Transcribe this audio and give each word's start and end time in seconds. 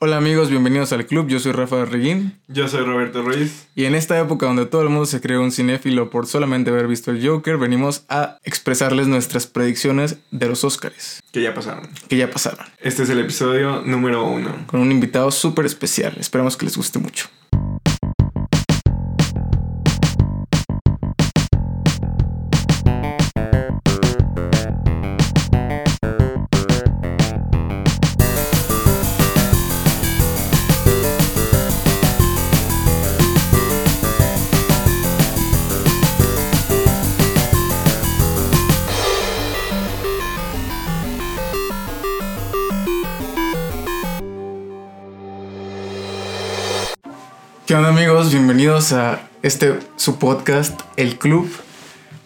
Hola 0.00 0.18
amigos, 0.18 0.48
bienvenidos 0.48 0.92
al 0.92 1.06
club. 1.06 1.26
Yo 1.26 1.40
soy 1.40 1.50
Rafa 1.50 1.84
Reguín. 1.84 2.38
Yo 2.46 2.68
soy 2.68 2.84
Roberto 2.84 3.22
Ruiz. 3.22 3.66
Y 3.74 3.84
en 3.84 3.96
esta 3.96 4.16
época 4.16 4.46
donde 4.46 4.64
todo 4.64 4.82
el 4.82 4.90
mundo 4.90 5.06
se 5.06 5.20
cree 5.20 5.38
un 5.38 5.50
cinéfilo 5.50 6.08
por 6.08 6.28
solamente 6.28 6.70
haber 6.70 6.86
visto 6.86 7.10
el 7.10 7.26
Joker, 7.26 7.56
venimos 7.56 8.04
a 8.08 8.38
expresarles 8.44 9.08
nuestras 9.08 9.48
predicciones 9.48 10.18
de 10.30 10.46
los 10.46 10.62
Oscars. 10.62 11.18
Que 11.32 11.42
ya 11.42 11.52
pasaron. 11.52 11.88
Que 12.08 12.16
ya 12.16 12.30
pasaron. 12.30 12.64
Este 12.78 13.02
es 13.02 13.10
el 13.10 13.18
episodio 13.18 13.82
número 13.84 14.24
uno. 14.24 14.54
Con 14.68 14.78
un 14.78 14.92
invitado 14.92 15.32
súper 15.32 15.66
especial. 15.66 16.14
Esperamos 16.20 16.56
que 16.56 16.66
les 16.66 16.76
guste 16.76 17.00
mucho. 17.00 17.28
¿Qué 47.68 47.74
onda 47.74 47.90
amigos? 47.90 48.32
Bienvenidos 48.32 48.94
a 48.94 49.28
este 49.42 49.74
su 49.96 50.18
podcast, 50.18 50.80
El 50.96 51.18
Club. 51.18 51.50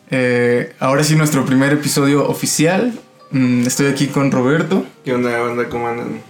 Eh, 0.09 0.73
ahora 0.79 1.03
sí 1.03 1.17
nuestro 1.17 1.45
primer 1.45 1.73
episodio 1.73 2.29
oficial. 2.29 2.93
Mm, 3.33 3.67
estoy 3.67 3.87
aquí 3.87 4.07
con 4.07 4.31
Roberto. 4.31 4.87
¿Qué 5.05 5.13
onda, 5.13 5.37
banda? 5.41 5.69
¿Cómo 5.69 5.89
andan? 5.89 6.21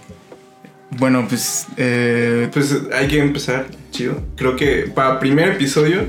Bueno, 0.97 1.27
pues... 1.29 1.67
eh, 1.77 2.49
Pues 2.51 2.75
hay 2.91 3.07
que 3.07 3.19
empezar, 3.19 3.67
chido. 3.91 4.19
Creo 4.35 4.55
que 4.55 4.91
para 4.95 5.19
primer 5.19 5.49
episodio 5.49 6.07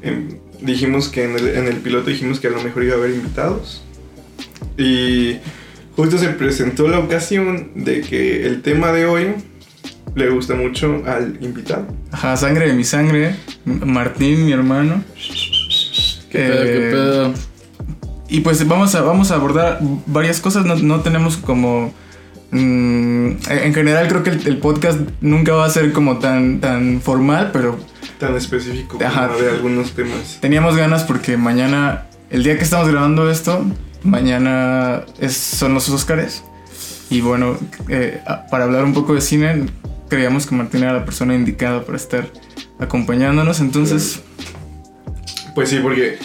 em, 0.00 0.38
dijimos 0.60 1.08
que 1.08 1.24
en 1.24 1.34
el, 1.34 1.48
en 1.48 1.66
el 1.66 1.78
piloto 1.78 2.10
dijimos 2.10 2.38
que 2.38 2.46
a 2.46 2.50
lo 2.50 2.62
mejor 2.62 2.84
iba 2.84 2.94
a 2.94 2.98
haber 2.98 3.10
invitados. 3.10 3.82
Y 4.78 5.38
justo 5.96 6.16
se 6.16 6.28
presentó 6.28 6.86
la 6.86 7.00
ocasión 7.00 7.72
de 7.74 8.02
que 8.02 8.46
el 8.46 8.62
tema 8.62 8.92
de 8.92 9.06
hoy 9.06 9.34
le 10.14 10.28
gusta 10.30 10.54
mucho 10.54 11.02
al 11.06 11.38
invitado. 11.40 11.86
ajá, 12.10 12.36
sangre 12.36 12.66
de 12.68 12.72
mi 12.74 12.84
sangre. 12.84 13.34
Martín, 13.64 14.44
mi 14.46 14.52
hermano. 14.52 15.02
¿Qué 16.30 16.38
pedo, 16.38 16.62
qué 16.62 16.88
Eh, 16.88 16.90
pedo? 16.90 17.34
Y 18.28 18.40
pues 18.40 18.66
vamos 18.68 18.94
a, 18.94 19.02
vamos 19.02 19.30
a 19.30 19.34
abordar 19.34 19.78
varias 20.06 20.40
cosas. 20.40 20.64
No, 20.64 20.76
no 20.76 21.00
tenemos 21.00 21.36
como... 21.36 21.92
mm, 22.52 23.30
en 23.48 23.74
general 23.74 24.06
creo 24.08 24.22
que 24.22 24.30
el, 24.30 24.46
el 24.46 24.58
podcast 24.58 24.98
nunca 25.20 25.52
va 25.54 25.66
a 25.66 25.70
ser 25.70 25.92
como 25.92 26.18
tan, 26.18 26.60
tan 26.60 27.00
formal, 27.00 27.50
pero 27.52 27.78
Tan 28.18 28.36
específico 28.36 28.98
como 28.98 29.08
Ajá. 29.08 29.28
de 29.28 29.48
algunos 29.50 29.92
temas. 29.92 30.38
Teníamos 30.40 30.76
ganas 30.76 31.04
porque 31.04 31.36
mañana, 31.38 32.06
el 32.30 32.42
día 32.42 32.56
que 32.58 32.64
estamos 32.64 32.86
grabando 32.88 33.30
esto, 33.30 33.64
mañana 34.04 35.02
es- 35.18 35.36
son 35.36 35.74
los 35.74 35.88
Óscares. 35.88 36.44
Y 37.08 37.22
bueno, 37.22 37.56
eh, 37.88 38.20
para 38.50 38.64
hablar 38.64 38.84
un 38.84 38.92
poco 38.94 39.14
de 39.14 39.20
cine, 39.22 39.66
creíamos 40.10 40.46
que 40.46 40.54
Martín 40.54 40.82
era 40.82 40.92
la 40.92 41.04
persona 41.06 41.34
indicada 41.34 41.84
para 41.84 41.96
estar 41.96 42.26
acompañándonos. 42.78 43.60
Entonces, 43.60 44.20
Pues 45.54 45.70
sí, 45.70 45.78
porque 45.82 46.18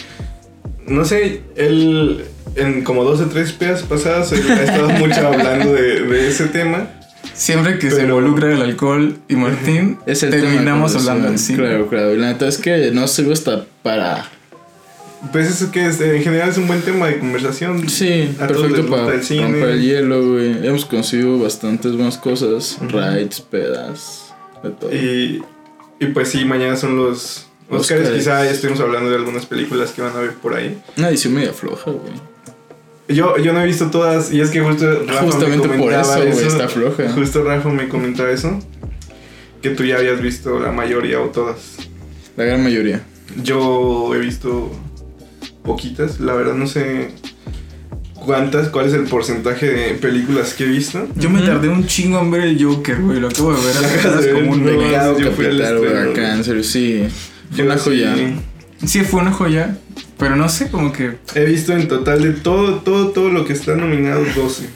no 0.86 1.04
sé, 1.06 1.40
él 1.56 2.24
en 2.54 2.84
como 2.84 3.04
dos 3.04 3.20
o 3.20 3.26
tres 3.26 3.52
pedas 3.52 3.82
pasadas 3.82 4.32
él 4.32 4.42
ha 4.50 4.62
estado 4.62 4.88
mucho 4.90 5.26
hablando 5.26 5.72
de, 5.72 6.02
de 6.02 6.28
ese 6.28 6.46
tema. 6.46 6.88
siempre 7.34 7.78
que 7.78 7.90
se 7.90 8.02
involucra 8.02 8.52
el 8.52 8.62
alcohol 8.62 9.18
y 9.28 9.36
Martín, 9.36 9.98
Es 10.06 10.22
el 10.22 10.30
terminamos 10.30 10.94
hablando 10.94 11.30
de 11.30 11.38
cine. 11.38 11.58
Claro, 11.58 11.88
claro. 11.88 12.14
Y 12.14 12.18
la 12.18 12.28
neta 12.28 12.46
es 12.48 12.58
que 12.58 12.90
no 12.92 13.06
sirve 13.08 13.32
hasta 13.32 13.64
para. 13.82 14.26
Pues 15.32 15.50
eso 15.50 15.70
que 15.72 15.86
es, 15.86 16.00
en 16.00 16.22
general 16.22 16.50
es 16.50 16.58
un 16.58 16.66
buen 16.66 16.82
tema 16.82 17.06
de 17.08 17.18
conversación. 17.18 17.88
Sí, 17.88 18.34
A 18.40 18.46
perfecto 18.46 18.86
para 18.86 19.14
el 19.14 19.22
cine. 19.22 19.44
romper 19.44 19.68
el 19.70 19.82
hielo, 19.82 20.32
güey. 20.32 20.66
Hemos 20.66 20.84
conocido 20.84 21.38
bastantes 21.38 21.92
buenas 21.92 22.18
cosas: 22.18 22.78
rides, 22.88 23.40
pedas, 23.40 24.34
de 24.62 24.70
todo. 24.70 24.94
Y, 24.94 25.42
y 25.98 26.06
pues 26.06 26.28
sí, 26.28 26.44
mañana 26.44 26.76
son 26.76 26.96
los 26.96 27.46
Oscars. 27.68 27.80
Óscares. 28.02 28.10
Quizá 28.10 28.44
ya 28.44 28.50
estemos 28.50 28.78
hablando 28.80 29.10
de 29.10 29.16
algunas 29.16 29.46
películas 29.46 29.90
que 29.92 30.02
van 30.02 30.14
a 30.14 30.20
ver 30.20 30.34
por 30.34 30.54
ahí. 30.54 30.78
Una 30.96 31.08
edición 31.08 31.34
media 31.34 31.52
floja, 31.52 31.90
güey. 31.90 32.12
Yo, 33.08 33.38
yo 33.38 33.52
no 33.52 33.60
he 33.62 33.66
visto 33.66 33.88
todas 33.90 34.32
y 34.32 34.40
es 34.40 34.50
que 34.50 34.60
justo 34.60 35.04
Rafa 35.06 35.22
Justamente 35.22 35.68
me 35.68 35.78
por 35.78 35.90
comentaba 35.92 36.18
eso, 36.18 36.32
güey, 36.32 36.46
está 36.46 36.68
floja. 36.68 37.08
Justo 37.12 37.44
Rafa 37.44 37.68
me 37.70 37.88
comentaba 37.88 38.30
eso. 38.30 38.58
Que 39.62 39.70
tú 39.70 39.84
ya 39.84 39.96
habías 39.96 40.20
visto 40.20 40.58
la 40.60 40.72
mayoría 40.72 41.20
o 41.20 41.26
todas. 41.26 41.76
La 42.36 42.44
gran 42.44 42.62
mayoría. 42.62 43.02
Yo 43.42 44.12
he 44.14 44.18
visto 44.18 44.70
poquitas, 45.66 46.20
la 46.20 46.32
verdad 46.34 46.54
no 46.54 46.66
sé 46.66 47.10
cuántas, 48.14 48.68
cuál 48.68 48.86
es 48.86 48.92
el 48.94 49.04
porcentaje 49.04 49.66
de 49.66 49.94
películas 49.94 50.54
que 50.54 50.64
he 50.64 50.68
visto. 50.68 51.06
Yo 51.16 51.30
me 51.30 51.42
tardé 51.42 51.68
un 51.68 51.86
chingo 51.86 52.20
en 52.20 52.30
ver 52.30 52.42
el 52.42 52.62
Joker, 52.62 53.00
güey. 53.00 53.20
Lo 53.20 53.28
acabo 53.28 53.54
de 53.54 53.60
ver 53.64 53.76
hace 54.14 54.32
como 54.34 54.52
un. 54.52 54.64
Pecado 54.64 55.18
yo 55.18 55.32
fui 55.32 55.46
al 55.46 56.44
serio, 56.44 56.62
sí. 56.64 57.06
Fue 57.50 57.58
Yo 57.58 57.64
una 57.64 57.78
sí 57.78 57.84
joya. 57.84 58.16
Sí, 58.84 59.00
fue 59.02 59.20
una 59.20 59.32
joya. 59.32 59.78
Pero 60.18 60.34
no 60.34 60.48
sé, 60.48 60.70
como 60.70 60.92
que 60.92 61.18
He 61.34 61.44
visto 61.44 61.72
en 61.74 61.88
total 61.88 62.22
de 62.22 62.32
todo, 62.32 62.76
todo, 62.76 63.08
todo 63.08 63.28
lo 63.28 63.44
que 63.44 63.52
está 63.52 63.76
nominado 63.76 64.24
12. 64.34 64.68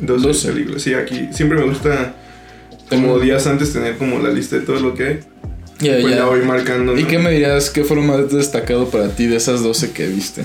12, 0.00 0.26
12. 0.26 0.52
películas. 0.52 0.82
Sí, 0.82 0.94
aquí 0.94 1.28
siempre 1.32 1.58
me 1.58 1.64
gusta 1.64 2.14
como 2.90 3.18
días 3.18 3.46
antes 3.46 3.72
tener 3.72 3.96
como 3.96 4.18
la 4.18 4.30
lista 4.30 4.56
de 4.56 4.62
todo 4.62 4.78
lo 4.78 4.94
que 4.94 5.06
hay. 5.06 5.20
Ya, 5.80 5.98
Pues 6.00 6.14
ya. 6.14 6.20
la 6.20 6.24
voy 6.26 6.42
marcando. 6.42 6.96
¿Y 6.96 7.02
¿no? 7.02 7.08
qué 7.08 7.18
me 7.18 7.30
dirías? 7.30 7.70
¿Qué 7.70 7.84
fue 7.84 7.96
lo 7.96 8.02
más 8.02 8.30
destacado 8.30 8.88
para 8.90 9.08
ti 9.08 9.26
de 9.26 9.36
esas 9.36 9.62
12 9.62 9.92
que 9.92 10.06
viste? 10.06 10.42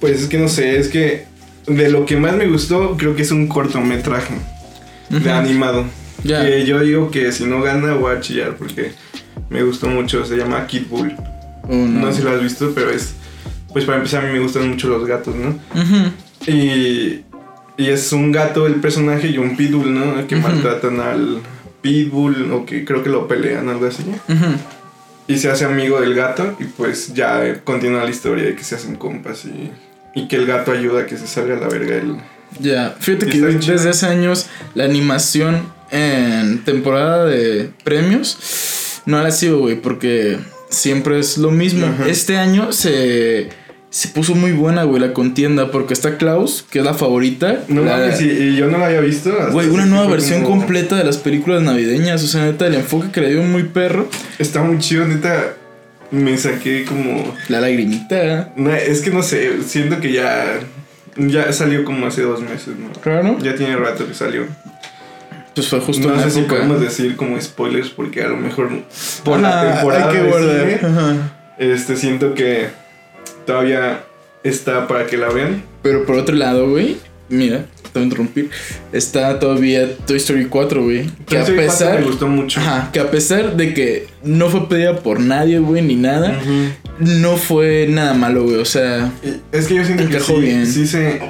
Pues 0.00 0.22
es 0.22 0.28
que 0.28 0.38
no 0.38 0.48
sé, 0.48 0.78
es 0.78 0.88
que 0.88 1.24
de 1.66 1.90
lo 1.90 2.06
que 2.06 2.16
más 2.16 2.36
me 2.36 2.46
gustó 2.46 2.96
creo 2.96 3.16
que 3.16 3.22
es 3.22 3.30
un 3.30 3.48
cortometraje 3.48 4.34
de 5.10 5.18
Ujú. 5.18 5.30
animado. 5.30 5.84
Ya. 6.24 6.44
Que 6.44 6.64
yo 6.64 6.80
digo 6.80 7.10
que 7.10 7.30
si 7.32 7.44
no 7.44 7.60
gana 7.62 7.94
voy 7.94 8.14
a 8.16 8.20
chillar 8.20 8.56
porque 8.56 8.92
me 9.50 9.62
gustó 9.62 9.86
mucho. 9.88 10.24
Se 10.24 10.36
llama 10.36 10.66
Kid 10.66 10.84
Bull. 10.88 11.14
Oh, 11.68 11.74
No 11.74 12.10
sé 12.12 12.18
si 12.18 12.24
lo 12.24 12.30
has 12.34 12.42
visto, 12.42 12.72
pero 12.74 12.90
es... 12.90 13.12
Pues 13.72 13.84
para 13.84 13.98
empezar 13.98 14.24
a 14.24 14.26
mí 14.28 14.32
me 14.32 14.38
gustan 14.40 14.68
mucho 14.70 14.88
los 14.88 15.06
gatos, 15.06 15.34
¿no? 15.34 15.48
Ujú. 15.48 16.10
Y, 16.50 17.24
y 17.76 17.88
es 17.90 18.10
un 18.12 18.32
gato 18.32 18.66
el 18.66 18.76
personaje 18.76 19.28
y 19.28 19.36
un 19.38 19.54
pitbull, 19.56 19.92
¿no? 19.92 20.26
Que 20.26 20.36
Ujú. 20.36 20.48
maltratan 20.48 21.00
al 21.00 21.38
pitbull 21.80 22.50
o 22.52 22.66
que 22.66 22.84
creo 22.84 23.02
que 23.02 23.10
lo 23.10 23.28
pelean, 23.28 23.68
algo 23.68 23.86
así. 23.86 24.02
Ujú. 24.28 24.46
Y 25.28 25.38
se 25.38 25.50
hace 25.50 25.64
amigo 25.64 26.00
del 26.00 26.14
gato 26.14 26.56
y 26.60 26.64
pues 26.64 27.12
ya 27.14 27.44
eh, 27.46 27.60
continúa 27.64 28.04
la 28.04 28.10
historia 28.10 28.44
de 28.44 28.54
que 28.54 28.62
se 28.62 28.76
hacen 28.76 28.96
compas 28.96 29.44
y, 29.44 29.70
y 30.14 30.28
que 30.28 30.36
el 30.36 30.46
gato 30.46 30.72
ayuda 30.72 31.02
a 31.02 31.06
que 31.06 31.16
se 31.16 31.26
salga 31.26 31.56
a 31.56 31.60
la 31.60 31.68
verga 31.68 31.96
el... 31.96 32.16
Ya, 32.60 32.94
fíjate 32.98 33.26
Y 33.26 33.30
que 33.30 33.40
desde 33.40 33.58
chido. 33.58 33.90
hace 33.90 34.06
años 34.06 34.46
la 34.74 34.84
animación 34.84 35.62
en 35.90 36.64
temporada 36.64 37.24
de 37.26 37.70
premios 37.84 39.00
no 39.04 39.20
la 39.22 39.30
sido, 39.30 39.58
güey, 39.58 39.76
porque 39.80 40.38
siempre 40.68 41.18
es 41.18 41.38
lo 41.38 41.50
mismo. 41.50 41.86
Este 42.06 42.36
año 42.38 42.72
se, 42.72 43.48
se 43.96 44.08
puso 44.08 44.34
muy 44.34 44.52
buena, 44.52 44.82
güey, 44.84 45.00
la 45.00 45.14
contienda, 45.14 45.70
porque 45.70 45.94
está 45.94 46.18
Klaus, 46.18 46.66
que 46.70 46.80
es 46.80 46.84
la 46.84 46.92
favorita. 46.92 47.60
No 47.68 47.82
la- 47.82 47.96
mames, 47.96 48.20
y, 48.20 48.54
yo 48.54 48.66
no 48.66 48.76
la 48.76 48.86
había 48.88 49.00
visto. 49.00 49.32
Güey, 49.52 49.70
una 49.70 49.86
nueva 49.86 50.06
versión 50.06 50.42
como- 50.42 50.58
completa 50.58 50.96
de 50.96 51.04
las 51.04 51.16
películas 51.16 51.62
navideñas. 51.62 52.22
O 52.22 52.26
sea, 52.26 52.44
neta, 52.44 52.66
el 52.66 52.74
enfoque 52.74 53.10
que 53.10 53.22
le 53.22 53.30
dio 53.32 53.42
muy 53.42 53.62
perro. 53.62 54.06
Está 54.38 54.62
muy 54.62 54.78
chido, 54.80 55.06
neta. 55.06 55.54
Me 56.10 56.36
saqué 56.36 56.84
como... 56.84 57.34
La 57.48 57.60
lagrimita. 57.62 58.52
no, 58.56 58.70
es 58.74 59.00
que 59.00 59.08
no 59.10 59.22
sé, 59.22 59.62
siento 59.66 59.98
que 59.98 60.12
ya... 60.12 60.60
Ya 61.16 61.50
salió 61.54 61.82
como 61.86 62.06
hace 62.06 62.20
dos 62.20 62.42
meses, 62.42 62.74
¿no? 62.78 62.92
Claro. 63.00 63.38
Ya 63.42 63.54
tiene 63.54 63.76
rato 63.76 64.06
que 64.06 64.12
salió. 64.12 64.44
Pues 65.54 65.68
fue 65.68 65.80
justo 65.80 66.06
No 66.08 66.16
la 66.16 66.24
sé 66.24 66.30
si 66.32 66.42
podemos 66.42 66.82
decir 66.82 67.16
como 67.16 67.40
spoilers 67.40 67.88
porque 67.88 68.22
a 68.22 68.28
lo 68.28 68.36
mejor 68.36 68.68
por 69.24 69.40
la 69.40 69.62
Ah, 69.62 69.74
temporada 69.76 70.10
hay 70.10 70.16
que 70.18 70.22
guardar. 70.24 70.78
cine, 70.78 71.70
este 71.72 71.96
siento 71.96 72.34
que 72.34 72.66
todavía 73.46 74.04
está 74.42 74.86
para 74.86 75.06
que 75.06 75.16
la 75.16 75.28
vean. 75.30 75.62
Pero 75.82 76.04
por 76.04 76.16
otro 76.16 76.34
lado, 76.34 76.68
güey, 76.68 76.96
mira, 77.28 77.66
te 77.82 77.90
voy 77.94 78.02
a 78.02 78.04
interrumpir. 78.04 78.50
Está 78.92 79.38
todavía 79.38 79.96
Toy 80.06 80.16
Story 80.16 80.46
4, 80.46 80.82
güey. 80.82 81.08
Que 81.26 81.38
a 81.38 81.40
Story 81.42 81.58
4 81.66 81.72
pesar. 81.78 82.00
me 82.00 82.06
gustó 82.06 82.26
mucho. 82.26 82.60
Ajá, 82.60 82.90
que 82.92 83.00
a 83.00 83.10
pesar 83.10 83.56
de 83.56 83.72
que 83.72 84.08
no 84.22 84.48
fue 84.48 84.68
pedida 84.68 84.96
por 84.98 85.20
nadie, 85.20 85.58
güey, 85.58 85.82
ni 85.82 85.96
nada, 85.96 86.38
no 86.98 87.36
fue 87.36 87.86
nada 87.88 88.14
malo, 88.14 88.44
güey. 88.44 88.56
O 88.56 88.64
sea, 88.64 89.12
Y 89.22 89.40
Es 89.56 89.66
que 89.66 89.76
yo 89.76 89.84
siento 89.84 90.08
que 90.08 90.20
sí, 90.20 90.34
bien. 90.34 90.66
sí 90.66 90.86
se 90.86 91.20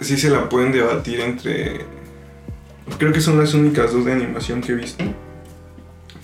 sí 0.00 0.16
se 0.16 0.30
la 0.30 0.48
pueden 0.48 0.70
debatir 0.70 1.20
entre 1.20 1.80
creo 2.98 3.12
que 3.12 3.20
son 3.20 3.38
las 3.38 3.52
únicas 3.54 3.92
dos 3.92 4.04
de 4.04 4.12
animación 4.12 4.60
que 4.60 4.72
he 4.72 4.74
visto. 4.76 5.04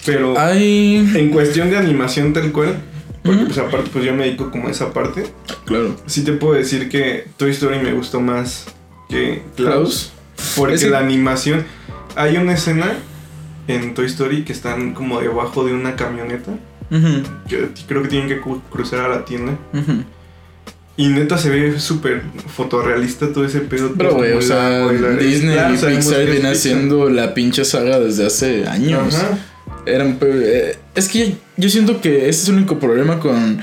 Pero 0.07 0.39
hay. 0.39 0.97
en 1.15 1.31
cuestión 1.31 1.71
de 1.71 1.77
animación 1.77 2.33
tal 2.33 2.53
cual, 2.53 2.77
porque 3.25 3.45
pues 3.47 3.59
aparte 3.59 3.91
pues 3.93 4.05
yo 4.05 4.15
me 4.15 4.25
dedico 4.27 4.51
como 4.51 4.69
a 4.69 4.71
esa 4.71 4.93
parte, 4.93 5.25
Claro. 5.65 5.97
sí 6.07 6.23
te 6.25 6.33
puedo 6.33 6.55
decir 6.55 6.89
que 6.89 7.27
Toy 7.37 7.51
Story 7.51 7.79
me 7.81 7.93
gustó 7.93 8.21
más 8.21 8.67
que 9.09 9.43
Klaus. 9.57 10.13
Klaus. 10.37 10.57
Porque 10.57 10.89
la 10.89 10.99
animación. 11.01 11.65
hay 12.17 12.37
una 12.37 12.53
escena 12.55 12.93
en 13.67 13.95
Toy 13.95 14.07
Story 14.07 14.45
que 14.45 14.53
están 14.53 14.93
como 14.95 15.21
debajo 15.21 15.65
de 15.65 15.73
una 15.73 15.97
camioneta. 15.97 16.53
Ujú, 16.91 17.23
Que 17.49 17.69
creo 17.89 18.03
que 18.03 18.09
tienen 18.09 18.29
que 18.29 18.41
cruzar 18.71 19.01
a 19.01 19.09
la 19.09 19.25
tienda. 19.25 19.53
ujú. 19.73 20.05
Y 20.97 21.09
neta 21.09 21.39
se 21.39 21.51
ve 21.51 21.81
súper 21.81 22.23
fotorrealista 22.55 23.33
todo 23.33 23.45
ese 23.45 23.61
pedo. 23.61 23.95
Pero, 23.99 24.15
güey, 24.15 24.33
o 24.35 24.43
sea, 24.43 24.87
Disney 24.89 25.57
y 25.57 25.71
Pixar 25.73 25.91
que 25.91 25.99
es 25.99 26.09
viene 26.09 26.31
Pixar. 26.35 26.53
haciendo 26.53 27.11
la 27.11 27.35
pinche 27.35 27.65
saga 27.65 27.99
desde 27.99 28.27
hace 28.27 28.69
años. 28.69 29.13
Ajá. 29.15 29.39
Eran, 29.87 30.19
eh, 30.23 30.77
es 30.95 31.09
que 31.09 31.35
yo 31.57 31.69
siento 31.69 32.01
que 32.01 32.29
ese 32.29 32.43
es 32.43 32.49
el 32.49 32.57
único 32.57 32.79
problema 32.79 33.19
con 33.19 33.61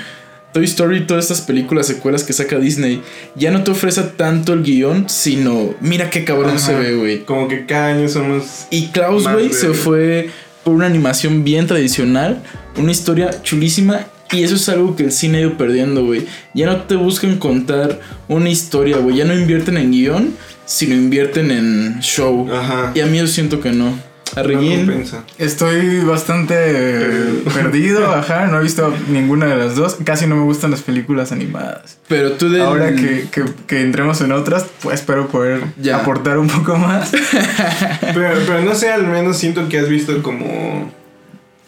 Toy 0.53 0.65
Story 0.65 0.97
y 0.97 1.01
todas 1.01 1.25
estas 1.25 1.41
películas, 1.41 1.87
secuelas 1.87 2.23
que 2.23 2.33
saca 2.33 2.59
Disney. 2.59 3.01
Ya 3.35 3.51
no 3.51 3.63
te 3.63 3.71
ofrece 3.71 4.03
tanto 4.03 4.53
el 4.53 4.63
guion, 4.63 5.09
sino 5.09 5.73
mira 5.79 6.09
qué 6.09 6.25
cabrón 6.25 6.55
Ajá. 6.55 6.59
se 6.59 6.75
ve, 6.75 6.95
güey. 6.95 7.23
Como 7.23 7.47
que 7.47 7.65
cada 7.65 7.95
año 7.95 8.09
somos. 8.09 8.67
Y 8.69 8.87
Klaus, 8.87 9.27
güey, 9.27 9.53
se 9.53 9.73
fue 9.73 10.29
por 10.63 10.75
una 10.75 10.87
animación 10.87 11.43
bien 11.43 11.67
tradicional, 11.67 12.41
una 12.75 12.91
historia 12.91 13.41
chulísima. 13.43 14.07
Y 14.33 14.43
eso 14.43 14.55
es 14.55 14.69
algo 14.69 14.95
que 14.95 15.03
el 15.03 15.11
cine 15.11 15.39
ha 15.39 15.41
ido 15.41 15.57
perdiendo, 15.57 16.05
güey. 16.05 16.25
Ya 16.53 16.65
no 16.65 16.83
te 16.83 16.95
buscan 16.95 17.37
contar 17.37 17.99
una 18.29 18.49
historia, 18.49 18.97
güey. 18.97 19.17
Ya 19.17 19.25
no 19.25 19.33
invierten 19.33 19.75
en 19.75 19.91
guion, 19.91 20.35
sino 20.65 20.95
invierten 20.95 21.51
en 21.51 21.99
show. 21.99 22.49
Ajá. 22.49 22.93
Y 22.95 23.01
a 23.01 23.07
mí 23.07 23.17
yo 23.17 23.27
siento 23.27 23.59
que 23.59 23.71
no. 23.71 24.10
A 24.35 24.41
No 24.43 24.47
Regín, 24.47 24.85
compensa. 24.85 25.23
Estoy 25.37 25.99
bastante 26.05 26.53
eh, 26.57 27.43
perdido, 27.53 28.11
ajá, 28.13 28.47
no 28.47 28.59
he 28.59 28.63
visto 28.63 28.93
ninguna 29.09 29.47
de 29.47 29.55
las 29.57 29.75
dos. 29.75 29.97
Casi 30.05 30.25
no 30.27 30.35
me 30.37 30.43
gustan 30.43 30.71
las 30.71 30.81
películas 30.81 31.31
animadas. 31.31 31.97
pero 32.07 32.33
tú 32.33 32.49
de... 32.49 32.61
Ahora 32.61 32.93
que, 32.95 33.25
que- 33.31 33.45
que 33.67 33.81
entremos 33.81 34.21
en 34.21 34.31
otras, 34.31 34.65
pues 34.81 34.99
espero 35.01 35.27
poder 35.27 35.61
Ya. 35.81 35.97
aportar 35.97 36.37
un 36.37 36.47
poco 36.47 36.77
más. 36.77 37.11
Pero, 38.13 38.39
pero 38.45 38.61
no 38.61 38.75
sé, 38.75 38.91
al 38.91 39.07
menos 39.07 39.37
siento 39.37 39.67
que 39.69 39.79
has 39.79 39.87
visto 39.89 40.21
como 40.23 40.91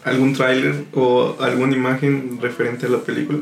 algún 0.04 0.34
tráiler 0.34 0.84
o 0.92 1.36
alguna 1.40 1.74
imagen 1.76 2.38
referente 2.42 2.86
a 2.86 2.88
la 2.90 2.98
película. 2.98 3.38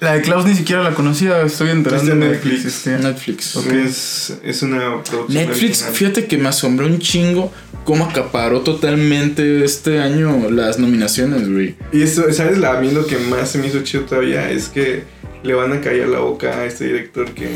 La 0.00 0.12
de 0.14 0.20
Klaus 0.22 0.44
ni 0.44 0.54
siquiera 0.54 0.82
la 0.82 0.92
conocía, 0.94 1.40
estoy 1.42 1.70
enterando 1.70 2.02
Está 2.02 2.12
en 2.14 2.20
de 2.20 2.26
que 2.26 2.32
Netflix. 2.34 2.64
existía. 2.66 2.98
Netflix. 2.98 3.56
Es, 3.56 4.38
es 4.44 4.62
una 4.62 5.02
producción 5.02 5.28
Netflix, 5.46 5.62
original. 5.82 5.92
fíjate 5.94 6.26
que 6.26 6.36
me 6.38 6.48
asombró 6.48 6.86
un 6.86 6.98
chingo 6.98 7.50
cómo 7.84 8.04
acaparó 8.04 8.60
totalmente 8.60 9.64
este 9.64 10.00
año 10.00 10.50
las 10.50 10.78
nominaciones, 10.78 11.50
güey. 11.50 11.76
Y 11.92 12.02
eso, 12.02 12.30
¿sabes? 12.32 12.58
La, 12.58 12.76
a 12.76 12.80
mí 12.80 12.90
lo 12.90 13.06
que 13.06 13.16
más 13.16 13.50
se 13.50 13.58
me 13.58 13.68
hizo 13.68 13.82
chido 13.82 14.04
todavía 14.04 14.50
es 14.50 14.68
que 14.68 15.04
le 15.42 15.54
van 15.54 15.72
a 15.72 15.80
caer 15.80 16.08
la 16.08 16.18
boca 16.18 16.58
a 16.58 16.64
este 16.66 16.84
director 16.86 17.30
que, 17.32 17.48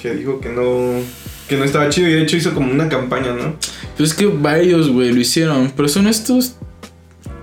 que 0.00 0.14
dijo 0.14 0.40
que 0.40 0.48
no, 0.48 1.00
que 1.48 1.56
no 1.56 1.64
estaba 1.64 1.88
chido 1.88 2.08
y 2.08 2.14
de 2.14 2.22
hecho 2.22 2.36
hizo 2.36 2.52
como 2.52 2.72
una 2.72 2.88
campaña, 2.88 3.32
¿no? 3.32 3.56
Pues 3.96 4.10
es 4.10 4.16
que 4.16 4.26
varios, 4.26 4.88
güey, 4.90 5.12
lo 5.12 5.20
hicieron, 5.20 5.72
pero 5.76 5.88
son 5.88 6.08
estos 6.08 6.56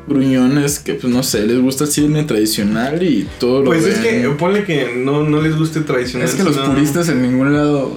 gruñones 0.08 0.80
que, 0.80 0.94
pues 0.96 1.12
no 1.12 1.22
sé, 1.24 1.46
les 1.46 1.60
gusta 1.60 1.84
el 1.86 1.90
cine 1.92 2.24
tradicional 2.24 3.04
y 3.04 3.28
todo 3.40 3.60
lo 3.60 3.66
Pues 3.66 3.86
es 3.86 4.00
que 4.00 4.30
ponle 4.38 4.64
que 4.64 4.94
no, 4.96 5.24
no 5.24 5.42
les 5.42 5.58
guste 5.58 5.82
tradicional. 5.82 6.28
Es 6.28 6.36
que 6.36 6.44
los 6.44 6.58
puristas 6.58 7.10
en 7.10 7.22
ningún 7.22 7.54
lado 7.54 7.96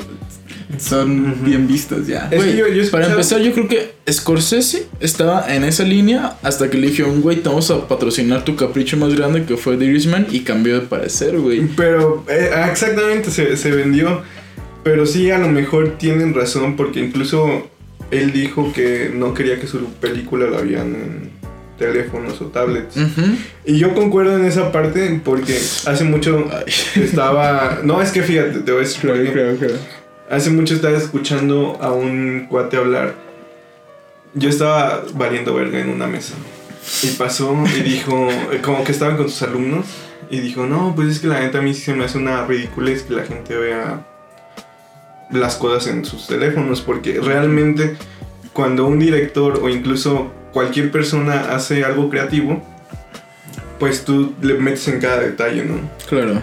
son 0.78 1.44
bien 1.44 1.66
vistos 1.66 2.06
ya. 2.06 2.28
Es 2.30 2.38
Güey, 2.38 2.52
que 2.52 2.56
yo- 2.58 2.68
yo 2.68 2.82
he 2.82 2.86
para 2.86 3.06
empezar, 3.10 3.40
yo 3.40 3.52
creo 3.52 3.68
que 3.68 3.92
Scorsese 4.10 4.86
estaba 5.00 5.52
en 5.54 5.64
esa 5.64 5.84
línea 5.84 6.36
hasta 6.42 6.70
que 6.70 6.78
le 6.78 6.88
dijeron, 6.88 7.20
güey, 7.22 7.38
te 7.38 7.48
vamos 7.48 7.70
a 7.70 7.86
patrocinar 7.88 8.44
tu 8.44 8.56
capricho 8.56 8.96
más 8.96 9.14
grande 9.14 9.44
que 9.44 9.56
fue 9.56 9.76
The 9.76 9.84
Irishman 9.84 10.26
y 10.30 10.40
cambió 10.40 10.74
de 10.80 10.86
parecer, 10.86 11.38
güey. 11.38 11.66
Pero 11.76 12.24
eh, 12.28 12.50
ah, 12.54 12.68
exactamente 12.70 13.30
se, 13.30 13.56
se 13.56 13.70
vendió. 13.70 14.22
Pero 14.82 15.04
sí, 15.06 15.30
a 15.30 15.38
lo 15.38 15.48
mejor 15.48 15.98
tienen 15.98 16.32
razón 16.34 16.76
porque 16.76 17.00
incluso 17.00 17.68
él 18.10 18.32
dijo 18.32 18.72
que 18.72 19.10
no 19.14 19.34
quería 19.34 19.60
que 19.60 19.66
su 19.66 19.78
película 20.00 20.46
la 20.48 20.62
vieran 20.62 20.94
en 20.94 21.30
teléfonos 21.80 22.40
o 22.42 22.46
tablets. 22.46 22.94
Y 23.64 23.78
yo 23.78 23.94
concuerdo 23.94 24.36
en 24.36 24.44
esa 24.44 24.70
parte 24.70 25.20
porque 25.24 25.54
hace 25.86 26.04
mucho 26.04 26.46
estaba... 26.94 27.80
No, 27.82 28.00
es 28.02 28.12
que 28.12 28.22
fíjate, 28.22 28.60
te 28.60 28.70
voy 28.70 28.82
a 28.82 28.84
decir. 28.84 29.80
Hace 30.30 30.50
mucho 30.50 30.74
estaba 30.74 30.96
escuchando 30.96 31.78
a 31.80 31.92
un 31.92 32.46
cuate 32.48 32.76
hablar. 32.76 33.14
Yo 34.34 34.48
estaba 34.48 35.02
valiendo 35.14 35.54
verga 35.54 35.80
en 35.80 35.88
una 35.88 36.06
mesa. 36.06 36.34
Y 37.02 37.08
pasó 37.12 37.56
y 37.76 37.80
dijo, 37.80 38.28
eh, 38.52 38.60
como 38.62 38.84
que 38.84 38.92
estaban 38.92 39.16
con 39.16 39.28
sus 39.28 39.42
alumnos. 39.42 39.86
Y 40.30 40.38
dijo, 40.38 40.66
no, 40.66 40.92
pues 40.94 41.08
es 41.08 41.18
que 41.18 41.26
la 41.26 41.40
neta 41.40 41.58
a 41.58 41.62
mí 41.62 41.74
sí 41.74 41.80
se 41.80 41.94
me 41.94 42.04
hace 42.04 42.18
una 42.18 42.46
ridiculez 42.46 43.02
que 43.02 43.14
la 43.14 43.24
gente 43.24 43.56
vea 43.56 44.06
las 45.32 45.56
cosas 45.56 45.88
en 45.88 46.04
sus 46.04 46.28
teléfonos. 46.28 46.80
Porque 46.82 47.20
realmente 47.20 47.96
cuando 48.52 48.86
un 48.86 48.98
director 48.98 49.58
o 49.62 49.68
incluso 49.68 50.30
cualquier 50.52 50.90
persona 50.90 51.54
hace 51.54 51.84
algo 51.84 52.10
creativo, 52.10 52.62
pues 53.78 54.04
tú 54.04 54.34
le 54.42 54.54
metes 54.54 54.86
en 54.88 55.00
cada 55.00 55.20
detalle, 55.20 55.64
¿no? 55.64 55.80
Claro. 56.08 56.42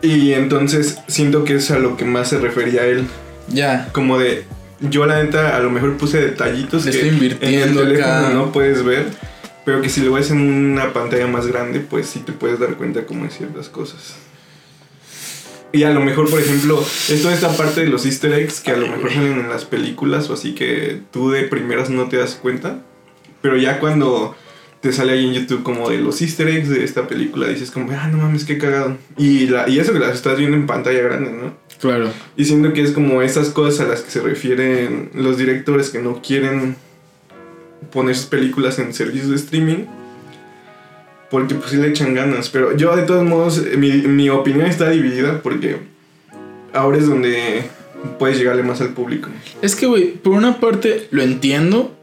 Y 0.00 0.32
entonces 0.32 0.98
siento 1.08 1.44
que 1.44 1.56
es 1.56 1.70
a 1.70 1.78
lo 1.78 1.96
que 1.96 2.04
más 2.04 2.28
se 2.28 2.38
refería 2.38 2.86
él. 2.86 3.06
Ya. 3.48 3.88
Como 3.92 4.18
de, 4.18 4.44
yo 4.80 5.06
la 5.06 5.22
neta 5.22 5.56
a 5.56 5.60
lo 5.60 5.70
mejor 5.70 5.96
puse 5.96 6.20
detallitos 6.20 6.84
Le 6.84 6.92
que 6.92 6.96
estoy 6.98 7.14
invirtiendo 7.14 7.58
en 7.58 7.68
el 7.68 7.74
teléfono 7.74 8.16
acá. 8.16 8.30
no 8.30 8.52
puedes 8.52 8.84
ver, 8.84 9.06
pero 9.64 9.82
que 9.82 9.88
si 9.88 10.02
lo 10.02 10.12
ves 10.12 10.30
en 10.30 10.40
una 10.40 10.92
pantalla 10.92 11.26
más 11.26 11.46
grande, 11.46 11.80
pues 11.80 12.06
sí 12.06 12.20
te 12.20 12.32
puedes 12.32 12.60
dar 12.60 12.74
cuenta 12.76 13.04
como 13.04 13.24
de 13.24 13.30
ciertas 13.30 13.68
cosas. 13.68 14.14
Y 15.72 15.82
a 15.82 15.90
lo 15.90 16.00
mejor, 16.00 16.30
por 16.30 16.40
ejemplo, 16.40 16.80
es 16.80 17.20
toda 17.20 17.34
esta 17.34 17.54
parte 17.54 17.82
de 17.82 17.88
los 17.88 18.06
easter 18.06 18.32
eggs 18.32 18.60
que 18.60 18.70
a 18.70 18.76
lo 18.76 18.86
mejor 18.86 19.12
salen 19.12 19.40
en 19.40 19.48
las 19.50 19.66
películas 19.66 20.30
o 20.30 20.34
así 20.34 20.54
que 20.54 21.02
tú 21.12 21.30
de 21.30 21.42
primeras 21.42 21.90
no 21.90 22.08
te 22.08 22.16
das 22.16 22.36
cuenta, 22.36 22.78
pero 23.40 23.56
ya 23.56 23.80
cuando 23.80 24.34
te 24.80 24.92
sale 24.92 25.12
ahí 25.12 25.26
en 25.26 25.34
YouTube 25.34 25.62
como 25.62 25.90
de 25.90 25.98
los 25.98 26.20
easter 26.22 26.48
eggs 26.48 26.68
de 26.68 26.84
esta 26.84 27.08
película, 27.08 27.48
dices 27.48 27.70
como, 27.70 27.90
ah, 27.92 28.08
no 28.08 28.18
mames, 28.18 28.44
qué 28.44 28.58
cagado. 28.58 28.96
Y, 29.16 29.46
la, 29.48 29.68
y 29.68 29.78
eso 29.78 29.92
que 29.92 29.98
las 29.98 30.14
estás 30.14 30.38
viendo 30.38 30.56
en 30.56 30.66
pantalla 30.66 31.02
grande, 31.02 31.32
¿no? 31.32 31.52
Claro. 31.80 32.10
Y 32.36 32.44
siento 32.44 32.72
que 32.72 32.82
es 32.82 32.92
como 32.92 33.22
esas 33.22 33.48
cosas 33.48 33.86
a 33.86 33.88
las 33.88 34.02
que 34.02 34.10
se 34.10 34.20
refieren 34.20 35.10
los 35.14 35.36
directores 35.36 35.90
que 35.90 36.00
no 36.00 36.22
quieren 36.22 36.76
poner 37.92 38.14
sus 38.14 38.26
películas 38.26 38.78
en 38.78 38.92
servicios 38.94 39.30
de 39.30 39.36
streaming. 39.36 39.84
Porque 41.30 41.54
pues 41.56 41.70
sí 41.70 41.76
le 41.76 41.88
echan 41.88 42.14
ganas. 42.14 42.48
Pero 42.48 42.76
yo 42.76 42.96
de 42.96 43.02
todos 43.02 43.24
modos, 43.24 43.62
mi, 43.76 43.90
mi 43.90 44.30
opinión 44.30 44.66
está 44.66 44.88
dividida 44.90 45.42
porque 45.42 45.76
ahora 46.72 46.98
es 46.98 47.06
donde 47.06 47.64
puedes 48.18 48.38
llegarle 48.38 48.62
más 48.62 48.80
al 48.80 48.90
público. 48.90 49.28
Es 49.60 49.76
que, 49.76 49.86
güey, 49.86 50.12
por 50.12 50.32
una 50.32 50.58
parte 50.58 51.08
lo 51.10 51.22
entiendo 51.22 51.97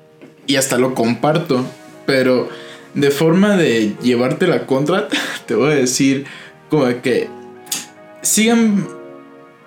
y 0.47 0.55
hasta 0.55 0.77
lo 0.77 0.93
comparto, 0.93 1.65
pero 2.05 2.49
de 2.93 3.11
forma 3.11 3.57
de 3.57 3.95
llevarte 4.01 4.47
la 4.47 4.65
contra, 4.65 5.07
te 5.45 5.55
voy 5.55 5.71
a 5.71 5.75
decir 5.75 6.25
como 6.69 6.85
que 7.01 7.29
sigan 8.21 8.87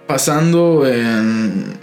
pasando 0.07 0.87
en 0.87 1.79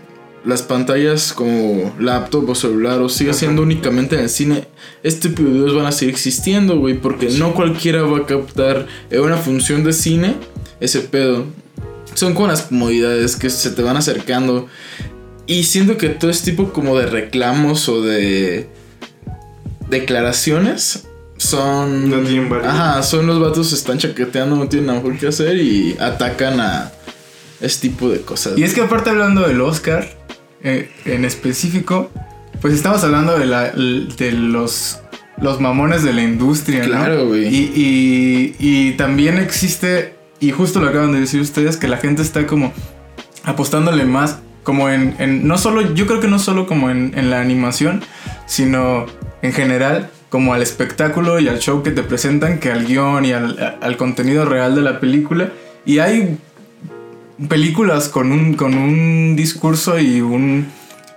las 0.46 0.62
pantallas 0.62 1.34
como 1.34 1.94
laptop 2.00 2.50
o 2.50 2.56
celular 2.56 3.00
o 3.00 3.10
siga 3.10 3.34
siendo 3.34 3.64
únicamente 3.64 4.16
en 4.16 4.22
el 4.22 4.30
cine, 4.30 4.68
este 5.04 5.30
tipo 5.30 5.44
de 5.44 5.50
videos 5.50 5.76
van 5.76 5.88
a 5.88 5.92
seguir 5.92 6.14
existiendo, 6.14 6.78
güey, 6.78 6.96
porque 6.96 7.30
no 7.30 7.54
cualquiera 7.54 8.04
va 8.04 8.20
a 8.20 8.26
captar 8.26 8.88
en 9.10 9.22
una 9.22 9.38
función 9.38 9.84
de 9.84 9.94
cine 9.94 10.36
ese 10.80 11.02
pedo. 11.02 11.46
Son 12.14 12.34
con 12.34 12.48
las 12.48 12.64
comodidades 12.64 13.36
que 13.36 13.50
se 13.50 13.72
te 13.72 13.82
van 13.82 13.98
acercando. 13.98 14.68
Y 15.48 15.64
siento 15.64 15.98
que 15.98 16.10
todo 16.10 16.32
este 16.32 16.52
tipo 16.52 16.72
como 16.72 16.98
de 16.98 17.08
reclamos 17.08 17.90
o 17.90 18.02
de 18.02 18.70
declaraciones 19.90 21.08
son... 21.38 22.10
No 22.10 22.20
tienen 22.20 22.50
valor. 22.50 22.66
Ajá, 22.66 23.04
son 23.04 23.28
los 23.28 23.40
vatos 23.40 23.70
se 23.70 23.76
están 23.76 23.98
chaqueteando, 23.98 24.56
no 24.56 24.68
tienen 24.68 24.88
nada 24.88 25.00
mejor 25.00 25.18
que 25.18 25.28
hacer 25.28 25.58
y 25.58 25.96
atacan 26.00 26.60
a 26.60 26.92
este 27.62 27.90
tipo 27.90 28.10
de 28.10 28.22
cosas. 28.22 28.58
Y 28.58 28.64
es 28.64 28.74
que 28.74 28.82
aparte 28.82 29.10
hablando 29.10 29.48
del 29.48 29.62
Oscar, 29.62 30.08
eh, 30.64 30.90
en 31.06 31.26
específico, 31.26 32.12
pues 32.62 32.74
estamos 32.74 33.04
hablando 33.04 33.38
de, 33.38 33.46
la, 33.46 33.72
de 33.72 34.32
los, 34.32 35.00
los 35.40 35.60
mamones 35.60 36.04
de 36.04 36.14
la 36.14 36.24
industria, 36.24 36.80
¿no? 36.80 36.88
Claro, 36.88 37.28
güey. 37.28 37.48
Y, 37.48 37.72
y, 37.76 38.56
y 38.60 38.92
también 38.94 39.38
existe, 39.38 40.16
y 40.40 40.52
justo 40.52 40.80
lo 40.80 40.90
acaban 40.90 41.12
de 41.12 41.20
decir 41.20 41.42
ustedes, 41.42 41.78
que 41.78 41.88
la 41.88 41.98
gente 41.98 42.22
está 42.22 42.48
como 42.48 42.74
apostándole 43.44 44.06
más, 44.06 44.40
como 44.64 44.90
en, 44.90 45.16
en 45.20 45.48
no 45.48 45.58
solo, 45.58 45.94
yo 45.94 46.08
creo 46.08 46.20
que 46.20 46.28
no 46.28 46.40
solo 46.40 46.66
como 46.66 46.90
en, 46.90 47.14
en 47.16 47.30
la 47.30 47.40
animación, 47.40 48.02
sino 48.48 49.06
en 49.46 49.54
general 49.54 50.10
como 50.30 50.54
al 50.54 50.62
espectáculo 50.62 51.40
y 51.40 51.48
al 51.48 51.60
show 51.60 51.82
que 51.84 51.92
te 51.92 52.04
presentan, 52.04 52.60
que 52.60 52.72
al 52.72 52.86
guion 52.86 53.24
y 53.26 53.32
al, 53.32 53.78
al 53.82 53.98
contenido 53.98 54.44
real 54.46 54.76
de 54.76 54.82
la 54.82 55.00
película. 55.00 55.50
Y 55.86 56.00
hay 56.00 56.38
películas 57.48 58.10
con 58.10 58.32
un, 58.32 58.54
con 58.56 58.74
un 58.76 59.36
discurso 59.36 60.00
y 60.00 60.22
un 60.22 60.68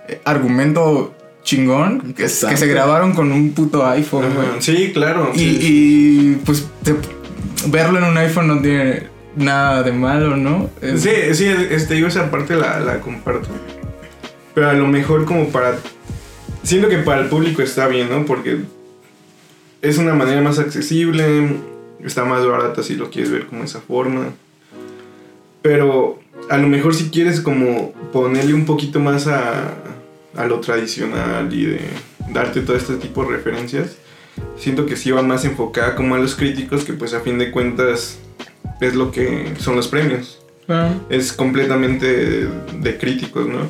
eh, 0.07 0.21
argumento 0.25 1.13
chingón 1.43 2.13
que, 2.13 2.23
que 2.23 2.29
se 2.29 2.67
grabaron 2.67 3.13
con 3.13 3.31
un 3.31 3.51
puto 3.51 3.85
iPhone. 3.87 4.25
Ajá, 4.25 4.59
Sí, 4.61 4.91
claro. 4.93 5.31
Y, 5.33 5.37
sí. 5.39 5.59
y, 5.61 6.35
pues 6.45 6.67
te- 6.83 6.95
verlo 7.67 7.97
en 7.99 8.05
un 8.05 8.17
iPhone 8.17 8.47
no 8.47 8.61
tiene 8.61 9.03
nada 9.35 9.83
de 9.83 9.91
malo, 9.91 10.35
¿no? 10.37 10.69
Es- 10.81 11.01
Sí, 11.01 11.09
sí, 11.33 11.45
este, 11.71 11.99
yo 11.99 12.07
esa 12.07 12.29
parte 12.29 12.55
la, 12.55 12.79
la 12.79 12.99
comparto. 12.99 13.49
Pero 14.53 14.69
a 14.69 14.73
lo 14.73 14.87
mejor 14.87 15.25
como 15.25 15.47
para 15.49 15.75
siento 16.63 16.89
que 16.89 16.97
para 16.99 17.21
el 17.21 17.29
público 17.29 17.61
está 17.61 17.87
bien, 17.87 18.09
¿no? 18.09 18.25
Porque 18.25 18.59
es 19.81 19.97
una 19.97 20.13
manera 20.13 20.41
más 20.41 20.59
accesible, 20.59 21.55
está 22.03 22.25
más 22.25 22.45
barata 22.45 22.83
si 22.83 22.95
lo 22.95 23.09
quieres 23.09 23.31
ver 23.31 23.47
como 23.47 23.63
esa 23.63 23.79
forma. 23.81 24.33
Pero 25.61 26.19
a 26.49 26.57
lo 26.57 26.67
mejor 26.67 26.95
si 26.95 27.09
quieres 27.09 27.41
como 27.41 27.91
ponerle 28.13 28.53
un 28.53 28.65
poquito 28.65 28.99
más 28.99 29.27
a, 29.27 29.73
a 30.35 30.45
lo 30.45 30.59
tradicional 30.59 31.53
y 31.53 31.65
de 31.65 31.79
darte 32.29 32.61
todo 32.61 32.75
este 32.77 32.95
tipo 32.95 33.23
de 33.25 33.31
referencias, 33.37 33.97
siento 34.57 34.85
que 34.85 34.95
sí 34.95 35.11
va 35.11 35.21
más 35.21 35.43
enfocada 35.45 35.95
como 35.95 36.15
a 36.15 36.19
los 36.19 36.35
críticos, 36.35 36.83
que 36.83 36.93
pues 36.93 37.13
a 37.13 37.19
fin 37.21 37.37
de 37.37 37.51
cuentas 37.51 38.19
es 38.79 38.95
lo 38.95 39.11
que 39.11 39.53
son 39.59 39.75
los 39.75 39.87
premios. 39.87 40.39
Ah, 40.69 40.93
Es 41.09 41.33
completamente 41.33 42.05
de, 42.05 42.49
de 42.79 42.97
críticos, 42.97 43.47
¿no? 43.47 43.67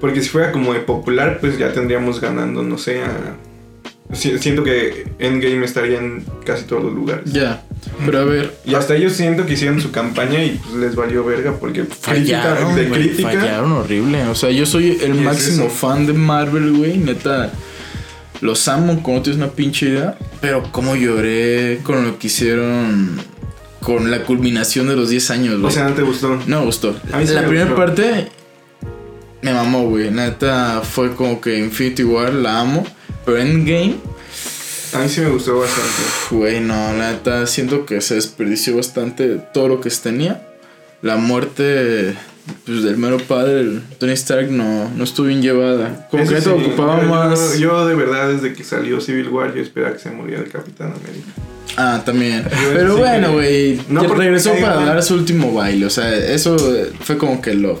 Porque 0.00 0.22
si 0.22 0.28
fuera 0.28 0.52
como 0.52 0.72
de 0.74 0.80
popular, 0.80 1.38
pues 1.40 1.58
ya 1.58 1.72
tendríamos 1.72 2.20
ganando, 2.20 2.62
no 2.62 2.78
sé, 2.78 3.02
a... 3.02 3.36
Siento 4.12 4.64
que 4.64 5.06
Endgame 5.18 5.66
estaría 5.66 5.98
en 5.98 6.24
casi 6.46 6.64
todos 6.64 6.82
los 6.84 6.94
lugares. 6.94 7.30
ya. 7.30 7.62
Pero 8.04 8.18
a 8.20 8.24
ver, 8.24 8.54
Y 8.64 8.74
hasta 8.74 8.96
ellos 8.96 9.12
siento 9.12 9.44
que 9.46 9.52
hicieron 9.52 9.80
su 9.80 9.90
campaña 9.90 10.42
y 10.42 10.58
pues 10.62 10.74
les 10.76 10.94
valió 10.94 11.24
verga 11.24 11.54
porque 11.60 11.84
fallaron, 11.84 12.74
de 12.74 12.88
crítica 12.88 13.30
fallaron 13.30 13.72
horrible. 13.72 14.24
O 14.28 14.34
sea, 14.34 14.50
yo 14.50 14.66
soy 14.66 14.98
el 15.02 15.12
es 15.12 15.20
máximo 15.20 15.68
fan 15.68 16.06
de 16.06 16.12
Marvel, 16.14 16.72
güey. 16.72 16.96
Neta, 16.96 17.52
los 18.40 18.66
amo, 18.68 19.02
como 19.02 19.20
tienes 19.22 19.40
una 19.42 19.52
pinche 19.52 19.86
idea. 19.90 20.16
Pero 20.40 20.64
cómo 20.72 20.96
lloré 20.96 21.80
con 21.82 22.04
lo 22.04 22.18
que 22.18 22.28
hicieron 22.28 23.18
con 23.80 24.10
la 24.10 24.24
culminación 24.24 24.88
de 24.88 24.96
los 24.96 25.08
10 25.10 25.30
años, 25.30 25.54
güey. 25.60 25.66
O 25.66 25.70
sea, 25.70 25.88
no 25.88 25.94
te 25.94 26.02
gustó. 26.02 26.38
no 26.46 26.60
me 26.60 26.66
gustó. 26.66 26.96
A 27.12 27.18
mí 27.18 27.26
sí 27.26 27.34
la 27.34 27.42
me 27.42 27.48
primera 27.48 27.70
gustó. 27.70 27.84
parte 27.84 28.28
me 29.42 29.52
mamó, 29.52 29.88
güey. 29.88 30.10
Neta, 30.10 30.82
fue 30.82 31.14
como 31.14 31.40
que 31.40 31.58
Infinity 31.58 32.04
War 32.04 32.32
la 32.32 32.60
amo. 32.60 32.86
Pero 33.24 33.38
Endgame, 33.38 33.96
A 34.94 34.98
mí 35.00 35.08
sí 35.08 35.20
me 35.20 35.28
gustó 35.28 35.58
bastante. 35.58 35.90
Güey, 36.30 36.60
no, 36.60 36.94
neta, 36.94 37.46
siento 37.46 37.84
que 37.84 38.00
se 38.00 38.14
desperdició 38.14 38.76
bastante 38.76 39.36
todo 39.52 39.68
lo 39.68 39.80
que 39.80 39.90
tenía. 39.90 40.46
La 41.02 41.16
muerte 41.16 42.16
pues, 42.64 42.82
del 42.82 42.96
mero 42.96 43.18
padre, 43.18 43.80
Tony 43.98 44.12
Stark, 44.12 44.50
no, 44.50 44.88
no 44.90 45.04
estuvo 45.04 45.26
bien 45.26 45.42
llevada. 45.42 46.08
Que 46.10 46.26
sí, 46.26 46.48
ocupaba 46.48 47.02
yo- 47.02 47.08
más. 47.08 47.58
Yo 47.58 47.86
de 47.86 47.94
verdad 47.94 48.28
desde 48.32 48.54
que 48.54 48.64
salió 48.64 49.00
Civil 49.00 49.28
War 49.28 49.54
yo 49.54 49.60
esperaba 49.62 49.92
que 49.92 50.00
se 50.00 50.10
muriera 50.10 50.42
el 50.42 50.50
Capitán 50.50 50.88
América. 50.92 51.28
Ah, 51.76 52.02
también. 52.04 52.44
Yo 52.44 52.70
Pero 52.74 52.96
bueno, 52.96 53.34
güey. 53.34 53.80
No, 53.88 54.02
regresó 54.14 54.52
para 54.60 54.84
dar 54.84 55.02
su 55.02 55.14
último 55.14 55.52
baile. 55.52 55.86
O 55.86 55.90
sea, 55.90 56.12
eso 56.14 56.56
fue 57.00 57.18
como 57.18 57.40
que 57.40 57.54
lo. 57.54 57.78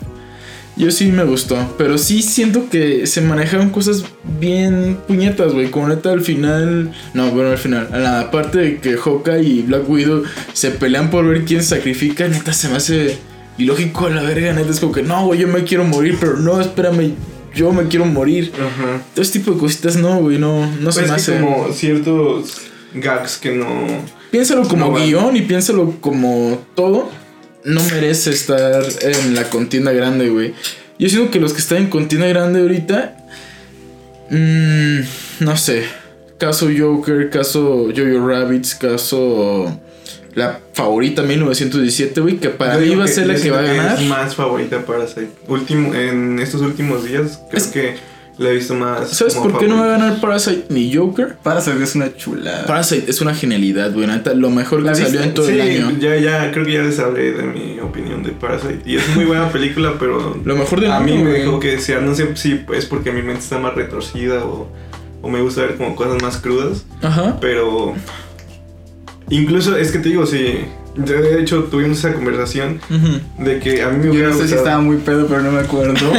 Yo 0.78 0.90
sí 0.92 1.06
me 1.12 1.24
gustó. 1.24 1.56
Pero 1.76 1.98
sí 1.98 2.22
siento 2.22 2.68
que 2.70 3.06
se 3.06 3.20
manejaron 3.20 3.70
cosas 3.70 4.04
bien 4.40 4.96
puñetas, 5.08 5.52
güey. 5.52 5.70
Como 5.70 5.88
neta 5.88 6.12
al 6.12 6.20
final. 6.20 6.92
No, 7.14 7.30
bueno, 7.32 7.50
al 7.50 7.58
final. 7.58 7.88
A 7.92 7.98
la 7.98 8.30
parte 8.30 8.58
de 8.58 8.76
que 8.78 8.96
Hawkeye 8.96 9.42
y 9.42 9.62
Black 9.62 9.88
Widow 9.88 10.22
se 10.52 10.70
pelean 10.70 11.10
por 11.10 11.26
ver 11.26 11.44
quién 11.44 11.62
sacrifica. 11.64 12.28
Neta 12.28 12.52
se 12.52 12.68
me 12.68 12.76
hace 12.76 13.18
ilógico 13.58 14.06
a 14.06 14.10
la 14.10 14.22
verga. 14.22 14.52
Neta 14.52 14.70
es 14.70 14.78
como 14.80 14.92
que 14.92 15.02
no, 15.02 15.26
güey, 15.26 15.40
yo 15.40 15.48
me 15.48 15.64
quiero 15.64 15.84
morir. 15.84 16.16
Pero 16.20 16.36
no, 16.36 16.60
espérame. 16.60 17.12
Yo 17.54 17.72
me 17.72 17.88
quiero 17.88 18.04
morir. 18.04 18.52
Ajá. 18.54 19.02
Todo 19.14 19.22
este 19.22 19.40
tipo 19.40 19.52
de 19.52 19.58
cositas, 19.58 19.96
no, 19.96 20.18
güey, 20.20 20.38
no, 20.38 20.64
no 20.80 20.92
se 20.92 21.00
Pues 21.00 21.10
me 21.10 21.16
hace. 21.16 21.40
como 21.40 21.72
ciertos 21.72 22.58
gags 22.94 23.36
que 23.38 23.50
no... 23.52 23.66
Piénsalo 24.30 24.62
como 24.68 24.86
No, 24.90 24.94
guion 24.94 25.34
y 25.36 25.42
piénsalo 25.42 25.96
como 26.00 26.60
todo. 26.76 27.10
No 27.64 27.82
merece 27.84 28.30
estar 28.30 28.82
en 29.02 29.34
la 29.34 29.44
contienda 29.50 29.92
grande, 29.92 30.28
güey. 30.30 30.54
Yo 30.98 31.08
siento 31.08 31.30
que 31.30 31.40
los 31.40 31.52
que 31.52 31.60
están 31.60 31.78
en 31.78 31.90
contienda 31.90 32.26
grande 32.26 32.60
ahorita. 32.60 33.16
mm, 34.30 34.98
no 35.40 35.56
sé. 35.56 35.84
Caso 36.38 36.68
Joker, 36.76 37.30
caso 37.30 37.88
Jojo 37.96 38.26
Rabbits, 38.28 38.74
caso. 38.74 39.80
La 40.34 40.60
favorita 40.72 41.22
1917, 41.22 42.20
güey. 42.20 42.36
Que 42.36 42.48
para 42.50 42.74
Yo 42.78 42.86
mí 42.86 42.94
va 42.94 43.04
a 43.06 43.08
ser 43.08 43.26
la 43.26 43.34
que 43.34 43.50
va 43.50 43.58
a 43.60 43.62
ganar. 43.62 43.98
Es 44.00 44.06
más 44.08 44.34
favorita 44.36 44.84
Parasite. 44.86 45.30
Último, 45.48 45.92
en 45.94 46.38
estos 46.38 46.60
últimos 46.60 47.04
días 47.04 47.40
creo 47.50 47.62
Es- 47.62 47.66
que 47.68 47.94
la 48.38 48.50
he 48.50 48.54
visto 48.54 48.74
más... 48.74 49.10
¿Sabes 49.10 49.34
por 49.34 49.58
qué 49.58 49.66
no 49.66 49.76
va 49.78 49.84
a 49.84 49.88
ganar 49.88 50.20
Parasite 50.20 50.66
ni 50.70 50.94
Joker? 50.94 51.36
Parasite 51.42 51.82
es 51.82 51.94
una 51.96 52.14
chulada. 52.16 52.66
Parasite 52.66 53.10
es 53.10 53.20
una 53.20 53.34
genialidad, 53.34 53.92
güey. 53.92 54.06
Neta, 54.06 54.32
lo 54.34 54.50
mejor 54.50 54.78
que 54.80 54.86
¿La 54.86 54.94
salió 54.94 55.20
en 55.22 55.34
todo 55.34 55.46
sí, 55.46 55.52
el 55.52 55.60
año. 55.60 55.98
ya, 55.98 56.16
ya, 56.16 56.50
creo 56.52 56.64
que 56.64 56.72
ya 56.72 56.82
les 56.82 56.98
hablé 57.00 57.32
de 57.32 57.42
mi 57.42 57.80
opinión 57.80 58.22
de 58.22 58.30
Parasite. 58.30 58.80
Y 58.86 58.96
es 58.96 59.08
muy 59.16 59.24
buena 59.24 59.48
película, 59.52 59.94
pero 59.98 60.36
Lo 60.44 60.56
mejor 60.56 60.80
del 60.80 60.92
a 60.92 61.00
mí 61.00 61.12
me 61.18 61.22
güey. 61.30 61.40
dejó 61.42 61.58
que 61.58 61.72
desear. 61.72 62.02
No 62.02 62.14
sé 62.14 62.34
si 62.36 62.64
es 62.72 62.86
porque 62.86 63.10
mi 63.12 63.22
mente 63.22 63.40
está 63.40 63.58
más 63.58 63.74
retorcida 63.74 64.44
o, 64.44 64.68
o 65.20 65.28
me 65.28 65.40
gusta 65.40 65.62
ver 65.62 65.76
como 65.76 65.96
cosas 65.96 66.22
más 66.22 66.36
crudas. 66.38 66.84
Ajá. 67.02 67.38
Pero 67.40 67.94
incluso 69.30 69.76
es 69.76 69.90
que 69.92 69.98
te 69.98 70.08
digo, 70.10 70.26
sí. 70.26 70.60
De 70.96 71.40
hecho, 71.40 71.64
tuvimos 71.64 71.98
esa 71.98 72.12
conversación 72.12 72.80
de 73.38 73.60
que 73.60 73.82
a 73.82 73.88
mí 73.90 73.98
me 73.98 74.04
Yo 74.06 74.10
hubiera 74.10 74.30
no 74.30 74.36
sé 74.36 74.48
si 74.48 74.54
estaba 74.54 74.80
muy 74.80 74.96
pedo, 74.96 75.26
pero 75.28 75.42
no 75.42 75.52
me 75.52 75.60
acuerdo. 75.60 75.94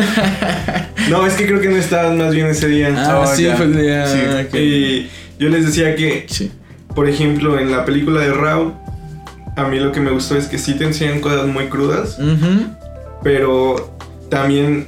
No, 1.09 1.25
es 1.25 1.33
que 1.33 1.47
creo 1.47 1.59
que 1.59 1.69
no 1.69 1.75
estaban 1.77 2.19
más 2.19 2.35
bien 2.35 2.45
ese 2.47 2.67
día. 2.67 2.93
Ah, 2.95 3.21
Oh, 3.23 3.35
sí, 3.35 3.43
ya. 3.43 3.55
fue 3.55 3.65
el 3.65 3.81
día. 3.81 4.05
Sí. 4.05 4.19
ok. 4.47 4.53
Y 4.55 5.09
yo 5.39 5.49
les 5.49 5.65
decía 5.65 5.95
que, 5.95 6.25
Sí. 6.29 6.51
por 6.93 7.09
ejemplo, 7.09 7.57
en 7.59 7.71
la 7.71 7.83
película 7.83 8.21
de 8.21 8.31
Raw, 8.31 8.73
a 9.55 9.63
mí 9.67 9.79
lo 9.79 9.91
que 9.91 10.01
me 10.01 10.11
gustó 10.11 10.37
es 10.37 10.45
que 10.45 10.59
sí 10.59 10.75
te 10.75 10.83
enseñan 10.83 11.19
cosas 11.19 11.47
muy 11.47 11.65
crudas, 11.67 12.19
pero 13.23 13.91
también, 14.29 14.85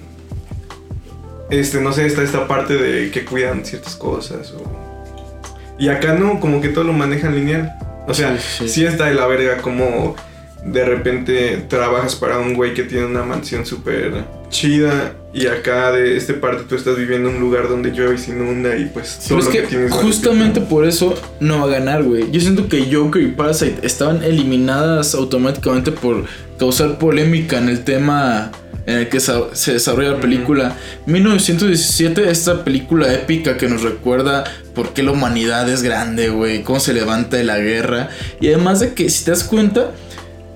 este, 1.50 1.82
no 1.82 1.92
sé, 1.92 2.06
está 2.06 2.22
esta 2.22 2.48
parte 2.48 2.76
de 2.76 3.10
que 3.10 3.26
cuidan 3.26 3.66
ciertas 3.66 3.96
cosas. 3.96 4.52
o- 4.52 5.76
Y 5.80 5.90
acá 5.90 6.14
no, 6.14 6.40
como 6.40 6.62
que 6.62 6.70
todo 6.70 6.84
lo 6.84 6.94
manejan 6.94 7.34
lineal. 7.36 7.74
O 8.08 8.14
sea, 8.14 8.38
Sí, 8.38 8.68
sí, 8.68 8.70
sí. 8.70 8.86
está 8.86 9.06
de 9.06 9.14
la 9.16 9.28
verga 9.28 9.58
como 9.58 10.16
de 10.64 10.86
repente 10.86 11.66
trabajas 11.68 12.16
para 12.16 12.38
un 12.40 12.54
güey 12.54 12.74
que 12.74 12.84
tiene 12.84 13.06
una 13.08 13.24
mansión 13.24 13.66
súper 13.66 14.24
chida 14.50 15.14
y 15.34 15.48
acá 15.48 15.92
de 15.92 16.18
este 16.18 16.34
parte 16.34 16.64
tú 16.68 16.76
estás 16.76 16.98
viviendo 16.98 17.30
en 17.30 17.36
un 17.38 17.42
lugar 17.42 17.68
donde 17.68 17.92
llueve 17.92 18.16
y 18.16 18.18
se 18.18 18.32
inunda 18.32 18.76
y 18.78 18.86
pues 18.86 19.18
todo 19.28 19.30
Pero 19.30 19.40
es 19.40 19.46
lo 19.46 19.52
que, 19.52 19.62
tienes 19.68 19.90
vale 19.90 20.04
justamente 20.04 20.62
por 20.62 20.86
eso 20.86 21.16
no 21.40 21.60
va 21.60 21.66
a 21.66 21.80
ganar, 21.80 22.04
güey. 22.04 22.30
Yo 22.32 22.40
siento 22.42 22.68
que 22.68 22.94
Joker 22.94 23.24
y 23.24 23.28
Parasite 23.28 23.80
estaban 23.82 24.24
eliminadas 24.24 25.16
automáticamente 25.16 25.92
por 25.92 26.26
causar 26.60 27.00
polémica 27.00 27.58
en 27.58 27.70
el 27.70 27.84
tema 27.84 28.52
en 28.86 28.98
el 28.98 29.10
que 29.10 29.20
se 29.20 29.74
desarrolla 29.74 30.12
la 30.14 30.20
película. 30.20 30.76
1917, 31.06 32.30
esta 32.32 32.64
película 32.64 33.14
épica 33.14 33.58
que 33.58 33.68
nos 33.68 33.82
recuerda 33.84 34.44
por 34.74 34.94
qué 34.94 35.04
la 35.04 35.12
humanidad 35.12 35.70
es 35.70 35.84
grande, 35.84 36.30
güey, 36.30 36.64
cómo 36.64 36.80
se 36.80 36.94
levanta 36.94 37.38
de 37.38 37.44
la 37.44 37.60
guerra. 37.60 38.10
Y 38.40 38.48
además 38.48 38.80
de 38.80 38.94
que, 38.94 39.10
si 39.10 39.24
te 39.26 39.32
das 39.32 39.44
cuenta, 39.44 39.92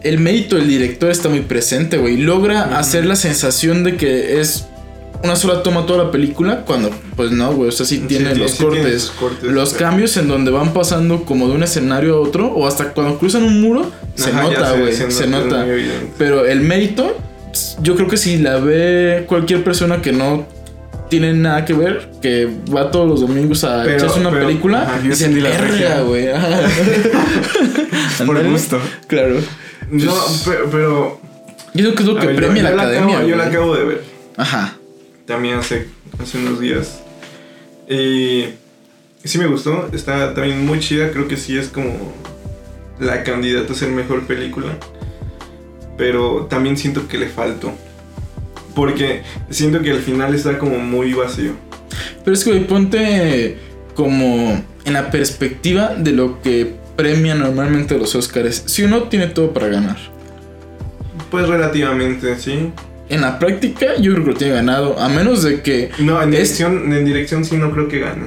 el 0.03 0.19
mérito 0.19 0.55
del 0.55 0.67
director 0.67 1.09
está 1.11 1.29
muy 1.29 1.41
presente, 1.41 1.97
güey. 1.97 2.17
Logra 2.17 2.77
hacer 2.77 3.05
la 3.05 3.15
sensación 3.15 3.83
de 3.83 3.97
que 3.97 4.39
es 4.39 4.65
una 5.23 5.35
sola 5.35 5.63
toma 5.63 5.85
toda 5.85 6.03
la 6.05 6.11
película, 6.11 6.61
cuando 6.65 6.91
pues 7.15 7.31
no, 7.31 7.51
güey, 7.53 7.69
o 7.69 7.71
sea, 7.71 7.85
sí 7.85 7.97
Sí, 7.97 8.03
tiene 8.07 8.33
sí, 8.33 8.39
los 8.39 8.51
sí 8.51 8.63
cortes. 8.63 9.01
sus 9.03 9.11
cortes, 9.11 9.43
Los 9.51 9.73
pero- 9.73 9.85
cambios 9.85 10.17
en 10.17 10.27
donde 10.27 10.51
van 10.51 10.73
pasando 10.73 11.23
como 11.25 11.47
de 11.47 11.55
un 11.55 11.63
escenario 11.63 12.15
a 12.17 12.19
otro, 12.19 12.47
o 12.53 12.67
hasta 12.67 12.91
cuando 12.93 13.17
cruzan 13.17 13.43
un 13.43 13.59
muro, 13.61 13.91
se 14.15 14.29
Ajá, 14.29 14.43
ya 14.51 14.59
nota, 14.59 14.71
güey, 14.73 14.93
se, 14.95 15.07
es 15.07 15.27
nota. 15.27 15.59
muy 15.63 15.69
evidente. 15.69 16.11
Pero 16.19 16.45
el 16.45 16.61
mérito, 16.61 17.17
yo 17.81 17.95
creo 17.95 18.07
que 18.07 18.17
si 18.17 18.37
la 18.37 18.57
ve 18.57 19.25
cualquier 19.27 19.63
persona 19.63 20.01
que 20.01 20.11
no 20.11 20.45
tiene 21.09 21.33
nada 21.33 21.65
que 21.65 21.73
ver, 21.73 22.09
que 22.21 22.49
va 22.75 22.89
todos 22.91 23.07
los 23.07 23.21
domingos 23.21 23.63
a 23.63 23.83
Pero- 23.83 23.97
echarse 23.97 24.19
una 24.19 24.31
pero- 24.31 24.47
película, 24.47 24.81
ajá, 24.83 24.97
yo 24.97 25.09
dicen, 25.09 25.15
sentí 25.33 25.41
la 25.41 25.49
"Verga, 25.49 25.67
regia". 25.67 26.01
güey. 26.01 26.29
ajá". 26.31 26.59
Por 28.25 28.43
gusto. 28.49 28.79
Claro. 29.07 29.35
No, 29.91 30.13
pero, 30.45 30.69
pero 30.71 31.21
Yo 31.73 31.83
creo 31.83 31.95
que 31.95 32.03
es 32.03 32.09
lo 32.09 32.15
que 32.19 32.27
ver, 32.27 32.35
premia 32.37 32.63
yo 32.69 32.75
la 32.75 32.81
academia. 32.83 33.15
acabo- 33.17 33.29
yo 33.29 33.35
la 33.35 33.45
acabo 33.45 33.75
de 33.75 33.83
ver 33.85 34.03
Ajá. 34.37 34.75
también 35.25 35.55
hace, 35.59 35.87
hace 36.21 36.37
unos 36.39 36.59
días. 36.59 37.01
Y 37.87 38.45
sí 39.23 39.37
me 39.37 39.45
gustó, 39.47 39.89
está 39.93 40.33
también 40.33 40.65
muy 40.65 40.79
chida, 40.79 41.11
creo 41.11 41.27
que 41.27 41.37
sí 41.37 41.55
es 41.57 41.67
como 41.67 42.13
la 42.99 43.23
candidata 43.23 43.73
a 43.73 43.75
ser 43.75 43.89
mejor 43.89 44.25
película. 44.25 44.67
Pero 45.97 46.47
también 46.49 46.77
siento 46.77 47.07
que 47.07 47.17
le 47.17 47.27
faltó. 47.27 47.71
Porque 48.73 49.21
siento 49.49 49.81
que 49.81 49.91
al 49.91 49.99
final 49.99 50.35
está 50.35 50.57
como 50.57 50.77
muy 50.79 51.13
vacío. 51.13 51.51
Pero 52.23 52.35
es 52.35 52.43
que, 52.43 52.51
güey, 52.51 52.67
ponte 52.67 53.57
como 53.95 54.61
en 54.83 54.93
la 54.93 55.09
perspectiva 55.11 55.95
de 55.95 56.11
lo 56.11 56.41
que 56.41 56.73
premian 56.97 57.39
normalmente 57.39 57.97
los 57.97 58.13
Oscars. 58.15 58.63
Si 58.65 58.83
uno 58.83 59.03
tiene 59.03 59.27
todo 59.27 59.51
para 59.53 59.67
ganar. 59.67 59.97
Pues 61.31 61.47
relativamente, 61.47 62.37
sí. 62.37 62.71
En 63.09 63.21
la 63.21 63.39
práctica, 63.39 63.95
yo 63.99 64.11
creo 64.13 64.25
que 64.25 64.31
lo 64.31 64.37
tiene 64.37 64.53
ganado. 64.55 64.99
A 64.99 65.07
menos 65.09 65.43
de 65.43 65.61
que 65.61 65.91
No, 65.99 66.21
en 66.21 66.29
Es- 66.33 66.39
dirección, 66.57 66.91
en 66.93 67.05
dirección 67.05 67.45
sí 67.45 67.55
no 67.57 67.71
creo 67.71 67.87
que 67.87 67.99
gane. 67.99 68.25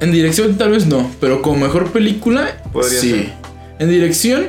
en 0.00 0.12
dirección 0.12 0.56
tal 0.56 0.70
vez 0.72 0.86
no. 0.86 1.10
Pero 1.20 1.40
como 1.42 1.58
mejor 1.58 1.92
película, 1.92 2.56
Podría 2.72 3.00
sí. 3.00 3.10
ser. 3.10 3.32
En 3.78 3.90
dirección, 3.90 4.46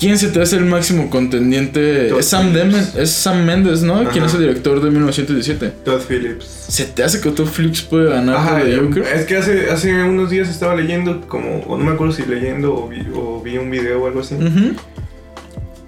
¿Quién 0.00 0.18
se 0.18 0.28
te 0.28 0.40
hace 0.40 0.56
el 0.56 0.64
máximo 0.64 1.10
contendiente? 1.10 2.08
Todd 2.08 2.20
Es 2.20 2.26
Sam. 2.26 2.52
Demen- 2.54 2.96
es 2.98 3.10
Sam 3.10 3.44
Mendes, 3.44 3.82
¿no? 3.82 4.08
¿Quién 4.08 4.24
es 4.24 4.32
el 4.34 4.40
director 4.40 4.80
de 4.82 4.90
1917? 4.90 5.72
Todd 5.84 6.00
Phillips. 6.08 6.44
¿Se 6.68 6.86
te 6.86 7.02
hace 7.04 7.20
que 7.20 7.30
Todd 7.30 7.48
Phillips 7.48 7.82
puede 7.82 8.08
ganar 8.10 8.36
Ajá, 8.36 8.60
Joker? 8.60 9.02
es 9.14 9.26
que 9.26 9.36
hace, 9.36 9.70
hace 9.70 9.92
unos 10.02 10.30
días 10.30 10.48
estaba 10.48 10.74
leyendo, 10.74 11.20
como, 11.28 11.58
o 11.60 11.76
no 11.76 11.84
me 11.84 11.92
acuerdo 11.92 12.14
si 12.14 12.24
leyendo 12.24 12.74
o 12.74 12.88
vi, 12.88 13.02
o 13.14 13.42
vi 13.42 13.58
un 13.58 13.70
video 13.70 14.02
o 14.02 14.06
algo 14.06 14.20
así. 14.20 14.34
Ujú. 14.36 14.74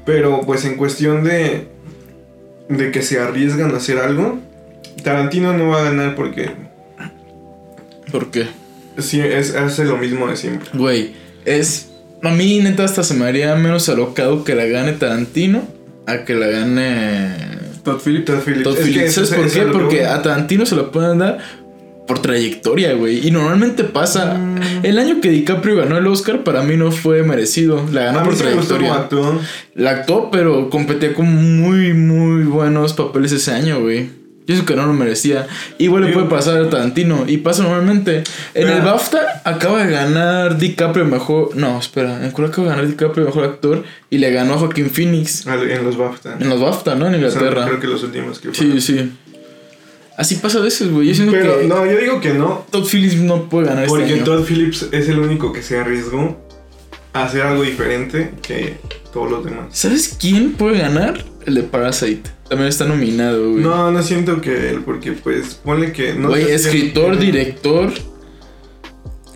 Pero 0.04 0.42
pues 0.44 0.64
en 0.66 0.76
cuestión 0.76 1.24
de, 1.24 1.68
de 2.68 2.90
que 2.90 3.00
se 3.02 3.18
arriesgan 3.18 3.72
a 3.72 3.78
hacer 3.78 3.98
algo, 3.98 4.40
Tarantino 5.02 5.56
no 5.56 5.68
va 5.68 5.80
a 5.80 5.84
ganar 5.84 6.14
porque 6.16 6.50
¿Por 8.10 8.30
qué? 8.30 8.46
sí, 8.98 9.20
es, 9.20 9.54
hace 9.54 9.84
lo 9.86 9.96
mismo 9.96 10.26
de 10.28 10.36
siempre. 10.36 10.68
Güey, 10.74 11.14
es. 11.46 11.88
A 12.22 12.30
mí, 12.30 12.60
neta, 12.60 12.84
hasta 12.84 13.02
se 13.02 13.14
me 13.14 13.24
haría 13.26 13.54
menos 13.56 13.88
alocado 13.88 14.44
que 14.44 14.54
la 14.54 14.64
gane 14.66 14.92
Tarantino 14.92 15.62
a 16.06 16.24
que 16.24 16.34
la 16.34 16.46
gane. 16.46 17.34
Todd 17.84 18.00
Phillips. 18.04 18.26
Todd 18.26 18.40
Phillips. 18.44 18.62
Todd 18.64 18.72
Es 18.74 18.78
que 18.80 18.84
Phillips. 18.92 19.04
eso 19.08 19.26
¿Sabes 19.26 19.30
es- 19.32 19.36
por 19.38 19.46
eso 19.46 19.54
qué? 19.54 19.60
es 19.66 19.72
Porque 19.72 20.04
a 20.06 20.22
Tarantino 20.22 20.64
se 20.66 20.76
lo 20.76 20.92
pueden 20.92 21.18
dar 21.18 21.38
por 22.06 22.20
trayectoria, 22.20 22.94
güey. 22.94 23.26
Y 23.26 23.30
normalmente 23.30 23.84
pasa. 23.84 24.34
Mm. 24.34 24.60
El 24.84 24.98
año 24.98 25.20
que 25.20 25.30
DiCaprio 25.30 25.76
ganó 25.76 25.96
el 25.98 26.06
Oscar, 26.06 26.44
para 26.44 26.62
mí 26.62 26.76
no 26.76 26.92
fue 26.92 27.22
merecido. 27.22 27.84
La 27.92 28.04
ganó 28.04 28.20
A 28.20 28.22
mí 28.22 28.28
por 28.28 28.38
sí 28.38 28.44
me 28.44 28.54
gustó 28.54 28.76
como 28.76 28.88
trayectoria. 28.88 29.28
actuó. 29.28 29.40
La 29.74 29.90
actuó, 29.90 30.30
pero 30.30 30.70
competía 30.70 31.14
con 31.14 31.26
muy, 31.60 31.92
muy 31.94 32.44
buenos 32.44 32.92
papeles 32.92 33.32
ese 33.32 33.50
año, 33.52 33.80
güey. 33.80 34.10
Yo 34.46 34.54
eso 34.56 34.64
que 34.64 34.74
no 34.74 34.86
lo 34.86 34.92
merecía. 34.92 35.46
Igual 35.78 36.04
le 36.04 36.12
puede 36.12 36.26
pasar 36.26 36.60
a 36.60 36.68
Tarantino. 36.68 37.24
Y 37.28 37.38
pasa 37.38 37.62
normalmente. 37.62 38.24
En 38.54 38.68
el 38.68 38.82
BAFTA 38.82 39.42
acaba 39.44 39.84
de 39.84 39.92
ganar 39.92 40.58
DiCaprio 40.58 41.04
mejor. 41.04 41.54
No, 41.54 41.78
espera. 41.78 42.24
En 42.24 42.32
cuál 42.32 42.48
acaba 42.48 42.68
de 42.68 42.74
ganar 42.74 42.88
DiCaprio 42.88 43.26
mejor 43.26 43.44
actor. 43.44 43.84
Y 44.10 44.18
le 44.18 44.32
ganó 44.32 44.54
a 44.54 44.58
Joaquín 44.58 44.90
Phoenix. 44.90 45.46
En 45.46 45.84
los 45.84 45.96
BAFTA. 45.96 46.36
En 46.40 46.48
los 46.48 46.60
BAFTA, 46.60 46.94
¿no? 46.96 47.06
En 47.06 47.14
Inglaterra. 47.14 47.66
creo 47.66 47.80
que 47.80 47.86
los 47.86 48.02
últimos 48.02 48.40
que 48.40 48.52
Sí, 48.52 48.80
sí. 48.80 49.12
Así 50.16 50.36
pasa 50.36 50.58
a 50.58 50.62
veces, 50.62 50.90
güey. 50.90 51.08
Yo 51.08 51.14
siento 51.14 51.32
Pero 51.32 51.60
que 51.60 51.66
no, 51.66 51.86
yo 51.86 51.96
digo 51.96 52.20
que 52.20 52.34
no. 52.34 52.66
Todd 52.70 52.86
Phillips 52.86 53.16
no 53.16 53.48
puede 53.48 53.68
ganar 53.68 53.86
Porque 53.86 54.04
este 54.04 54.16
año. 54.16 54.24
Todd 54.24 54.44
Phillips 54.44 54.88
es 54.92 55.08
el 55.08 55.18
único 55.18 55.52
que 55.52 55.62
se 55.62 55.78
arriesgó 55.78 56.36
a 57.12 57.24
hacer 57.24 57.42
algo 57.42 57.62
diferente 57.62 58.32
que 58.42 58.76
todos 59.12 59.30
los 59.30 59.44
demás. 59.44 59.66
¿Sabes 59.70 60.16
quién 60.20 60.52
puede 60.52 60.78
ganar? 60.78 61.24
El 61.46 61.54
de 61.56 61.62
Parasite. 61.62 62.30
También 62.48 62.68
está 62.68 62.84
nominado, 62.84 63.50
güey. 63.52 63.62
No, 63.62 63.90
no 63.90 64.02
siento 64.02 64.40
que 64.40 64.70
él, 64.70 64.82
porque 64.84 65.12
pues 65.12 65.54
ponle 65.54 65.92
que 65.92 66.14
no 66.14 66.28
Güey, 66.28 66.50
escritor, 66.50 67.18
director. 67.18 67.90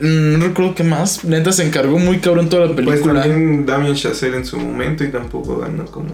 mm, 0.00 0.38
No 0.38 0.46
recuerdo 0.46 0.74
qué 0.74 0.84
más. 0.84 1.24
Neta 1.24 1.52
se 1.52 1.66
encargó 1.66 1.98
muy 1.98 2.18
cabrón 2.18 2.48
toda 2.48 2.66
la 2.66 2.74
Pues 2.74 2.86
película. 2.86 3.22
también 3.22 3.66
Damien 3.66 3.94
Chazelle 3.94 4.36
en 4.36 4.44
su 4.44 4.58
momento 4.58 5.04
y 5.04 5.08
tampoco 5.08 5.58
ganó 5.58 5.84
como. 5.86 6.10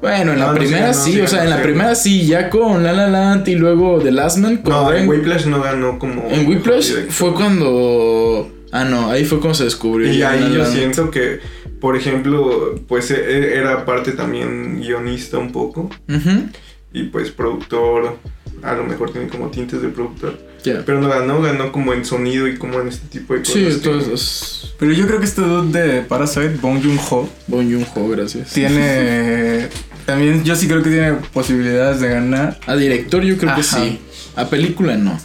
bueno, 0.00 0.32
en 0.32 0.38
la 0.40 0.48
No, 0.52 0.54
primera 0.54 0.92
sí, 0.94 1.20
o 1.20 1.26
sea, 1.26 1.44
en 1.44 1.50
la 1.50 1.62
primera 1.62 1.94
sí, 1.94 2.26
ya 2.26 2.48
con 2.50 2.82
La 2.82 2.92
La 2.92 3.08
Land 3.08 3.48
y 3.48 3.54
luego 3.56 3.98
The 3.98 4.12
Last 4.12 4.38
Man. 4.38 4.58
con 4.58 4.72
No, 4.72 4.82
en 4.92 4.94
Ryan- 4.94 5.08
Whiplash 5.08 5.46
no 5.46 5.60
ganó 5.62 5.98
como. 5.98 6.28
en 6.30 6.46
Whiplash 6.46 6.92
fue 7.08 7.34
cuando. 7.34 8.52
Ah, 8.72 8.84
no, 8.84 9.10
ahí 9.10 9.24
fue 9.24 9.38
cuando 9.38 9.54
se 9.54 9.64
descubrió. 9.64 10.12
Y 10.12 10.22
ahí 10.22 10.52
yo 10.54 10.64
siento 10.66 11.10
que, 11.10 11.40
por 11.80 11.96
ejemplo, 11.96 12.74
pues 12.88 13.10
e- 13.10 13.14
e- 13.16 13.56
era 13.58 13.84
parte 13.84 14.12
también 14.12 14.80
guionista 14.80 15.38
un 15.38 15.52
poco. 15.52 15.90
Ujú, 16.08 16.48
Y 16.92 17.04
pues 17.04 17.30
productor. 17.30 18.18
A 18.62 18.74
lo 18.74 18.84
mejor 18.84 19.12
tiene 19.12 19.28
como 19.28 19.48
tintes 19.50 19.82
de 19.82 19.88
productor. 19.88 20.38
ya. 20.64 20.82
Pero 20.84 21.00
no 21.00 21.08
ganó, 21.08 21.40
ganó 21.42 21.70
como 21.70 21.92
en 21.92 22.04
sonido 22.04 22.48
y 22.48 22.56
como 22.56 22.80
en 22.80 22.88
este 22.88 23.06
tipo 23.08 23.34
de 23.34 23.40
cosas. 23.40 23.54
Sí, 23.54 23.64
que- 23.64 23.70
entonces. 23.72 24.74
Pero 24.78 24.92
yo 24.92 25.06
creo 25.06 25.18
que 25.20 25.24
este 25.26 25.42
dude 25.42 25.78
de 25.86 26.02
Parasite, 26.02 26.56
Bong 26.60 26.82
Joon-ho, 26.82 27.28
Bon 27.46 27.70
Joon-ho, 27.70 28.08
gracias. 28.10 28.52
tiene... 28.52 29.68
También 30.06 30.44
yo 30.44 30.54
sí 30.54 30.68
creo 30.68 30.82
que 30.82 30.90
tiene 30.90 31.12
posibilidades 31.32 32.00
de 32.00 32.08
ganar. 32.08 32.58
A 32.66 32.76
director 32.76 33.22
yo 33.24 33.36
creo 33.36 33.54
que 33.56 33.62
sí. 33.62 34.00
A 34.36 34.48
película 34.48 34.96
no. 34.96 35.18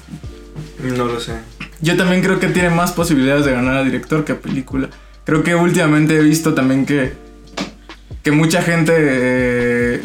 No 0.84 1.06
lo 1.06 1.20
sé. 1.20 1.34
Yo 1.82 1.96
también 1.98 2.22
creo 2.22 2.40
que 2.40 2.48
tiene 2.48 2.70
más 2.72 2.92
posibilidades 2.92 3.46
de 3.46 3.52
ganar 3.52 3.78
a 3.78 3.84
director 3.84 4.24
que 4.26 4.32
a 4.34 4.40
película. 4.40 4.90
Creo 5.26 5.44
que 5.44 5.56
últimamente 5.56 6.18
he 6.18 6.22
visto 6.22 6.54
también 6.54 6.86
que, 6.86 7.14
que 8.24 8.32
mucha 8.32 8.62
gente 8.62 8.94
eh, 8.98 10.02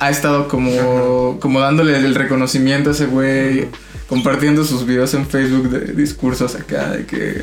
ha 0.00 0.10
estado 0.10 0.48
como, 0.48 1.38
como 1.40 1.60
dándole 1.60 1.96
el 1.96 2.14
reconocimiento 2.14 2.90
a 2.90 2.92
ese 2.92 3.06
güey, 3.06 3.66
compartiendo 4.08 4.64
sus 4.64 4.86
videos 4.86 5.14
en 5.14 5.26
Facebook 5.26 5.68
de 5.70 5.92
discursos 5.92 6.54
acá, 6.54 6.90
de 6.90 7.06
que 7.06 7.42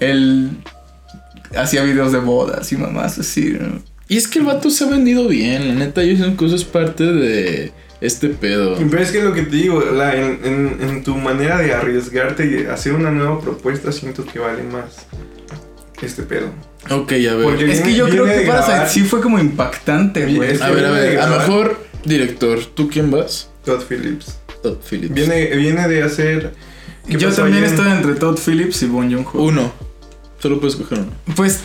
él 0.00 0.50
hacía 1.56 1.82
videos 1.82 2.12
de 2.12 2.18
bodas 2.18 2.70
y 2.72 2.76
mamás 2.76 3.18
así, 3.18 3.56
¿no? 3.58 3.80
Y 4.08 4.16
es 4.16 4.28
que 4.28 4.38
el 4.38 4.44
vato 4.44 4.70
se 4.70 4.84
ha 4.84 4.88
vendido 4.88 5.26
bien, 5.26 5.66
la 5.66 5.74
neta. 5.74 6.04
Yo 6.04 6.14
siento 6.16 6.36
que 6.36 6.46
eso 6.46 6.54
es 6.54 6.62
parte 6.64 7.02
de 7.04 7.72
este 8.00 8.28
pedo. 8.28 8.76
Pero 8.78 9.02
es 9.02 9.10
que 9.10 9.20
lo 9.20 9.32
que 9.32 9.42
te 9.42 9.56
digo, 9.56 9.80
la- 9.80 10.14
en, 10.14 10.38
en- 10.44 10.76
en 10.80 11.02
tu 11.02 11.16
manera 11.16 11.58
de 11.58 11.74
arriesgarte 11.74 12.46
y 12.46 12.66
hacer 12.66 12.92
una 12.92 13.10
nueva 13.10 13.40
propuesta, 13.40 13.90
siento 13.90 14.24
que 14.24 14.38
vale 14.38 14.62
más 14.62 15.06
este 16.02 16.22
pedo. 16.22 16.48
Ok, 16.90 17.12
a 17.12 17.34
ver. 17.34 17.42
Porque- 17.42 17.70
Es 17.72 17.80
que 17.80 17.94
yo 17.94 18.08
creo 18.08 18.24
que 18.26 18.40
Parasite 18.46 18.72
grabar. 18.72 18.88
sí 18.88 19.02
fue 19.02 19.20
como 19.20 19.38
impactante, 19.38 20.26
güey. 20.34 20.52
es 20.52 20.62
a 20.62 20.70
ver, 20.70 20.84
a 20.84 20.90
ver. 20.90 21.18
A 21.18 21.26
grabar. 21.26 21.38
mejor 21.48 21.86
director. 22.04 22.64
¿Tú 22.74 22.88
quién 22.88 23.10
vas? 23.10 23.48
Todd 23.64 23.82
Phillips. 23.88 24.38
Todd 24.62 24.76
Phillips. 24.88 25.14
Viene, 25.14 25.46
viene 25.56 25.88
de 25.88 26.02
hacer. 26.02 26.52
¿qué 27.08 27.16
Yo 27.18 27.30
también 27.32 27.64
ayer? 27.64 27.74
estoy 27.76 27.90
entre 27.92 28.14
Todd 28.14 28.38
Phillips 28.38 28.82
y 28.82 28.86
Bon 28.86 29.10
Joon-ho. 29.12 29.42
Uno. 29.42 29.72
Solo 30.38 30.60
puedes 30.60 30.74
escoger 30.74 30.98
uno. 31.00 31.12
Pues 31.34 31.60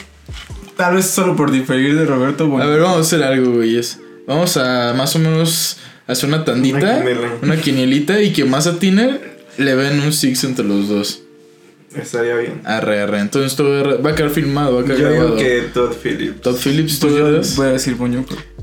tal 0.78 0.96
vez 0.96 1.06
solo 1.06 1.36
por 1.36 1.52
diferir 1.52 1.96
de 1.98 2.06
Roberto 2.06 2.48
Bon 2.48 2.62
A 2.62 2.66
ver, 2.66 2.80
vamos 2.82 2.98
a 2.98 3.02
hacer 3.02 3.22
algo, 3.24 3.52
güeyes. 3.54 4.00
Vamos 4.28 4.56
a 4.58 4.94
más 4.96 5.16
o 5.16 5.20
menos 5.20 5.78
hacer 6.08 6.30
una 6.30 6.46
tandita. 6.46 6.78
Una. 7.04 7.34
Una 7.42 7.58
quinielita. 7.58 8.22
Y 8.22 8.32
que 8.34 8.46
más 8.46 8.66
atine 8.68 9.20
le 9.58 9.76
ven 9.76 10.00
un 10.00 10.14
six 10.14 10.44
entre 10.44 10.66
los 10.66 10.88
dos. 10.88 11.22
Estaría 11.96 12.36
bien. 12.36 12.62
Arre, 12.64 13.02
arre. 13.02 13.20
Entonces 13.20 13.52
esto 13.52 13.66
va 14.04 14.12
a 14.12 14.16
quedar 14.16 14.30
filmado, 14.32 14.76
va 14.76 14.82
a 14.82 14.86
Yo 14.86 14.96
quedar 14.96 15.12
digo 15.12 15.24
grabado. 15.24 15.38
que 15.38 15.62
Todd 15.74 15.94
Phillips. 16.02 16.42
Todd 16.42 16.56
Phillips, 16.64 17.00
tú 17.00 17.08
Pues 17.08 17.20
yo 17.20 17.28
eres. 17.28 17.56
voy 17.58 17.68
a 17.68 17.72
decir. 17.72 17.98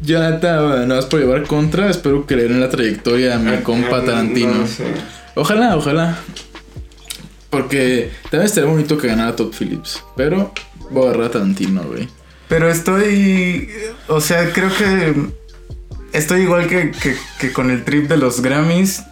Yo 0.01 0.21
neta, 0.31 0.57
nada 0.57 0.87
más 0.87 1.07
por 1.07 1.21
llevar 1.21 1.43
contra, 1.45 1.91
espero 1.91 2.27
que 2.27 2.37
le 2.37 2.45
den 2.45 2.61
la 2.61 2.71
trayectoria 2.71 3.35
a 3.35 3.39
mi 3.39 3.51
Ah, 3.53 3.63
compa 3.63 3.99
no, 3.99 4.05
Tarantino. 4.05 4.55
no 4.55 4.67
sé. 4.67 4.85
Ojalá, 5.35 5.77
ojalá. 5.77 6.19
Porque 7.51 8.11
también 8.31 8.43
estaría 8.47 8.69
bonito 8.71 8.99
que 8.99 9.09
ganara 9.09 9.35
Todd 9.37 9.53
Phillips. 9.59 10.03
Pero 10.17 10.53
voy 10.91 11.07
a 11.07 11.09
agarrar 11.11 11.27
a 11.27 11.31
Tarantino, 11.31 11.83
güey. 11.85 12.09
Pero 12.49 12.69
estoy. 12.71 13.69
O 14.09 14.21
sea, 14.21 14.53
creo 14.53 14.71
que. 14.77 15.15
Estoy 16.13 16.41
igual 16.43 16.67
que, 16.69 16.91
que- 16.93 17.17
que 17.39 17.53
con 17.53 17.71
el 17.71 17.85
trip 17.85 18.09
de 18.09 18.17
los 18.17 18.41
Grammys. 18.41 19.03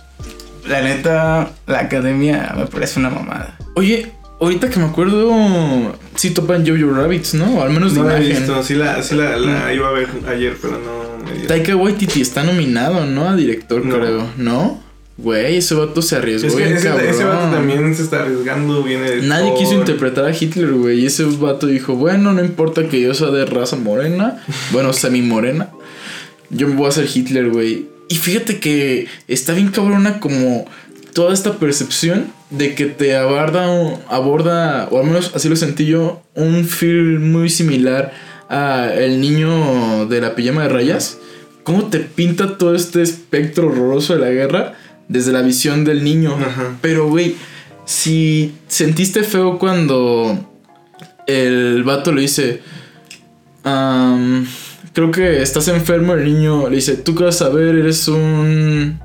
La 0.69 0.83
neta, 0.83 1.51
la 1.67 1.81
academia 1.81 2.53
me 2.57 2.67
parece 2.67 2.99
una 2.99 3.11
mamada. 3.11 3.57
Oye, 3.75 4.13
ahorita 4.41 4.69
que 4.71 4.79
me 4.79 4.87
acuerdo, 4.87 5.31
sí 6.15 6.31
topan 6.31 6.67
Jojo 6.67 6.93
Rabbits, 6.95 7.35
¿no? 7.35 7.57
O 7.59 7.63
al 7.63 7.71
menos 7.71 7.95
de 7.95 8.01
No 8.01 8.09
la 8.09 8.19
he 8.19 8.25
imagen. 8.25 8.39
visto, 8.47 8.63
sí 8.63 8.75
la, 8.75 9.03
sí 9.03 9.15
la, 9.15 9.37
la 9.37 9.73
iba 9.73 9.89
a 9.89 9.93
ver 9.93 10.09
ayer, 10.29 10.57
pero 10.61 10.75
no 10.79 11.25
me 11.25 11.39
dio. 11.39 11.47
Taika 11.47 11.77
Waititi 11.77 12.21
está 12.21 12.43
nominado, 12.43 13.07
¿no? 13.07 13.29
A 13.29 13.37
director, 13.37 13.85
No. 13.85 13.95
creo. 13.99 14.27
¿No? 14.37 14.85
Güey, 15.19 15.57
ese 15.57 15.75
vato 15.75 16.03
se 16.03 16.17
arriesgó 16.17 16.49
Es 16.49 16.55
que 16.57 16.63
bien 16.65 16.77
ese, 16.77 16.89
cabrón. 16.89 17.09
ese 17.09 17.25
vato 17.25 17.51
también 17.57 17.95
se 17.95 18.03
está 18.03 18.21
arriesgando, 18.23 18.83
viene 18.83 19.11
de 19.11 19.23
Nadie 19.23 19.55
quiso 19.57 19.73
interpretar 19.73 20.27
a 20.27 20.31
Hitler, 20.37 20.73
güey. 20.73 21.01
Y 21.01 21.07
ese 21.07 21.25
vato 21.25 21.67
dijo, 21.67 21.95
bueno, 21.95 22.35
no 22.35 22.45
importa 22.45 22.87
que 22.89 23.01
yo 23.01 23.15
sea 23.15 23.29
de 23.29 23.47
raza 23.47 23.77
morena, 23.77 24.43
bueno, 24.73 24.93
semi 24.93 25.23
morena, 25.23 25.71
yo 26.51 26.69
me 26.69 26.75
voy 26.75 26.85
a 26.87 26.89
hacer 26.91 27.09
Hitler, 27.13 27.49
güey. 27.49 27.87
Y 28.09 28.15
fíjate 28.17 28.61
que 28.61 29.09
está 29.27 29.53
bien 29.53 29.69
cabrona 29.69 30.21
como 30.21 30.67
toda 31.13 31.33
esta 31.33 31.55
percepción 31.55 32.27
de 32.51 32.75
que 32.75 32.87
te 32.87 33.17
aborda, 33.17 33.67
aborda, 34.09 34.89
o 34.91 35.01
al 35.01 35.07
menos 35.07 35.33
así 35.35 35.49
lo 35.49 35.57
sentí 35.57 35.87
yo, 35.87 36.23
un 36.35 36.65
feel 36.65 37.19
muy 37.19 37.49
similar 37.49 38.13
a 38.49 38.93
El 38.95 39.21
niño 39.21 40.07
de 40.07 40.21
la 40.21 40.35
pijama 40.35 40.63
de 40.63 40.69
rayas. 40.69 41.19
¿Cómo 41.65 41.87
te 41.87 41.99
pinta 41.99 42.59
todo 42.59 42.75
este 42.77 43.03
espectro 43.03 43.67
horroroso 43.67 44.15
de 44.15 44.21
la 44.21 44.31
guerra 44.31 44.75
desde 45.09 45.33
la 45.33 45.43
visión 45.43 45.85
del 45.85 46.05
niño? 46.05 46.37
Ajá. 46.37 46.77
Pero, 46.81 47.09
güey, 47.09 47.35
si 47.87 48.53
sentiste 48.69 49.25
feo 49.25 49.59
cuando 49.59 50.39
el 51.27 51.83
vato 51.83 52.13
le 52.13 52.21
dice, 52.21 52.61
"Am, 53.65 54.47
creo 54.97 55.11
que 55.11 55.43
estás 55.43 55.69
enfermo, 55.69 56.15
el 56.15 56.25
niño 56.25 56.71
le 56.71 56.77
dice, 56.77 56.95
tú 56.97 57.15
qué 57.15 57.25
vas 57.25 57.43
a 57.43 57.51
ver, 57.51 57.75
eres 57.77 58.09
un 58.09 58.99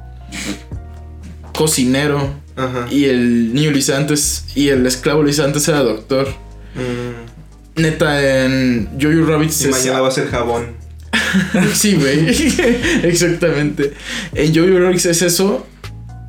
cocinero. 1.54 2.30
Ajá. 2.56 2.88
Y 2.90 3.06
el 3.06 3.54
niño 3.54 3.72
le 3.72 3.76
dice 3.78 3.94
antes, 3.94 4.46
y 4.56 4.70
el 4.70 4.86
esclavo 4.88 5.22
le 5.24 5.32
dice 5.32 5.44
antes 5.44 5.68
era 5.68 5.80
doctor. 5.80 6.30
Mm, 6.76 7.82
Neta, 7.82 8.44
en 8.46 8.90
Jojo 9.02 9.26
Rabbit 9.28 9.52
y 9.62 9.68
mañana 9.68 10.00
va 10.02 10.08
a 10.08 10.12
ser 10.12 10.28
jabón. 10.30 10.68
Sí, 11.74 11.96
güey. 11.96 12.26
Exactamente. 13.04 13.94
En 14.34 14.56
Jojo 14.56 14.80
Rabbit 14.80 15.06
es 15.06 15.22
eso 15.22 15.66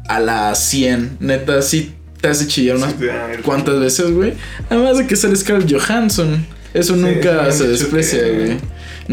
a 0.09 0.19
la 0.19 0.55
100. 0.57 1.19
Neta, 1.21 1.63
sí 1.63 1.93
te 2.21 2.29
hace 2.29 2.47
chillar 2.49 2.77
unas 2.77 2.93
Sí, 2.93 3.07
cuántas 3.45 3.79
veces, 3.81 4.11
güey. 4.13 4.35
Además 4.71 4.99
de 4.99 5.07
que 5.07 5.15
sale 5.15 5.37
Scarlett 5.37 5.73
Johansson. 5.73 6.45
Eso 6.75 6.95
Sí, 6.95 7.01
nunca 7.01 7.51
se 7.53 7.69
desprecia, 7.69 8.23
que- 8.25 8.33
güey. 8.33 8.59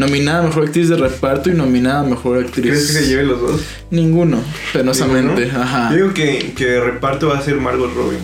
Nominada 0.00 0.38
a 0.38 0.46
mejor 0.46 0.64
actriz 0.64 0.88
de 0.88 0.96
reparto 0.96 1.50
y 1.50 1.52
nominada 1.52 2.00
a 2.00 2.04
mejor 2.04 2.38
actriz. 2.38 2.64
¿Crees 2.64 2.86
que 2.86 2.92
se 2.94 3.06
lleve 3.06 3.24
los 3.24 3.38
dos? 3.38 3.60
Ninguno, 3.90 4.42
penosamente. 4.72 5.42
¿Ninguno? 5.44 5.62
Ajá. 5.62 5.90
Yo 5.90 5.96
digo 5.96 6.14
que, 6.14 6.54
que 6.56 6.64
de 6.64 6.80
reparto 6.80 7.28
va 7.28 7.36
a 7.38 7.42
ser 7.42 7.56
Margot 7.56 7.94
Robbie. 7.94 8.16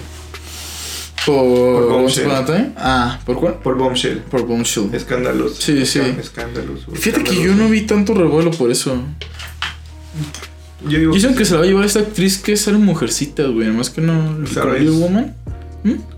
Por, 1.27 1.37
Por 1.37 1.89
Bombshell. 1.91 2.31
Ah, 2.79 3.21
¿por 3.27 3.37
cuál? 3.37 3.55
Por 3.63 3.77
Bombshell. 3.77 4.21
Por 4.21 4.47
Bombshell. 4.47 4.89
Escándalos. 4.95 5.57
Sí, 5.57 5.85
sí. 5.85 6.01
Escándalos. 6.19 6.87
Fíjate 6.95 7.25
que 7.25 7.43
yo 7.43 7.55
no 7.55 7.69
vi 7.69 7.83
tanto 7.83 8.15
revuelo 8.15 8.53
por 8.53 8.71
eso. 8.71 8.97
Yo 10.89 10.99
digo 10.99 11.13
Dicen 11.13 11.35
que 11.35 11.45
se 11.45 11.53
la 11.53 11.59
va 11.59 11.65
a 11.65 11.69
llevar 11.69 11.85
esta 11.85 12.01
actriz 12.01 12.39
que 12.39 12.53
es 12.55 12.67
mujercita, 12.73 13.43
güey. 13.49 13.67
Además 13.67 13.91
que 13.91 14.01
no. 14.01 14.47
Sarah 14.47 14.83
Woman. 14.83 15.35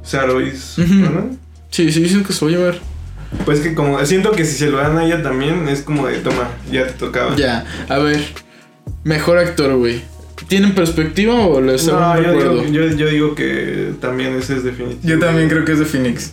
Sarois, 0.04 0.78
Ujú. 0.78 0.94
¿no? 0.94 1.36
Sí, 1.70 1.90
sí, 1.92 2.00
dicen 2.00 2.22
que 2.22 2.32
se 2.32 2.44
va 2.44 2.50
a 2.52 2.54
llevar. 2.54 2.97
Pues 3.44 3.60
que 3.60 3.74
como 3.74 4.04
siento 4.06 4.32
que 4.32 4.44
si 4.44 4.56
se 4.56 4.70
lo 4.70 4.78
dan 4.78 4.96
a 4.98 5.04
ella 5.04 5.22
también 5.22 5.68
es 5.68 5.82
como 5.82 6.06
de 6.06 6.18
toma, 6.18 6.48
ya 6.70 6.86
te 6.86 6.92
tocaba. 6.92 7.36
Ya, 7.36 7.64
a 7.88 7.98
ver. 7.98 8.20
Mejor 9.04 9.38
actor, 9.38 9.76
güey. 9.76 10.02
¿Tienen 10.46 10.74
perspectiva 10.74 11.34
o 11.34 11.60
les 11.60 11.86
No, 11.86 12.22
yo 12.22 12.32
digo, 12.32 12.64
yo, 12.66 12.86
yo 12.96 13.08
digo 13.08 13.34
que 13.34 13.92
también 14.00 14.36
ese 14.36 14.56
es 14.56 14.64
definitivo. 14.64 15.00
Yo 15.02 15.18
también 15.18 15.48
creo 15.48 15.64
que 15.64 15.72
es 15.72 15.78
de 15.78 15.84
Phoenix. 15.84 16.32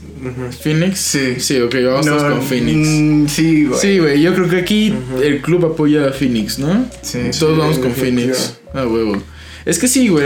¿Phoenix? 0.62 1.00
Sí. 1.00 1.36
Sí, 1.40 1.60
ok, 1.60 1.76
vamos 1.86 2.08
con 2.08 2.42
Phoenix. 2.44 2.88
mm, 2.88 3.28
sí, 3.28 3.66
güey. 3.66 3.80
Sí, 3.80 4.00
güey, 4.00 4.22
yo 4.22 4.34
creo 4.34 4.50
que 4.50 4.58
aquí 4.58 4.94
el 5.22 5.42
club 5.42 5.66
apoya 5.66 6.08
a 6.08 6.12
Phoenix, 6.12 6.60
¿no? 6.60 6.86
Sí, 7.02 7.20
Todos 7.38 7.56
sí, 7.56 7.60
vamos 7.60 7.80
con. 7.80 7.92
Phoenix. 7.92 8.60
A 8.74 8.86
huevo. 8.86 9.22
Es 9.66 9.80
que 9.80 9.88
sí, 9.88 10.08
güey, 10.08 10.26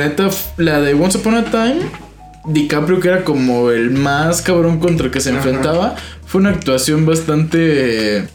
la 0.58 0.82
de 0.82 0.94
Once 0.94 1.18
Upon 1.18 1.36
a 1.36 1.46
Time, 1.46 1.80
DiCaprio, 2.46 3.00
que 3.00 3.08
era 3.08 3.24
como 3.24 3.72
el 3.72 3.92
más 3.92 4.42
cabrón 4.42 4.80
contra 4.80 5.06
el 5.06 5.12
que 5.12 5.22
se 5.22 5.32
Ajá. 5.32 5.96
Fue 6.30 6.42
una 6.42 6.52
actuación 6.52 7.08
bastante. 7.08 8.28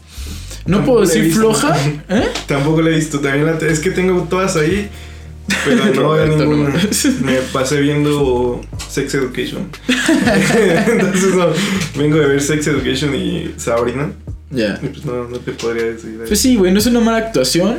No 0.65 0.77
Tampoco 0.77 0.97
puedo 0.97 1.07
decir 1.07 1.31
floja, 1.33 1.77
¿eh? 2.09 2.27
Tampoco 2.45 2.81
la 2.81 2.89
he 2.89 2.95
visto. 2.95 3.21
También 3.21 3.45
la 3.45 3.57
es 3.67 3.79
que 3.79 3.91
tengo 3.91 4.23
todas 4.29 4.57
ahí, 4.57 4.89
pero 5.63 5.85
no 5.95 6.11
veo 6.11 6.27
ninguna. 6.27 6.73
no. 6.73 6.79
Me 7.25 7.37
pasé 7.53 7.79
viendo 7.79 8.59
Sex 8.89 9.13
Education. 9.13 9.69
Entonces 10.87 11.35
no, 11.35 11.47
vengo 11.97 12.17
de 12.17 12.27
ver 12.27 12.41
Sex 12.41 12.67
Education 12.67 13.15
y 13.15 13.53
Sabrina. 13.55 14.11
Ya. 14.51 14.77
Y 14.83 14.87
pues 14.87 15.05
no, 15.05 15.29
no 15.29 15.37
te 15.37 15.53
podría 15.53 15.85
decir. 15.85 16.19
Pues 16.27 16.41
sí, 16.41 16.57
güey, 16.57 16.73
no 16.73 16.79
es 16.79 16.85
una 16.87 16.99
mala 16.99 17.19
actuación, 17.19 17.77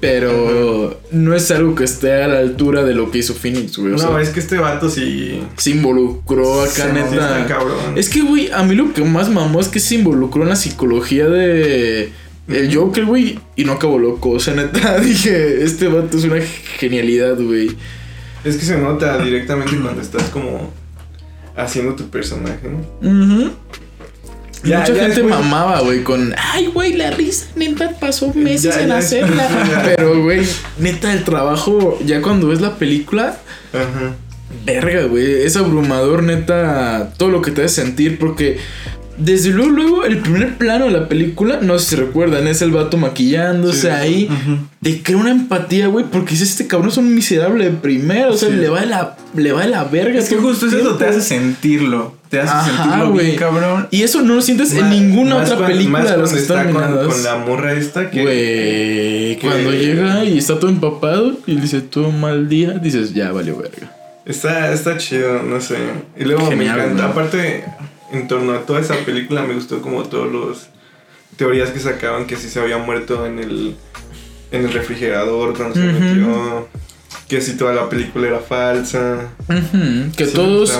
pero 0.00 1.00
no 1.10 1.34
es 1.34 1.50
algo 1.50 1.74
que 1.74 1.84
esté 1.84 2.22
a 2.22 2.28
la 2.28 2.38
altura 2.38 2.84
de 2.84 2.94
lo 2.94 3.10
que 3.10 3.18
hizo 3.18 3.34
Phoenix, 3.34 3.76
güey. 3.76 3.94
O 3.94 3.96
no, 3.96 3.98
sea, 3.98 4.20
es 4.20 4.30
que 4.30 4.38
este 4.38 4.56
vato 4.58 4.88
sí. 4.88 5.42
se 5.56 5.70
involucró 5.70 6.62
acá, 6.62 6.70
está 6.70 6.92
neta. 6.92 7.46
cabrón. 7.48 7.96
Es 7.96 8.08
que, 8.08 8.22
güey, 8.22 8.50
a 8.52 8.62
mí 8.62 8.76
lo 8.76 8.92
que 8.92 9.02
más 9.02 9.28
mamó 9.28 9.60
es 9.60 9.68
que 9.68 9.80
se 9.80 9.96
involucró 9.96 10.42
en 10.42 10.50
la 10.50 10.56
psicología 10.56 11.28
de. 11.28 12.12
El 12.46 12.74
Joker, 12.74 13.04
güey, 13.04 13.38
y 13.56 13.64
no 13.64 13.72
acabó 13.72 13.98
loco. 13.98 14.30
O 14.30 14.40
sea, 14.40 14.54
neta, 14.54 14.98
dije, 15.00 15.62
este 15.62 15.88
vato 15.88 16.16
es 16.16 16.24
una 16.24 16.40
genialidad, 16.78 17.36
güey. 17.36 17.76
Es 18.44 18.56
que 18.56 18.64
se 18.64 18.78
nota 18.78 19.18
directamente 19.22 19.76
cuando 19.76 20.00
estás 20.00 20.22
como 20.30 20.72
haciendo 21.56 21.94
tu 21.94 22.08
personaje, 22.08 22.68
¿no? 22.68 22.86
Y 23.06 23.50
Ya, 24.64 24.80
Mucha 24.80 24.92
ya 24.94 25.00
gente 25.02 25.22
después- 25.22 25.34
mamaba, 25.34 25.80
güey, 25.80 26.02
con. 26.02 26.34
Ay, 26.52 26.66
güey, 26.66 26.94
la 26.94 27.10
risa, 27.10 27.46
neta, 27.54 27.90
pasó 28.00 28.32
meses 28.34 28.74
Ya, 28.74 28.82
en 28.82 28.88
ya 28.88 28.98
hacerla. 28.98 29.48
Pero, 29.96 30.22
güey, 30.22 30.46
neta, 30.78 31.12
el 31.12 31.24
trabajo, 31.24 31.98
ya 32.04 32.20
cuando 32.22 32.48
ves 32.48 32.60
la 32.60 32.74
película, 32.76 33.38
Ajá. 33.72 34.14
Verga, 34.64 35.04
güey. 35.04 35.42
Es 35.44 35.56
abrumador, 35.56 36.22
neta. 36.22 37.12
Todo 37.18 37.28
lo 37.28 37.42
que 37.42 37.50
te 37.50 37.62
hace 37.64 37.82
sentir. 37.82 38.18
Porque 38.18 38.58
desde 39.18 39.50
luego, 39.50 39.70
luego, 39.72 40.04
el 40.04 40.18
primer 40.18 40.56
plano 40.56 40.86
de 40.86 40.92
la 40.92 41.08
película, 41.08 41.58
no 41.60 41.78
sé 41.78 41.90
si 41.90 41.96
recuerdan, 41.96 42.46
es 42.46 42.62
el 42.62 42.70
vato 42.70 42.96
maquillándose 42.96 43.80
Sí. 43.82 43.86
ahí. 43.88 44.28
Te 44.82 45.02
crea 45.02 45.16
una 45.18 45.30
empatía, 45.30 45.88
güey. 45.88 46.04
Porque 46.10 46.30
dices, 46.32 46.50
este 46.50 46.66
cabrón 46.66 46.90
es 46.90 46.96
un 46.96 47.14
miserable 47.14 47.64
de 47.64 47.70
primero. 47.72 48.32
O 48.32 48.36
sea, 48.36 48.48
Sí. 48.48 48.56
le 48.56 48.68
va 48.68 48.80
de 48.80 48.86
la, 48.86 49.16
le 49.34 49.52
va 49.52 49.62
de 49.62 49.68
la 49.68 49.84
verga. 49.84 50.18
Es 50.18 50.28
que 50.28 50.36
justo 50.36 50.66
es 50.66 50.72
eso, 50.72 50.80
tiempo. 50.82 50.98
te 50.98 51.06
hace 51.06 51.20
sentirlo. 51.20 52.16
Te 52.28 52.40
hace 52.40 52.50
Ajá, 52.52 52.82
sentirlo 52.82 53.10
güey. 53.12 53.26
bien, 53.26 53.38
cabrón. 53.38 53.88
Y 53.90 54.02
eso 54.02 54.22
no 54.22 54.34
lo 54.34 54.42
sientes 54.42 54.72
en 54.74 54.80
Más- 54.82 54.90
ninguna 54.90 55.34
más 55.36 55.50
otra 55.50 55.66
película 55.66 56.02
de 56.04 56.16
las 56.18 56.32
que 56.32 56.38
están 56.40 56.68
está 56.68 56.80
con, 56.80 57.08
con 57.08 57.22
la 57.24 57.36
morra 57.38 57.72
esta 57.72 58.10
que. 58.10 58.22
Güey, 58.22 59.36
que- 59.36 59.38
cuando 59.42 59.72
llega 59.72 60.24
y 60.24 60.38
está 60.38 60.58
todo 60.58 60.70
empapado 60.70 61.38
y 61.46 61.54
dice 61.56 61.80
todo 61.80 62.10
mal 62.12 62.48
día, 62.48 62.72
dices, 62.72 63.14
ya 63.14 63.32
valió 63.32 63.56
verga. 63.56 63.94
Está, 64.26 64.72
está 64.72 64.98
chido, 64.98 65.42
no 65.42 65.58
sé. 65.60 65.76
Y 66.18 66.24
luego 66.24 66.48
Genial, 66.50 66.76
me 66.76 66.84
encanta. 66.84 67.06
Aparte, 67.06 67.64
en 68.12 68.28
torno 68.28 68.52
a 68.52 68.60
toda 68.60 68.80
esa 68.80 68.94
película 69.04 69.42
me 69.42 69.54
gustó 69.54 69.80
como 69.80 70.02
todos 70.04 70.30
los 70.32 70.68
teorías 71.36 71.70
que 71.70 71.80
sacaban 71.80 72.26
que 72.26 72.36
si 72.36 72.48
se 72.48 72.60
había 72.60 72.78
muerto 72.78 73.26
en 73.26 73.38
el 73.38 73.76
en 74.50 74.64
el 74.64 74.72
refrigerador 74.72 75.56
cuando 75.56 75.74
se 75.74 75.80
metió. 75.80 76.68
Que 77.28 77.42
si 77.42 77.58
toda 77.58 77.74
la 77.74 77.90
película 77.90 78.26
era 78.26 78.38
falsa. 78.38 79.28
Que 80.16 80.24
Sí, 80.26 80.32
todos 80.34 80.72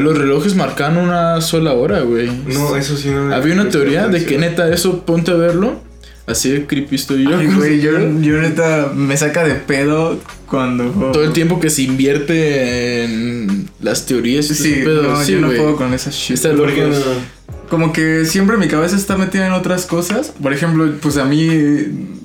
los 0.00 0.18
relojes 0.18 0.56
marcan 0.56 0.96
una 0.96 1.40
sola 1.40 1.74
hora, 1.74 2.00
güey. 2.00 2.28
No, 2.46 2.76
eso 2.76 2.96
sí 2.96 3.10
no. 3.10 3.32
Había 3.32 3.54
una 3.54 3.68
teoría 3.68 4.08
de 4.08 4.24
que 4.24 4.36
neta 4.36 4.68
eso 4.72 5.06
ponte 5.06 5.30
a 5.30 5.34
verlo. 5.34 5.80
Así 6.26 6.50
de 6.50 6.66
creepy 6.66 6.94
estoy 6.96 7.24
yo. 7.24 7.36
Ay, 7.36 7.48
güey, 7.48 7.80
yo, 7.80 7.92
yo 8.20 8.40
neta 8.40 8.92
me 8.94 9.16
saca 9.16 9.44
de 9.44 9.54
pedo 9.56 10.20
cuando. 10.46 10.84
Todo 11.12 11.24
el 11.24 11.32
tiempo 11.32 11.58
que 11.60 11.68
se 11.70 11.82
invierte 11.82 13.04
en 13.04 13.68
las 13.80 14.06
teorías 14.06 14.48
y 14.50 14.54
Sí, 14.54 14.80
pedo, 14.84 15.02
no, 15.02 15.22
sí, 15.24 15.32
yo 15.32 15.40
no 15.40 15.48
puedo 15.48 15.76
con 15.76 15.92
esa 15.94 16.10
shit. 16.10 16.36
Está. 16.36 16.54
Porque 16.54 16.82
no- 16.82 17.42
Como 17.68 17.92
que 17.92 18.24
siempre 18.24 18.56
mi 18.56 18.68
cabeza 18.68 18.94
está 18.96 19.16
metida 19.16 19.46
en 19.46 19.52
otras 19.52 19.86
cosas. 19.86 20.32
Por 20.42 20.52
ejemplo, 20.52 20.92
pues 21.00 21.16
a 21.16 21.24
mí 21.24 21.48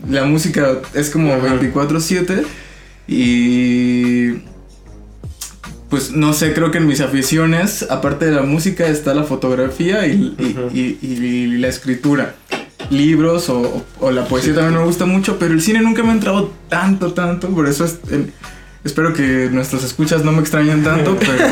la 0.10 0.26
música 0.26 0.80
es 0.94 1.10
como 1.10 1.34
Ajá. 1.34 1.56
24/7 1.60 2.44
y 3.08 4.34
pues 5.90 6.12
no 6.12 6.34
sé, 6.34 6.54
creo 6.54 6.70
que 6.70 6.80
en 6.80 6.86
mis 6.88 7.00
aficiones, 7.00 7.86
aparte 7.90 8.26
de 8.26 8.34
la 8.34 8.42
música, 8.42 8.86
está 8.88 9.14
la 9.14 9.24
fotografía 9.24 10.06
y, 10.06 10.36
y- 10.74 10.98
y 11.02 11.46
la 11.58 11.70
escritura. 11.70 12.36
Libros 12.90 13.50
o, 13.50 13.86
o- 14.00 14.12
la 14.12 14.26
poesía 14.26 14.56
también 14.56 14.80
me 14.80 14.86
gusta 14.86 15.06
mucho, 15.06 15.38
pero 15.40 15.54
el 15.54 15.62
cine 15.62 15.82
nunca 15.82 16.04
me 16.04 16.10
ha 16.10 16.14
entrado 16.14 16.54
tanto, 16.70 17.14
tanto. 17.14 17.50
Por 17.50 17.68
eso 17.68 17.84
es- 17.86 18.00
el- 18.12 18.32
espero 18.84 19.14
que 19.14 19.50
nuestros 19.52 19.84
escuchas 19.84 20.24
no 20.24 20.32
me 20.32 20.40
extrañen 20.40 20.84
tanto, 20.84 21.16
pero 21.20 21.46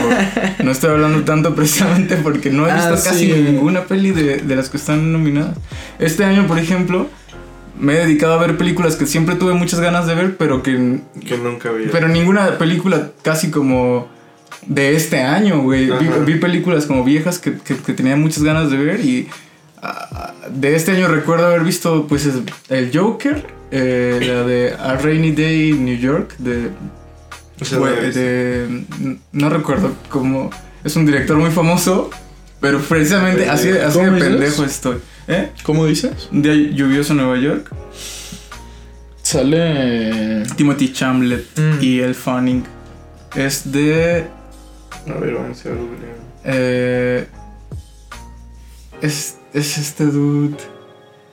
no 0.63 0.71
estoy 0.71 0.91
hablando 0.91 1.23
tanto 1.23 1.53
precisamente 1.55 2.15
porque 2.17 2.49
no 2.51 2.67
he 2.67 2.71
Ah, 2.71 2.75
visto 2.91 3.09
casi 3.09 3.27
sí. 3.31 3.33
ninguna 3.33 3.81
peli 3.83 4.11
de, 4.11 4.37
de 4.37 4.55
las 4.55 4.69
que 4.69 4.77
están 4.77 5.11
nominadas. 5.11 5.57
Este 5.99 6.23
año, 6.23 6.47
por 6.47 6.57
ejemplo, 6.57 7.07
me 7.77 7.93
he 7.93 7.97
dedicado 8.05 8.35
a 8.35 8.37
ver 8.37 8.57
películas 8.57 8.95
que 8.95 9.05
siempre 9.05 9.35
tuve 9.35 9.53
muchas 9.53 9.81
ganas 9.81 10.07
de 10.07 10.15
ver, 10.15 10.37
pero 10.37 10.63
que 10.63 10.99
que 11.27 11.37
nunca 11.37 11.67
había. 11.69 11.91
pero 11.91 12.07
ninguna 12.07 12.57
película 12.57 13.09
casi 13.21 13.51
como 13.51 14.07
de 14.67 14.95
este 14.95 15.21
año, 15.21 15.61
güey. 15.61 15.87
Vi, 15.87 16.07
vi 16.33 16.39
películas 16.39 16.85
como 16.85 17.03
viejas 17.03 17.37
que, 17.39 17.53
que- 17.57 17.75
que 17.75 17.93
tenía 17.93 18.15
muchas 18.15 18.43
ganas 18.43 18.71
de 18.71 18.77
ver 18.77 19.01
y 19.01 19.27
ah, 19.29 19.35
de 20.51 20.75
este 20.75 20.91
año 20.91 21.07
recuerdo 21.07 21.47
haber 21.47 21.63
visto 21.63 22.07
pues 22.07 22.25
es- 22.25 22.35
el 22.69 22.91
Joker, 22.93 23.45
eh, 23.71 24.19
la 24.21 24.43
de 24.43 24.73
A 24.79 24.95
Rainy 24.97 25.31
Day 25.31 25.69
in 25.71 25.85
New 25.85 25.97
York, 25.97 26.35
de, 26.37 26.69
O 27.61 27.65
sea, 27.65 27.77
güey, 27.79 27.93
no 29.31 29.49
de- 29.49 29.55
recuerdo 29.57 29.93
cómo, 30.09 30.49
es 30.83 30.95
un 30.95 31.05
director 31.05 31.37
muy 31.37 31.51
famoso, 31.51 32.09
pero 32.59 32.79
precisamente 32.79 33.49
así, 33.49 33.67
de- 33.69 33.83
así 33.83 33.99
de 33.99 34.11
pendejo 34.11 34.63
estoy. 34.63 34.97
¿Eh? 35.27 35.51
¿Cómo 35.63 35.85
dices? 35.87 36.29
Un 36.31 36.41
día 36.43 36.53
lluvioso 36.53 37.13
en 37.13 37.17
Nueva 37.17 37.37
York. 37.37 37.71
Sale. 39.21 40.43
Timothy 40.55 40.93
Chamlet 40.93 41.45
Mm. 41.57 41.81
y 41.83 41.99
El 41.99 42.13
Fanning. 42.15 42.63
Es 43.35 43.71
de 43.71 44.27
A 45.07 45.13
ver, 45.19 45.33
vamos 45.33 45.65
a 45.65 45.69
googlear. 45.69 46.15
Eh, 46.45 47.27
es, 49.01 49.37
es 49.55 49.77
este 49.77 50.05
dude 50.05 50.55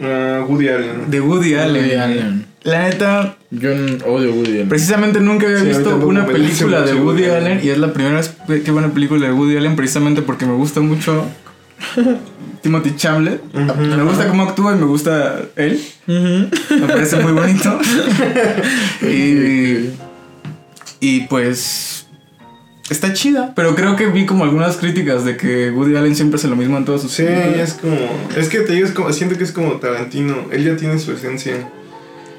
Ah, 0.00 0.44
Woody 0.48 0.68
Allen. 0.68 1.10
de 1.10 1.20
Woody 1.20 1.54
Allen. 1.54 1.82
Woody 1.84 1.94
Allen. 1.94 2.46
La 2.64 2.82
neta, 2.88 3.36
Yo 3.50 3.70
odio 4.06 4.32
Woody 4.32 4.50
Allen. 4.52 4.68
precisamente 4.68 5.20
nunca 5.20 5.46
había 5.46 5.60
Sí, 5.60 5.66
visto 5.66 5.96
una 5.96 6.26
película 6.26 6.80
de 6.82 6.94
Woody 6.94 7.04
Woody 7.04 7.24
Allen 7.26 7.44
Allen. 7.52 7.60
y 7.66 7.68
es 7.70 7.78
la 7.78 7.92
primera 7.92 8.16
vez 8.16 8.34
que 8.46 8.70
veo 8.70 8.78
una 8.78 8.92
película 8.92 9.26
de 9.26 9.32
Woody 9.32 9.56
Allen 9.56 9.76
precisamente 9.76 10.22
porque 10.22 10.46
me 10.46 10.54
gusta 10.54 10.80
mucho 10.80 11.24
Timothy 12.62 12.94
Chamlet. 12.96 13.40
Ujú. 13.54 13.80
Me 13.80 14.02
gusta 14.04 14.28
cómo 14.28 14.44
actúa 14.44 14.72
y 14.72 14.76
me 14.78 14.86
gusta 14.86 15.40
él. 15.56 15.80
Me 16.06 16.86
parece 16.86 17.16
muy 17.16 17.32
bonito. 17.32 17.78
y, 19.02 19.90
y 21.00 21.20
pues 21.28 22.01
está 22.90 23.12
chida, 23.12 23.52
pero 23.54 23.74
creo 23.74 23.96
que 23.96 24.06
vi 24.06 24.26
como 24.26 24.44
algunas 24.44 24.76
críticas 24.76 25.24
de 25.24 25.36
que 25.36 25.70
Woody 25.70 25.96
Allen 25.96 26.16
siempre 26.16 26.36
hace 26.36 26.48
lo 26.48 26.56
mismo 26.56 26.76
en 26.76 26.84
todas 26.84 27.02
sus 27.02 27.12
Sí, 27.12 27.24
es 27.24 27.74
como. 27.74 27.96
Es 28.36 28.48
que 28.48 28.60
te 28.60 28.72
digo, 28.72 28.86
es 28.86 28.92
como, 28.92 29.12
siento 29.12 29.36
que 29.36 29.44
es 29.44 29.52
como 29.52 29.76
Tarantino. 29.76 30.46
Él 30.50 30.64
ya 30.64 30.76
tiene 30.76 30.98
su 30.98 31.12
esencia. 31.12 31.68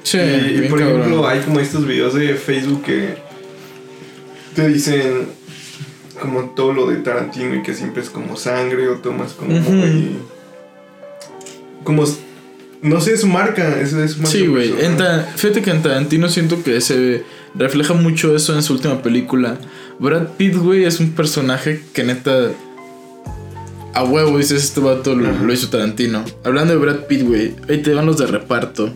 Sí, 0.02 0.18
y, 0.18 0.64
y 0.64 0.68
por 0.68 0.78
cabrón. 0.78 1.00
ejemplo, 1.00 1.28
hay 1.28 1.40
como 1.40 1.60
estos 1.60 1.86
videos 1.86 2.14
de 2.14 2.34
Facebook 2.34 2.82
que 2.82 3.16
te 4.54 4.68
dicen 4.68 5.28
como 6.20 6.50
todo 6.50 6.72
lo 6.72 6.86
de 6.86 6.96
Tarantino 6.96 7.54
y 7.54 7.62
que 7.62 7.74
siempre 7.74 8.02
es 8.02 8.10
como 8.10 8.36
sangre 8.36 8.88
o 8.88 8.96
tomas 8.96 9.32
como 9.32 9.58
muy. 9.58 10.16
como 11.82 12.04
no 12.82 13.00
sé, 13.00 13.16
su 13.16 13.28
marca, 13.28 13.80
es, 13.80 13.94
es 13.94 14.12
su 14.12 14.18
marca 14.18 14.30
Sí, 14.30 14.46
güey. 14.46 14.74
Fíjate 15.36 15.62
que 15.62 15.70
en 15.70 15.82
Tarantino 15.82 16.28
siento 16.28 16.62
que 16.62 16.82
se 16.82 17.24
refleja 17.54 17.94
mucho 17.94 18.36
eso 18.36 18.54
en 18.54 18.62
su 18.62 18.74
última 18.74 19.00
película. 19.00 19.56
Brad 19.98 20.28
Pitt, 20.36 20.56
güey, 20.56 20.84
es 20.84 21.00
un 21.00 21.12
personaje 21.12 21.82
que 21.92 22.04
neta. 22.04 22.50
A 23.94 24.02
huevo, 24.02 24.38
dices, 24.38 24.64
este 24.64 24.80
vato 24.80 25.14
lo, 25.14 25.52
hizo 25.52 25.68
Tarantino. 25.68 26.24
Hablando 26.42 26.72
de 26.72 26.80
Brad 26.80 27.06
Pitt, 27.06 27.22
güey, 27.22 27.54
ahí 27.68 27.78
te 27.78 27.94
van 27.94 28.06
los 28.06 28.18
de 28.18 28.26
reparto. 28.26 28.90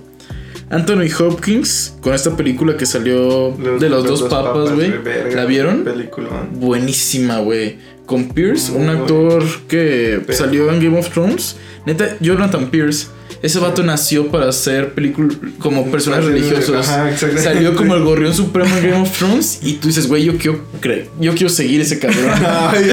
Anthony 0.70 1.08
Hopkins, 1.18 1.94
con 2.00 2.12
esta 2.12 2.36
película 2.36 2.76
que 2.76 2.84
salió 2.84 3.52
de 3.52 3.88
los, 3.88 4.04
dos 4.04 4.24
papas, 4.24 4.74
güey. 4.74 4.92
¿La 5.34 5.46
vieron? 5.46 5.84
Película. 5.84 6.28
Buenísima, 6.52 7.38
güey. 7.38 7.78
Con 8.04 8.30
Pierce, 8.30 8.72
un 8.72 8.88
actor 8.88 9.44
que 9.68 10.20
Pero- 10.26 10.38
salió 10.38 10.70
en 10.70 10.82
Game 10.82 10.98
of 10.98 11.10
Thrones. 11.10 11.56
Neta, 11.86 12.16
Jonathan 12.20 12.70
Pierce. 12.70 13.06
Ese 13.42 13.60
vato 13.60 13.82
nació 13.84 14.28
para 14.32 14.48
hacer 14.48 14.94
películas 14.94 15.36
como 15.60 15.84
ser- 16.00 16.24
religiosos. 16.24 16.88
ajá. 16.88 17.16
Salió 17.16 17.74
como 17.76 17.94
el 17.94 18.02
gorrión 18.04 18.34
supremo 18.34 18.74
en 18.78 18.90
Game 18.90 19.02
of 19.02 19.16
Thrones. 19.16 19.60
Y 19.62 19.74
tú 19.74 19.88
dices, 19.88 20.08
güey, 20.08 20.24
yo 20.24 20.36
quiero 20.38 20.64
creer, 20.80 21.08
yo 21.20 21.32
quiero 21.34 21.48
seguir 21.48 21.80
ese 21.80 21.98
cabrón. 21.98 22.24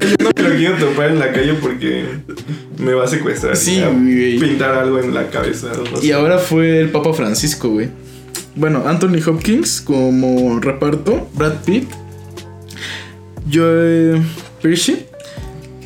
Yo 0.10 0.23
no 0.23 0.31
me 0.36 0.49
lo 0.49 0.55
quiero 0.55 0.77
topar 0.77 1.10
en 1.12 1.19
la 1.19 1.31
calle 1.31 1.53
porque 1.55 2.05
me 2.77 2.93
va 2.93 3.05
a 3.05 3.08
secuestrar. 3.08 3.55
Sí, 3.58 3.81
güey. 3.81 4.38
Pintar 4.39 4.75
algo 4.75 4.99
en 4.99 5.13
la 5.13 5.29
cabeza. 5.29 5.71
no 5.75 6.01
Y 6.03 6.12
ahora 6.12 6.38
fue 6.38 6.79
el 6.81 6.89
Papa 6.91 7.13
Francisco, 7.13 7.69
güey. 7.69 7.89
Bueno, 8.55 8.84
Anthony 8.86 9.19
Hopkins 9.25 9.81
como 9.81 10.60
reparto, 10.60 11.27
Brad 11.34 11.55
Pitt, 11.65 11.89
Joe 13.51 14.21
Pesci 14.62 15.05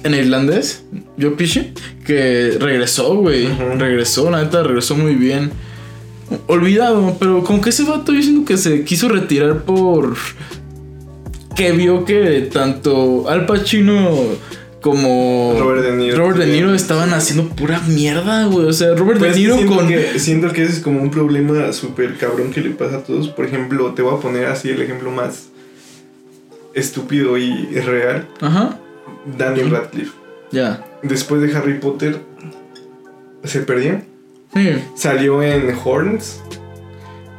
en 0.03 0.13
irlandés, 0.13 0.83
Joe 1.19 1.31
Pesci, 1.31 1.73
que 2.09 2.57
regresó, 2.59 3.13
güey. 3.17 3.47
Regresó, 3.77 4.31
la 4.31 4.43
neta, 4.43 4.63
regresó 4.63 4.95
muy 4.95 5.13
bien. 5.13 5.51
Olvidado, 6.47 7.15
pero 7.19 7.43
como 7.43 7.61
que 7.61 7.69
ese 7.69 7.83
vato 7.83 8.13
yo 8.13 8.23
siento 8.23 8.47
que 8.47 8.57
se 8.57 8.83
quiso 8.83 9.09
retirar 9.09 9.61
por 9.61 10.15
que 11.55 11.71
vio 11.71 12.05
que 12.05 12.49
tanto 12.51 13.29
Al 13.29 13.45
Pacino 13.45 14.09
como 14.81 15.55
Robert 15.59 15.83
De 15.83 15.97
Niro. 15.97 16.17
Robert 16.17 16.39
De 16.39 16.47
Niro 16.47 16.73
estaban 16.73 17.13
haciendo 17.13 17.47
pura 17.49 17.79
mierda, 17.81 18.45
güey. 18.45 18.65
O 18.65 18.73
sea, 18.73 18.95
Robert 18.95 19.19
Pues 19.19 19.35
De 19.35 19.41
Niro 19.41 19.57
siento 19.57 19.75
con. 19.75 19.87
Que, 19.87 20.19
siento 20.19 20.51
que 20.51 20.63
ese 20.63 20.73
es 20.73 20.79
como 20.79 21.03
un 21.03 21.11
problema 21.11 21.71
súper 21.73 22.17
cabrón 22.17 22.49
que 22.51 22.61
le 22.61 22.71
pasa 22.71 22.97
a 22.97 23.03
todos. 23.03 23.29
Por 23.29 23.45
ejemplo, 23.45 23.93
te 23.93 24.01
voy 24.01 24.15
a 24.15 24.19
poner 24.19 24.47
así 24.47 24.69
el 24.69 24.81
ejemplo 24.81 25.11
más 25.11 25.49
estúpido 26.73 27.37
y 27.37 27.67
real. 27.75 28.27
Ajá. 28.41 28.79
Daniel 29.37 29.69
Radcliffe. 29.69 30.18
Ya. 30.51 30.85
Después 31.03 31.41
de 31.41 31.55
Harry 31.55 31.79
Potter, 31.79 32.19
se 33.43 33.59
perdió. 33.61 34.01
Sí. 34.53 34.69
Salió 34.95 35.41
en 35.43 35.75
Horns. 35.83 36.41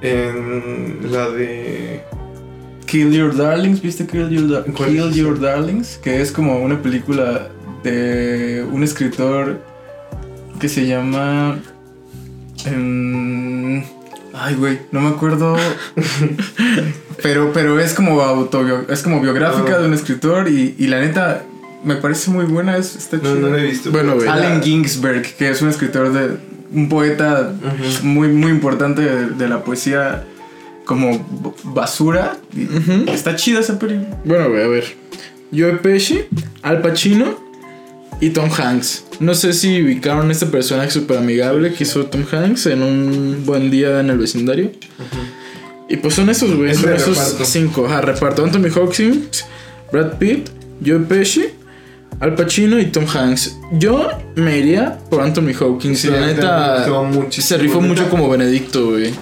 En 0.00 1.00
la 1.12 1.28
de. 1.30 2.02
Kill 2.86 3.12
Your 3.12 3.36
Darlings, 3.36 3.82
¿viste 3.82 4.06
Kill 4.06 4.28
Your, 4.30 4.64
¿Cuál 4.76 4.88
Kill 4.90 5.12
Your? 5.12 5.38
Darlings? 5.40 5.98
Que 6.02 6.20
es 6.20 6.32
como 6.32 6.60
una 6.62 6.80
película 6.82 7.48
de 7.84 8.66
un 8.70 8.82
escritor 8.82 9.60
que 10.58 10.68
se 10.68 10.86
llama... 10.86 11.58
em, 12.66 13.82
ay, 14.34 14.54
güey, 14.58 14.80
no 14.90 15.00
me 15.02 15.08
acuerdo. 15.10 15.56
pero, 17.22 17.52
pero 17.52 17.78
es 17.78 17.94
como 17.94 18.20
autobio- 18.22 18.86
es 18.88 19.02
como 19.02 19.20
biográfica 19.20 19.76
Ah. 19.76 19.78
de 19.78 19.86
un 19.86 19.94
escritor 19.94 20.48
y, 20.48 20.74
y 20.78 20.86
la 20.88 21.00
neta 21.00 21.42
me 21.84 21.96
parece 21.96 22.30
muy 22.30 22.44
buena, 22.44 22.76
es, 22.76 22.96
está 22.96 23.16
No, 23.16 23.22
chida. 23.22 23.34
no 23.34 23.48
la 23.48 23.58
he 23.58 23.64
visto. 23.66 23.90
Bueno, 23.90 24.14
güey. 24.14 24.28
Allen 24.28 24.62
Ginsberg, 24.62 25.22
que 25.36 25.50
es 25.50 25.62
un 25.62 25.68
escritor 25.68 26.12
de... 26.12 26.36
un 26.72 26.88
poeta 26.88 27.52
muy, 28.02 28.28
muy 28.28 28.50
importante 28.50 29.02
de, 29.02 29.26
de 29.30 29.48
la 29.48 29.64
poesía 29.64 30.24
como 30.84 31.26
basura. 31.64 32.36
Está 33.08 33.36
chida 33.36 33.60
esa 33.60 33.78
película. 33.78 34.18
Bueno, 34.24 34.48
güey, 34.50 34.62
a 34.62 34.68
ver. 34.68 34.84
Joe 35.52 35.74
Pesci, 35.78 36.20
Al 36.62 36.80
Pacino 36.80 37.38
y 38.20 38.30
Tom 38.30 38.50
Hanks. 38.56 39.04
No 39.18 39.34
sé 39.34 39.52
si 39.52 39.82
ubicaron 39.82 40.30
este 40.30 40.46
personaje 40.46 40.90
súper 40.90 41.18
amigable 41.18 41.72
que 41.74 41.84
hizo 41.84 42.06
Tom 42.06 42.24
Hanks 42.30 42.66
en 42.66 42.82
un 42.82 43.42
buen 43.46 43.70
día 43.70 44.00
en 44.00 44.10
el 44.10 44.18
vecindario. 44.18 44.70
Y 45.88 45.96
pues 45.96 46.14
son 46.14 46.30
esos, 46.30 46.54
güey. 46.54 46.70
Es 46.70 46.78
Son 46.78 46.92
esos 46.92 47.16
reparto. 47.18 47.44
cinco. 47.44 47.86
Ajá, 47.86 48.00
reparto. 48.00 48.44
Anthony 48.44 48.68
Hopkins, 48.80 49.44
Brad 49.90 50.18
Pitt, 50.18 50.48
Joe 50.86 51.00
Pesci, 51.00 51.46
Al 52.18 52.34
Pacino 52.34 52.78
y 52.78 52.86
Tom 52.86 53.06
Hanks. 53.06 53.58
Yo 53.72 54.08
me 54.34 54.58
iría 54.58 54.98
por 55.08 55.22
Anthony 55.22 55.52
Hopkins. 55.58 56.00
Sí, 56.00 56.08
la 56.08 56.26
neta, 56.26 56.86
se 57.30 57.56
rifó 57.56 57.80
mucho 57.80 58.10
como 58.10 58.28
Benedicto, 58.28 58.90
güey. 58.90 59.12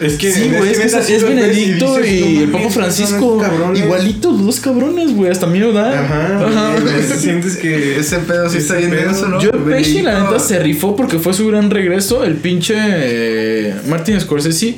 Es 0.00 0.14
que, 0.14 0.32
Sí, 0.32 0.50
güey, 0.56 0.70
es, 0.72 1.22
Benedicto 1.22 2.04
y, 2.04 2.38
el 2.42 2.50
Papa 2.50 2.70
Francisco. 2.70 3.18
son 3.18 3.40
cabrones. 3.40 3.82
Igualito, 3.82 4.30
los 4.30 4.44
dos 4.44 4.60
cabrones, 4.60 5.14
güey. 5.14 5.30
Hasta 5.30 5.46
miedo 5.46 5.72
da. 5.72 6.04
Ajá, 6.04 6.76
güey, 6.80 7.02
sientes 7.02 7.56
que. 7.56 7.98
Ese 7.98 8.18
pedo 8.18 8.48
sí 8.48 8.58
está 8.58 8.74
bien 8.76 8.90
denso, 8.90 9.28
¿no? 9.28 9.40
Yo 9.40 9.52
Pesci, 9.52 10.02
la 10.02 10.24
neta, 10.24 10.38
se 10.38 10.58
rifó 10.58 10.94
porque 10.96 11.18
fue 11.18 11.32
su 11.32 11.46
gran 11.48 11.70
regreso. 11.70 12.24
El 12.24 12.34
pinche 12.36 12.74
eh, 12.78 13.74
Martin 13.88 14.20
Scorsese 14.20 14.76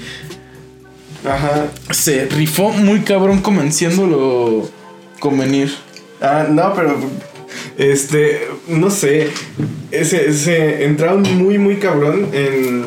Ajá. 1.24 1.66
se 1.90 2.26
rifó 2.26 2.70
muy 2.70 3.00
cabrón 3.00 3.40
convenciéndolo 3.40 4.68
convenir. 5.20 5.70
Ah, 6.20 6.46
no, 6.50 6.74
pero. 6.74 6.98
Este. 7.76 8.48
No 8.68 8.90
sé. 8.90 9.28
Ese, 9.90 10.28
ese. 10.30 10.84
Entraron 10.84 11.22
muy, 11.36 11.58
muy 11.58 11.76
cabrón 11.76 12.28
en. 12.32 12.84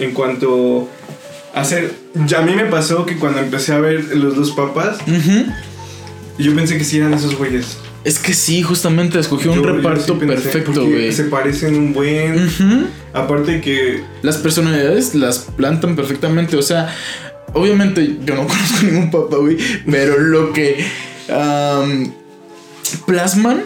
En 0.00 0.10
cuanto. 0.12 0.88
A 1.54 1.60
hacer. 1.60 1.92
Ya 2.26 2.38
a 2.40 2.42
mí 2.42 2.52
me 2.54 2.66
pasó 2.66 3.06
que 3.06 3.16
cuando 3.16 3.40
empecé 3.40 3.72
a 3.72 3.78
ver 3.80 4.16
los 4.16 4.36
dos 4.36 4.52
papas. 4.52 4.98
Ujú. 5.06 5.46
Yo 6.38 6.54
pensé 6.54 6.76
que 6.76 6.84
sí 6.84 6.98
eran 6.98 7.14
esos 7.14 7.36
güeyes. 7.36 7.78
Es 8.04 8.18
que 8.20 8.34
sí, 8.34 8.62
justamente 8.62 9.18
escogió 9.18 9.52
un 9.52 9.62
Yo- 9.62 9.72
reparto 9.72 10.16
sí 10.20 10.26
perfecto, 10.26 10.84
güey. 10.86 11.10
Se 11.12 11.24
parecen 11.24 11.76
un 11.76 11.92
buen. 11.92 12.34
Ujú. 12.46 12.86
Aparte 13.14 13.52
de 13.52 13.60
que. 13.62 14.02
Las 14.22 14.36
personalidades 14.36 15.14
las 15.14 15.38
plantan 15.40 15.96
perfectamente. 15.96 16.56
O 16.56 16.62
sea, 16.62 16.94
obviamente 17.54 18.18
yo 18.24 18.34
no 18.34 18.42
conozco 18.46 18.82
ningún 18.84 19.10
papá, 19.10 19.36
güey. 19.38 19.56
Pero 19.90 20.18
lo 20.20 20.52
que 20.52 20.84
am, 21.32 22.12
plasman, 23.06 23.62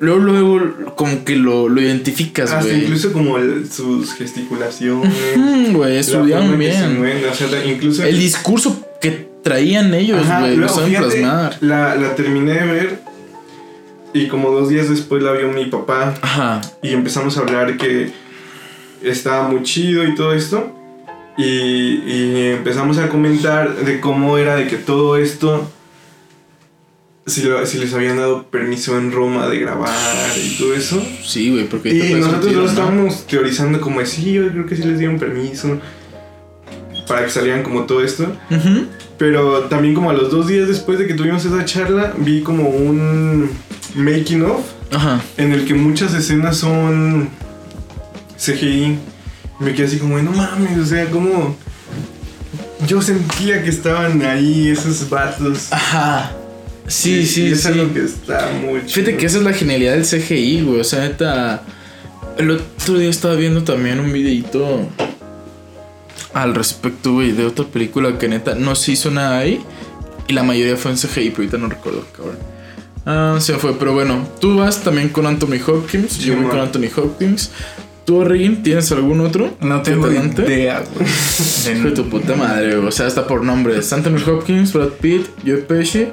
luego, 0.00 0.18
luego, 0.20 0.94
como 0.96 1.24
que 1.24 1.36
lo, 1.36 1.68
lo 1.68 1.80
identificas, 1.80 2.50
Hasta 2.52 2.64
güey. 2.70 2.82
incluso 2.84 3.12
como 3.12 3.38
el- 3.38 3.70
sus 3.70 4.12
gesticulaciones. 4.14 5.12
Mm, 5.36 5.72
Güey, 5.74 5.96
estudiaron 5.98 6.58
bien. 6.58 6.98
mueven, 6.98 7.24
o 7.30 7.34
sea, 7.34 7.64
incluso. 7.64 8.02
El 8.04 8.18
discurso 8.18 8.84
que 9.00 9.28
traían 9.42 9.92
ellos, 9.94 10.20
Ajá, 10.26 10.40
güey, 10.40 10.56
lo 10.56 10.68
saben 10.68 10.94
plasmar. 10.94 11.56
La, 11.60 11.94
la 11.94 12.14
terminé 12.14 12.52
de 12.54 12.66
ver. 12.66 12.98
Y 14.12 14.28
como 14.28 14.50
dos 14.52 14.68
días 14.68 14.88
después 14.88 15.22
la 15.22 15.32
vio 15.32 15.48
mi 15.50 15.66
papá. 15.66 16.14
Ajá. 16.22 16.60
Y 16.82 16.92
empezamos 16.92 17.36
a 17.36 17.40
hablar 17.40 17.76
que 17.76 18.12
estaba 19.02 19.48
muy 19.48 19.62
chido 19.64 20.04
y 20.04 20.14
todo 20.14 20.32
esto. 20.32 20.72
Y, 21.36 21.42
y 22.06 22.50
empezamos 22.56 22.98
a 22.98 23.08
comentar 23.08 23.74
de 23.74 23.98
cómo 23.98 24.38
era 24.38 24.54
de 24.54 24.68
que 24.68 24.76
todo 24.76 25.16
esto. 25.16 25.68
Si, 27.26 27.42
lo- 27.42 27.64
si 27.64 27.78
les 27.78 27.94
habían 27.94 28.16
dado 28.18 28.44
permiso 28.50 28.98
en 28.98 29.10
Roma 29.10 29.48
de 29.48 29.58
grabar 29.60 29.90
y 30.36 30.56
todo 30.58 30.74
eso. 30.74 31.02
Sí, 31.24 31.50
güey, 31.50 31.64
porque 31.66 31.90
te 31.90 31.96
Y 32.10 32.14
nosotros 32.14 32.32
sentir, 32.42 32.56
lo 32.56 32.62
¿no? 32.64 32.68
estábamos 32.68 33.26
teorizando 33.26 33.80
como 33.80 34.00
de, 34.00 34.06
sí, 34.06 34.32
yo 34.34 34.48
creo 34.50 34.66
que 34.66 34.76
sí 34.76 34.82
les 34.82 34.98
dieron 34.98 35.18
permiso. 35.18 35.78
Para 37.08 37.24
que 37.24 37.30
salieran 37.30 37.62
como 37.62 37.84
todo 37.84 38.02
esto. 38.04 38.24
Ujú. 38.50 38.86
Pero 39.18 39.60
también 39.64 39.94
como 39.94 40.10
a 40.10 40.12
los 40.12 40.30
dos 40.30 40.48
días 40.48 40.68
después 40.68 40.98
de 40.98 41.06
que 41.06 41.14
tuvimos 41.14 41.44
esa 41.44 41.64
charla, 41.64 42.12
vi 42.18 42.42
como 42.42 42.68
un 42.68 43.48
making 43.94 44.42
of 44.44 44.60
Ajá. 44.92 45.20
en 45.38 45.52
el 45.52 45.64
que 45.66 45.72
muchas 45.74 46.12
escenas 46.14 46.56
son 46.58 47.28
CGI. 48.38 48.98
Y 49.60 49.64
me 49.64 49.72
quedé 49.74 49.86
así 49.86 49.98
como, 49.98 50.18
no 50.18 50.32
mames, 50.32 50.78
o 50.78 50.84
sea, 50.84 51.06
como... 51.10 51.56
Yo 52.86 53.00
sentía 53.00 53.62
que 53.62 53.70
estaban 53.70 54.20
ahí 54.22 54.68
esos 54.68 55.08
vatos. 55.08 55.72
Ajá. 55.72 56.32
Sí, 56.86 57.20
Y- 57.20 57.26
sí, 57.26 57.42
y 57.48 57.52
es 57.52 57.62
sí. 57.62 57.68
algo 57.68 57.92
que 57.92 58.00
está 58.04 58.50
muy 58.62 58.80
Fíjate 58.80 59.16
que 59.16 59.26
esa 59.26 59.38
es 59.38 59.44
la 59.44 59.52
genialidad 59.52 59.92
del 59.94 60.04
CGI, 60.04 60.62
güey. 60.62 60.80
O 60.80 60.84
sea, 60.84 61.00
neta. 61.00 61.62
El 62.36 62.50
otro 62.50 62.98
día 62.98 63.08
estaba 63.10 63.34
viendo 63.36 63.62
también 63.62 64.00
un 64.00 64.12
videito 64.12 64.88
al 66.32 66.54
respecto, 66.54 67.12
güey, 67.14 67.32
de 67.32 67.46
otra 67.46 67.64
película 67.64 68.18
que 68.18 68.28
neta 68.28 68.54
no 68.54 68.74
se 68.74 68.92
hizo 68.92 69.10
nada 69.10 69.38
ahí. 69.38 69.60
Y 70.26 70.32
la 70.32 70.42
mayoría 70.42 70.76
fue 70.76 70.90
en 70.90 70.96
CGI, 70.96 71.30
pero 71.30 71.36
ahorita 71.42 71.58
no 71.58 71.68
recuerdo, 71.68 72.04
cabrón. 72.16 72.36
Ah, 73.06 73.36
se 73.40 73.54
fue, 73.54 73.78
pero 73.78 73.92
bueno, 73.92 74.26
tú 74.40 74.56
vas 74.56 74.80
también 74.82 75.10
con 75.10 75.26
Anthony 75.26 75.60
Hopkins. 75.66 76.12
Sí, 76.12 76.24
yo 76.24 76.34
voy 76.34 76.42
man. 76.44 76.50
con 76.50 76.60
Anthony 76.60 76.88
Hopkins. 76.96 77.50
¿Tú, 78.06 78.22
Regan, 78.24 78.62
tienes 78.62 78.90
algún 78.92 79.20
otro? 79.20 79.54
No 79.60 79.80
tengo 79.82 80.08
te 80.08 80.14
late? 80.14 80.42
idea, 80.42 80.82
güey. 80.94 81.06
De 81.84 81.90
tu 81.92 82.08
puta 82.08 82.34
madre, 82.36 82.76
güey. 82.76 82.88
O 82.88 82.92
sea, 82.92 83.06
está 83.06 83.26
por 83.26 83.44
nombres. 83.44 83.92
Anthony 83.92 84.18
Hopkins, 84.28 84.72
Brad 84.72 84.88
Pitt, 85.00 85.26
Joe 85.46 85.58
Pesci, 85.58 86.08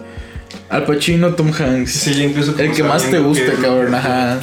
Al 0.69 0.85
Pacino, 0.85 1.33
Tom 1.33 1.51
Hanks. 1.57 1.91
Sí, 1.91 2.23
incluso 2.23 2.51
como 2.53 2.63
El 2.63 2.71
que 2.73 2.83
más 2.83 3.03
te 3.03 3.11
que- 3.11 3.53
cabrón, 3.61 3.93
ajá. 3.95 4.39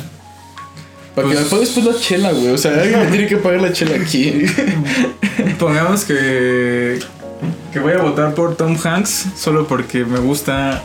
Para 1.14 1.28
que 1.28 1.34
Pues- 1.34 1.44
me 1.44 1.50
pague 1.50 1.60
después 1.62 1.86
la 1.86 2.00
chela, 2.00 2.32
güey. 2.32 2.48
O 2.48 2.58
sea, 2.58 2.72
alguien 2.80 3.00
me 3.00 3.06
tiene 3.06 3.26
que 3.26 3.36
pagar 3.38 3.60
la 3.62 3.72
chela 3.72 3.96
aquí. 3.96 4.44
Pongamos 5.58 6.04
que. 6.04 6.98
que 7.72 7.78
voy 7.80 7.92
a 7.92 7.98
votar 7.98 8.34
por 8.34 8.56
Tom 8.56 8.76
Hanks 8.82 9.26
solo 9.36 9.66
porque 9.66 10.04
me 10.04 10.18
gusta 10.18 10.82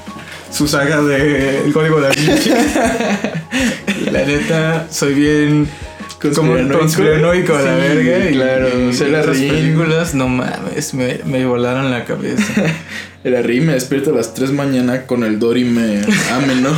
su 0.51 0.67
saga 0.67 1.01
de 1.01 1.65
El 1.65 1.73
Código 1.73 1.99
da 2.01 2.09
Vinci. 2.09 2.49
la 4.11 4.25
neta, 4.25 4.87
soy 4.91 5.13
bien. 5.13 5.67
Como 6.31 6.51
Conspiranoico. 6.53 6.79
conspiranoico 6.79 7.55
a 7.55 7.61
la 7.61 7.75
Sí, 7.75 7.81
verga. 7.97 8.29
y- 8.29 8.33
claro, 8.33 8.67
y 8.89 8.93
se 8.93 9.07
la 9.09 9.21
esas 9.21 9.37
ríen. 9.37 9.55
películas, 9.55 10.13
no 10.15 10.27
mames, 10.29 10.93
me, 10.93 11.19
me 11.25 11.45
volaron 11.45 11.91
la 11.91 12.05
cabeza. 12.05 12.43
El 13.23 13.35
Arri 13.37 13.61
me 13.61 13.73
despierta 13.73 14.09
a 14.09 14.13
las 14.13 14.33
3 14.33 14.51
mañana 14.51 15.05
con 15.05 15.23
el 15.23 15.39
Dory 15.39 15.63
me 15.63 16.01
ame, 16.33 16.55
¿no? 16.61 16.71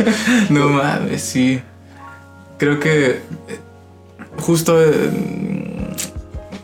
No 0.50 0.68
mames, 0.68 1.22
sí. 1.22 1.60
Creo 2.58 2.78
que 2.78 3.06
eh, 3.10 3.20
justo 4.36 4.80
eh, 4.80 4.92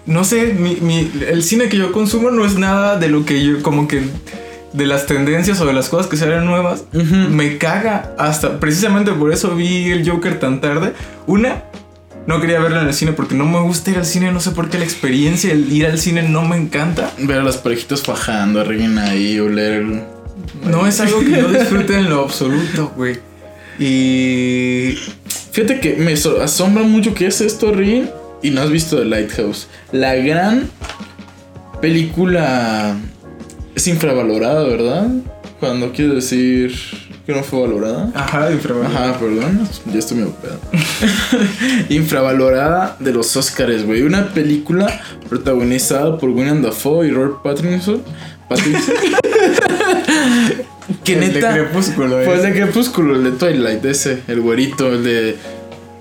no 0.07 0.23
sé, 0.25 0.55
mi, 0.55 0.77
mi- 0.77 1.11
el 1.29 1.43
cine 1.43 1.69
que 1.69 1.77
yo 1.79 1.91
consumo 1.93 2.31
no 2.31 2.45
es 2.45 2.59
nada 2.59 2.97
de 2.99 3.09
lo 3.09 3.25
que 3.25 3.43
yo 3.45 3.63
como 3.63 3.89
que 3.89 4.03
de 4.73 4.87
las 4.87 5.07
tendencias 5.07 5.61
o 5.61 5.67
de 5.67 5.73
las 5.73 5.89
cosas 5.89 6.09
que 6.09 6.17
salen 6.17 6.45
nuevas. 6.45 6.85
Me 6.93 7.59
caga 7.59 8.13
hasta 8.19 8.59
precisamente 8.61 9.13
por 9.13 9.33
eso 9.33 9.55
vi 9.55 9.91
el 9.93 10.09
Joker 10.09 10.39
tan 10.41 10.61
tarde. 10.61 10.93
Una 11.27 11.63
no 12.27 12.41
quería 12.41 12.59
verla 12.61 12.81
en 12.83 12.89
el 12.89 12.95
cine 12.95 13.13
porque 13.13 13.35
no 13.35 13.45
me 13.47 13.61
gusta 13.61 13.91
ir 13.91 13.99
al 13.99 14.07
cine, 14.07 14.33
no 14.33 14.41
sé 14.41 14.51
por 14.53 14.71
qué 14.71 14.79
la 14.79 14.85
experiencia, 14.85 15.53
el 15.53 15.71
ir 15.73 15.87
al 15.87 15.99
cine 15.99 16.23
no 16.29 16.43
me 16.45 16.57
encanta. 16.57 17.13
Ver 17.19 17.39
a 17.41 17.43
las 17.45 17.57
parejitas 17.59 18.03
fajando, 18.03 18.61
alguien 18.61 18.99
ahí, 18.99 19.39
oler. 19.41 19.85
No 20.65 20.87
es 20.87 21.01
algo 21.01 21.21
que 21.21 21.31
yo 21.31 21.49
disfrute 21.49 21.95
en 21.99 22.09
lo 22.11 22.23
absoluto, 22.23 22.93
güey. 22.97 23.19
Y 23.79 24.97
Fíjate 25.53 25.79
que 25.81 25.95
me 25.97 26.17
so- 26.17 26.43
asombra 26.43 26.83
mucho 26.83 27.15
que 27.15 27.27
es 27.27 27.41
esto, 27.41 27.71
Rin, 27.73 28.11
y 28.43 28.51
no 28.51 28.63
has 28.63 28.71
visto 28.71 28.97
The 28.99 29.05
Lighthouse. 29.05 29.69
La 29.93 30.15
gran 30.17 30.69
película 31.81 32.97
es 33.75 33.87
infravalorada, 33.87 34.65
¿verdad? 34.65 35.09
Cuando 35.65 35.93
quiero 35.93 36.15
decir 36.15 36.75
que 37.25 37.33
no 37.33 37.43
fue 37.43 37.63
valorada. 37.63 38.11
Ajá, 38.15 38.53
infravalorado. 38.53 38.99
Ajá, 38.99 39.19
perdón, 39.19 39.67
ya 39.87 39.99
estoy 39.99 40.19
medio 40.19 40.35
pedo. 40.35 40.59
Infravalorada 41.89 42.97
de 43.01 43.13
los 43.13 43.35
Oscars, 43.35 43.87
güey. 43.87 44.03
Una 44.03 44.29
película 44.35 45.01
protagonizada 45.29 46.19
por 46.19 46.29
William 46.31 46.61
Dafoe 46.61 47.09
y 47.09 47.13
Robert 47.13 47.43
Pattinson. 47.43 48.03
Pattinson. 48.47 48.95
que 51.03 51.15
El 51.15 51.21
de 51.21 51.27
neta. 51.29 51.53
Crepúsculo, 51.55 52.09
Fue 52.25 52.35
el 52.35 52.41
ese. 52.41 52.49
de 52.49 52.53
Crepúsculo, 52.53 53.17
el 53.17 53.25
de 53.25 53.31
Twilight, 53.33 53.83
ese, 53.87 54.23
el 54.29 54.41
güerito, 54.43 54.93
el 54.93 55.03
de. 55.05 55.37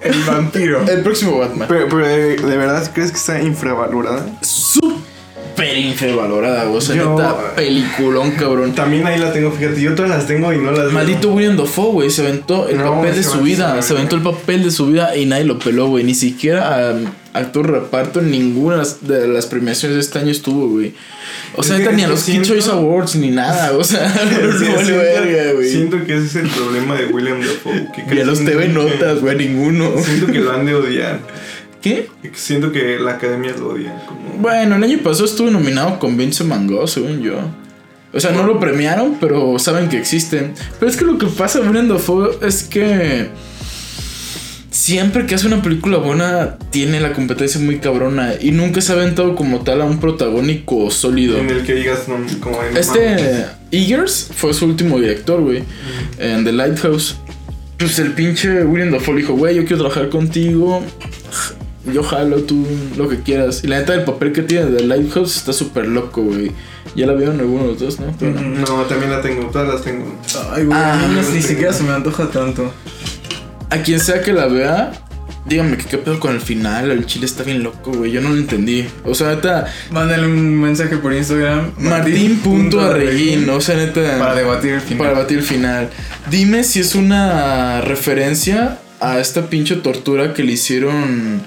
El 0.01 0.23
vampiro. 0.27 0.81
El 0.89 1.03
próximo 1.03 1.37
Batman. 1.37 1.69
Pero, 1.69 1.87
pero 1.87 2.05
¿de, 2.05 2.35
de 2.35 2.57
verdad 2.57 2.91
crees 2.93 3.11
que 3.11 3.17
está 3.17 3.41
infravalorada? 3.41 4.25
Súper 4.41 4.91
infravalorada, 5.57 6.65
güey. 6.65 6.77
O 6.77 6.81
sea, 6.81 6.95
Yo- 6.95 7.15
neta, 7.15 7.55
peliculón, 7.55 8.31
cabrón. 8.31 8.73
También 8.73 9.05
ahí 9.07 9.19
la 9.19 9.31
tengo, 9.33 9.51
fíjate, 9.51 9.81
yo 9.81 9.95
todas 9.95 10.09
las 10.11 10.27
tengo 10.27 10.51
y 10.53 10.57
no 10.57 10.71
las 10.71 10.85
veo. 10.85 10.91
Maldito 10.91 11.31
William 11.33 11.57
Dafoe, 11.57 11.91
güey. 11.91 12.09
Se 12.09 12.21
aventó 12.21 12.67
el 12.69 12.77
No, 12.77 12.95
papel 12.95 13.15
de 13.15 13.23
su 13.23 13.39
vida. 13.41 13.81
se 13.81 13.93
aventó 13.93 14.15
el 14.15 14.21
papel 14.21 14.63
de 14.63 14.71
su 14.71 14.87
vida 14.87 15.15
y 15.15 15.25
nadie 15.25 15.45
lo 15.45 15.59
peló, 15.59 15.87
güey. 15.87 16.03
Ni 16.03 16.15
siquiera 16.15 16.93
um, 16.95 17.05
actor 17.33 17.69
reparto 17.71 18.19
en 18.19 18.31
ninguna 18.31 18.83
de 19.01 19.27
las- 19.27 19.45
premiaciones 19.47 19.95
de 19.97 20.01
este 20.01 20.19
año 20.19 20.31
estuvo, 20.31 20.67
güey. 20.69 20.93
O 21.55 21.61
sea, 21.61 21.77
neta, 21.77 21.91
ni 21.91 22.03
a 22.03 22.07
los 22.07 22.23
Kid 22.23 22.41
Choice 22.41 22.69
Awards 22.71 23.15
ni 23.15 23.29
nada. 23.29 23.73
O 23.77 23.83
sea, 23.83 24.11
Sí, 24.13 24.65
no 24.65 24.75
vale 24.75 24.85
siento, 24.85 24.97
verga, 24.97 25.53
güey. 25.53 25.69
siento 25.69 25.97
que 26.05 26.17
ese 26.17 26.25
es 26.25 26.35
el 26.37 26.49
problema 26.49 26.95
de 26.95 27.05
William 27.07 27.39
Dafoe. 27.39 27.87
Que 28.07 28.15
Ni 28.15 28.21
a 28.21 28.25
los 28.25 28.43
TV 28.43 28.69
Notas, 28.69 29.21
güey, 29.21 29.35
ninguno. 29.37 29.91
Siento 30.03 30.27
que 30.31 30.39
lo 30.39 30.51
han 30.51 30.65
de 30.65 30.73
odiar. 30.75 31.19
¿Qué? 31.83 32.07
Siento 32.33 32.71
que 32.71 32.97
la 32.97 33.11
academia 33.11 33.53
lo 33.59 33.73
odia. 33.73 34.05
Como... 34.07 34.37
Bueno, 34.39 34.77
el 34.77 34.83
año 34.83 34.99
pasado 35.03 35.25
estuvo 35.25 35.51
nominado 35.51 35.99
con 35.99 36.15
Vince 36.15 36.45
Mango, 36.45 36.87
según 36.87 37.21
yo. 37.21 37.35
O 38.13 38.19
sea, 38.21 38.31
no 38.31 38.43
lo 38.43 38.57
premiaron, 38.57 39.17
pero 39.19 39.59
saben 39.59 39.89
que 39.89 39.97
existen. 39.97 40.53
Pero 40.79 40.89
es 40.89 40.95
que 40.95 41.03
lo 41.03 41.17
que 41.17 41.25
pasa 41.27 41.59
William 41.59 41.89
Dafoe 41.89 42.37
es 42.41 42.63
que 42.63 43.27
siempre 44.69 45.25
que 45.25 45.35
hace 45.35 45.45
una 45.45 45.61
película 45.61 45.97
buena 45.97 46.57
tiene 46.69 47.01
la 47.01 47.11
competencia 47.11 47.59
muy 47.59 47.79
cabrona 47.79 48.33
y 48.39 48.51
nunca 48.51 48.79
se 48.79 48.93
ha 48.93 48.95
aventado 48.95 49.35
como 49.35 49.61
tal 49.61 49.81
a 49.81 49.85
un 49.85 49.99
protagónico 49.99 50.89
sólido. 50.89 51.37
En 51.37 51.49
el 51.49 51.65
que 51.65 51.73
digas, 51.73 52.07
no, 52.07 52.15
como 52.39 52.63
en 52.63 52.77
Este 52.77 53.45
Eagers 53.71 54.29
fue 54.33 54.53
su 54.53 54.67
último 54.67 54.99
director, 54.99 55.41
güey, 55.41 55.63
en 56.17 56.45
The 56.45 56.53
Lighthouse. 56.53 57.17
Pues 57.77 57.99
el 57.99 58.13
pinche 58.13 58.63
William 58.63 58.91
Dafoe 58.91 59.15
le 59.15 59.21
dijo, 59.21 59.33
güey, 59.33 59.55
yo 59.55 59.65
quiero 59.65 59.79
trabajar 59.83 60.09
contigo. 60.09 60.81
Yo 61.91 62.01
jalo 62.03 62.37
tú 62.43 62.65
lo 62.95 63.09
que 63.09 63.19
quieras. 63.19 63.61
Y 63.63 63.67
la 63.67 63.79
neta, 63.79 63.93
el 63.93 64.03
papel 64.05 64.31
que 64.31 64.41
tiene 64.41 64.67
de 64.67 64.83
Lighthouse 64.83 65.35
está 65.35 65.51
súper 65.51 65.87
loco, 65.87 66.21
güey. 66.21 66.51
Ya 66.95 67.05
la 67.07 67.13
vieron 67.13 67.39
algunos 67.39 67.65
de 67.65 67.71
los 67.71 67.79
dos, 67.79 67.99
¿no? 67.99 68.15
Pero 68.17 68.39
no. 68.39 68.59
No, 68.59 68.83
también 68.83 69.11
la 69.11 69.21
tengo, 69.21 69.47
todas 69.47 69.67
las 69.67 69.81
tengo. 69.81 70.05
Ay, 70.53 70.63
güey, 70.65 70.77
Ah, 70.79 71.07
no- 71.09 71.21
ni 71.21 71.27
tengo. 71.27 71.41
siquiera 71.47 71.73
se 71.73 71.83
me 71.83 71.91
antoja 71.91 72.29
tanto. 72.29 72.71
A 73.69 73.77
quien 73.79 73.99
sea 73.99 74.21
que 74.21 74.31
la 74.31 74.45
vea, 74.47 74.91
dígame 75.45 75.75
que 75.77 75.85
qué 75.85 75.97
pedo 75.97 76.19
con 76.19 76.33
el 76.35 76.39
final. 76.41 76.91
El 76.91 77.05
chile 77.05 77.25
está 77.25 77.43
bien 77.43 77.63
loco, 77.63 77.91
güey. 77.91 78.11
Yo 78.11 78.21
no 78.21 78.29
lo 78.29 78.35
entendí. 78.37 78.85
O 79.03 79.13
sea, 79.15 79.29
neta, 79.35 79.65
Mándale 79.91 80.25
un 80.27 80.61
mensaje 80.61 80.95
por 80.97 81.11
Instagram. 81.13 81.71
Martín.arreguín. 81.79 83.49
O 83.49 83.59
sea, 83.61 83.75
neta. 83.75 84.17
Para 84.19 84.35
debatir 84.35 84.73
el 84.73 84.81
final. 84.81 84.97
Para 85.07 85.19
batir 85.19 85.39
el 85.39 85.43
final. 85.43 85.89
Dime 86.29 86.63
si 86.63 86.79
es 86.79 86.95
una 86.95 87.81
referencia 87.81 88.79
a 88.99 89.19
esta 89.19 89.47
pinche 89.49 89.75
tortura 89.75 90.33
que 90.33 90.43
le 90.43 90.53
hicieron 90.53 91.41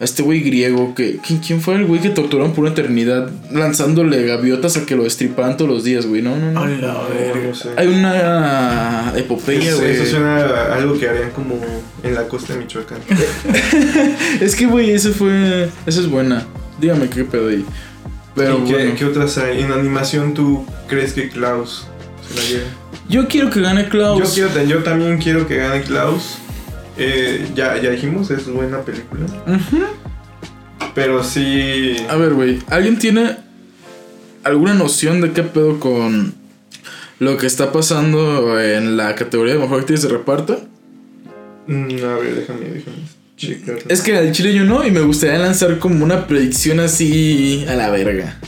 a 0.00 0.04
este 0.04 0.22
güey 0.22 0.40
griego. 0.40 0.94
Que, 0.94 1.18
¿quién, 1.18 1.40
quién 1.40 1.60
fue 1.60 1.74
el 1.76 1.84
güey 1.86 2.00
que 2.00 2.08
torturaron 2.10 2.52
por 2.54 2.62
una 2.64 2.72
eternidad 2.72 3.30
lanzándole 3.52 4.24
gaviotas 4.26 4.76
a 4.78 4.86
que 4.86 4.96
lo 4.96 5.04
destriparan 5.04 5.56
todos 5.56 5.70
los 5.70 5.84
días, 5.84 6.06
güey? 6.06 6.22
No, 6.22 6.36
no, 6.36 6.50
no. 6.52 6.60
A 6.62 6.66
la 6.68 6.76
No, 6.94 7.08
verga. 7.08 7.48
no 7.48 7.54
sé. 7.54 7.68
Hay 7.76 7.86
una 7.88 9.12
epopeya, 9.16 9.68
Eso, 9.70 9.78
güey. 9.80 9.90
eso 9.92 10.06
suena 10.06 10.36
a 10.38 10.74
algo 10.76 10.98
que 10.98 11.08
harían 11.08 11.30
como 11.30 11.54
en 12.02 12.14
la 12.14 12.26
costa 12.28 12.54
de 12.54 12.60
Michoacán. 12.60 12.98
Es 14.40 14.56
que, 14.56 14.66
güey, 14.66 14.90
ese 14.90 15.10
fue. 15.10 15.68
Esa 15.86 16.00
es 16.00 16.08
buena. 16.08 16.46
Dígame 16.80 17.08
qué 17.08 17.24
pedo 17.24 17.48
ahí. 17.48 17.64
Pero 18.34 18.60
¿Y 18.60 18.64
qué, 18.68 18.72
bueno. 18.74 18.92
qué 18.96 19.04
otras 19.04 19.36
hay? 19.38 19.60
En 19.60 19.72
animación, 19.72 20.34
¿tú 20.34 20.64
crees 20.88 21.12
que 21.12 21.28
Klaus 21.28 21.86
se 22.26 22.34
la 22.36 22.42
lleve? 22.48 22.64
Yo 23.08 23.26
quiero 23.28 23.50
que 23.50 23.60
gane 23.60 23.88
Klaus. 23.88 24.18
Yo, 24.36 24.48
quiero, 24.48 24.64
yo 24.66 24.82
también 24.82 25.18
quiero 25.18 25.46
que 25.48 25.56
gane 25.56 25.82
Klaus. 25.82 26.38
Eh, 27.02 27.46
ya, 27.54 27.80
ya 27.80 27.88
dijimos, 27.88 28.30
es 28.30 28.46
buena 28.46 28.82
película. 28.82 29.26
Pero 30.94 31.24
sí. 31.24 31.96
A 32.10 32.16
ver, 32.16 32.34
güey, 32.34 32.58
¿alguien 32.68 32.98
tiene 32.98 33.36
alguna 34.44 34.74
noción 34.74 35.22
de 35.22 35.32
qué 35.32 35.42
pedo 35.42 35.80
con 35.80 36.34
lo 37.18 37.38
que 37.38 37.46
está 37.46 37.72
pasando 37.72 38.60
en 38.60 38.98
la 38.98 39.14
categoría 39.14 39.54
de 39.54 39.60
mejor 39.60 39.80
actriz 39.80 40.02
de 40.02 40.10
reparto? 40.10 40.60
Mm, 41.66 42.04
a 42.04 42.18
ver, 42.18 42.34
déjame, 42.34 42.66
déjame. 42.66 43.20
Es 43.88 44.02
que 44.02 44.18
al 44.18 44.32
chile 44.32 44.52
yo 44.52 44.64
no, 44.64 44.86
y 44.86 44.90
me 44.90 45.00
gustaría 45.00 45.38
lanzar 45.38 45.78
como 45.78 46.04
una 46.04 46.26
predicción 46.26 46.80
así 46.80 47.64
a 47.66 47.76
la 47.76 47.88
verga. 47.88 48.38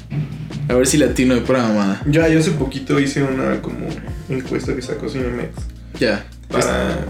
A 0.68 0.74
ver 0.74 0.86
si 0.86 0.98
latino 0.98 1.34
de 1.34 1.40
pura 1.40 1.62
mamada. 1.62 2.02
Ya, 2.06 2.28
yo 2.28 2.38
hace 2.38 2.50
poquito 2.50 3.00
hice 3.00 3.22
una 3.22 3.62
como 3.62 3.86
encuesta 4.28 4.76
que 4.76 4.82
sacó 4.82 5.08
Cinemex. 5.08 5.54
Ya. 5.98 6.26
Para. 6.48 7.06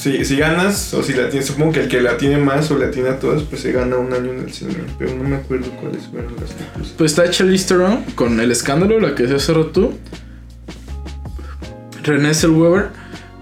Si, 0.00 0.24
si 0.24 0.36
ganas, 0.36 0.94
o 0.94 1.02
si 1.02 1.12
la 1.12 1.28
tienes, 1.28 1.46
supongo 1.46 1.72
que 1.72 1.80
el 1.80 1.88
que 1.88 2.00
la 2.00 2.16
tiene 2.16 2.38
más 2.38 2.70
o 2.70 2.78
la 2.78 2.90
tiene 2.90 3.10
a 3.10 3.18
todas, 3.18 3.42
pues 3.42 3.60
se 3.60 3.70
gana 3.70 3.98
un 3.98 4.10
año 4.14 4.32
en 4.32 4.40
el 4.40 4.50
cine. 4.50 4.74
Pero 4.98 5.14
no 5.14 5.24
me 5.24 5.36
acuerdo 5.36 5.70
cuáles 5.72 6.06
fueron 6.06 6.34
las 6.40 6.52
que. 6.54 6.64
Pues 6.96 7.12
está 7.12 7.28
Charlize 7.28 7.66
Theron 7.66 8.04
con 8.14 8.40
El 8.40 8.50
Escándalo, 8.50 8.98
la 8.98 9.14
que 9.14 9.28
se 9.28 9.34
hace 9.34 9.52
rato. 9.52 9.92
René 12.02 12.32
Zellweger 12.32 12.88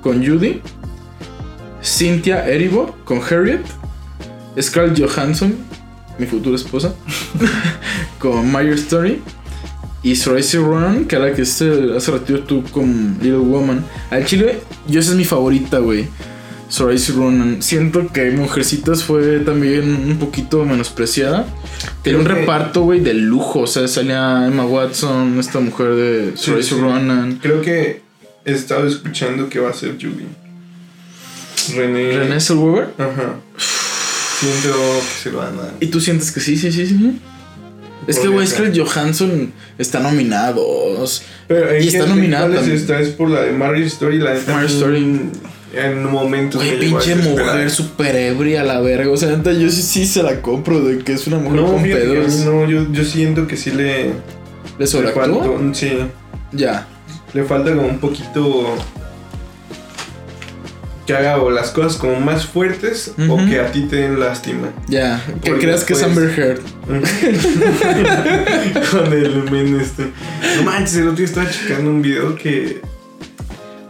con 0.03 0.27
Judy. 0.27 0.61
Cynthia 1.81 2.44
Erivo 2.49 2.97
con 3.05 3.21
Harriet. 3.23 3.61
Scarlett 4.61 4.99
Johansson, 4.99 5.55
mi 6.18 6.27
futura 6.27 6.57
esposa, 6.57 6.92
con 8.19 8.50
Meyer 8.50 8.75
Story. 8.75 9.23
Y 10.02 10.17
Saoirse 10.17 10.59
Ronan, 10.59 11.04
que 11.04 11.15
era 11.15 11.27
la 11.27 11.35
que 11.35 11.42
hace 11.42 12.11
ratito 12.11 12.40
tú 12.40 12.65
con 12.73 13.17
Little 13.21 13.38
Woman. 13.38 13.85
Al 14.11 14.25
chile, 14.25 14.59
yo 14.88 14.98
esa 14.98 15.13
es 15.13 15.17
mi 15.17 15.25
favorita, 15.25 15.79
güey. 15.79 16.09
Saoirse 16.69 17.12
Ronan. 17.12 17.62
Siento 17.62 18.08
que 18.12 18.31
Mujercitas 18.31 19.02
fue 19.04 19.38
también 19.40 19.90
un 20.10 20.19
poquito 20.19 20.64
menospreciada. 20.64 21.46
Tenía 22.02 22.19
un 22.19 22.27
que- 22.27 22.35
reparto, 22.35 22.83
güey, 22.83 23.00
de 23.00 23.14
lujo. 23.14 23.60
O 23.60 23.66
sea, 23.66 23.88
salía 23.88 24.46
Emma 24.46 24.64
Watson, 24.66 25.38
esta 25.38 25.60
mujer 25.60 25.94
de 25.94 26.33
Saoirse 26.37 26.75
sí. 26.75 26.81
Ronan. 26.81 27.38
Creo 27.42 27.60
que 27.62 28.02
he 28.44 28.52
estado 28.52 28.87
escuchando 28.87 29.48
que 29.48 29.58
va 29.60 29.71
a 29.71 29.73
ser 29.73 29.92
Judy. 29.94 30.27
René. 31.75 32.19
René 32.19 32.40
Zellweger. 32.40 32.88
Ajá. 32.98 33.37
Siento 34.40 34.69
que 35.00 35.23
se 35.23 35.31
lo 35.33 35.38
van 35.38 35.58
a 35.58 35.62
dar. 35.62 35.75
¿Y 35.81 35.87
tú 35.88 36.00
sientes 36.00 36.31
que 36.31 36.40
sí, 36.40 36.56
sí, 36.56 36.71
sí, 36.73 36.87
sí? 36.87 37.19
Es 38.06 38.19
que, 38.21 38.29
güey. 38.29 38.46
Scarlett 38.46 38.79
Johansson 38.79 39.52
está 39.77 40.00
nominados. 40.00 41.23
Pero 41.46 41.71
¿en 41.73 41.83
Y 41.83 41.88
está 41.88 42.06
nominada 42.06 42.54
también. 42.54 42.77
está? 42.77 43.00
Es 43.00 43.08
por 43.10 43.29
la 43.29 43.42
de 43.42 43.52
Marriage 43.52 43.88
Story, 43.88 44.19
la 44.19 44.35
neta, 44.35 44.52
Marriage 44.52 44.75
Story. 44.75 45.21
En 45.75 46.04
momentos 46.04 46.62
Güey, 46.62 46.77
me 46.79 46.85
llegó 46.85 46.98
a 46.98 47.00
pinche 47.00 47.16
mujer 47.29 47.71
super 47.71 48.16
ebria 48.16 48.62
la 48.64 48.81
verga. 48.81 49.10
O 49.10 49.16
sea, 49.16 49.31
neta, 49.37 49.52
yo 49.52 49.71
sí, 49.71 49.83
sí 49.83 50.06
se 50.06 50.23
la 50.23 50.40
compro 50.40 50.81
de 50.81 50.98
que 50.98 51.12
es 51.12 51.27
una 51.27 51.38
mujer 51.38 51.60
No, 51.60 51.73
con 51.73 51.83
fíjate 51.83 52.02
pedos. 52.04 52.37
no, 52.44 52.69
yo, 52.69 52.87
yo 52.90 53.04
siento 53.04 53.46
que 53.46 53.56
sí 53.56 53.71
le, 53.71 54.12
¿Le 54.79 54.87
faltó, 54.87 55.60
sí, 55.73 55.98
Ya. 56.52 56.87
le 57.35 57.44
falta 57.44 57.75
como 57.75 57.88
un 57.88 57.98
poquito 57.98 58.77
que 61.06 61.14
haga 61.16 61.38
o 61.38 61.50
las 61.50 61.71
cosas 61.71 61.96
como 61.96 62.21
más 62.21 62.44
fuertes 62.44 63.14
o 63.31 63.37
que 63.46 63.58
a 63.60 63.73
ti 63.73 63.87
te 63.88 63.96
den 63.96 64.21
lástima. 64.21 64.69
Ya. 64.88 65.23
Que 65.42 65.54
creas 65.54 65.85
que 65.85 65.94
es 65.94 66.02
Amber 66.02 66.29
Heard. 66.38 66.60
Con 68.90 69.12
el 69.12 69.50
men 69.50 69.79
este. 69.81 70.10
No 70.56 70.62
manches, 70.64 70.96
el 70.96 71.02
otro 71.04 71.16
día 71.16 71.27
estaba 71.27 71.50
checando 71.50 71.90
un 71.90 72.02
video 72.02 72.35
que. 72.35 72.81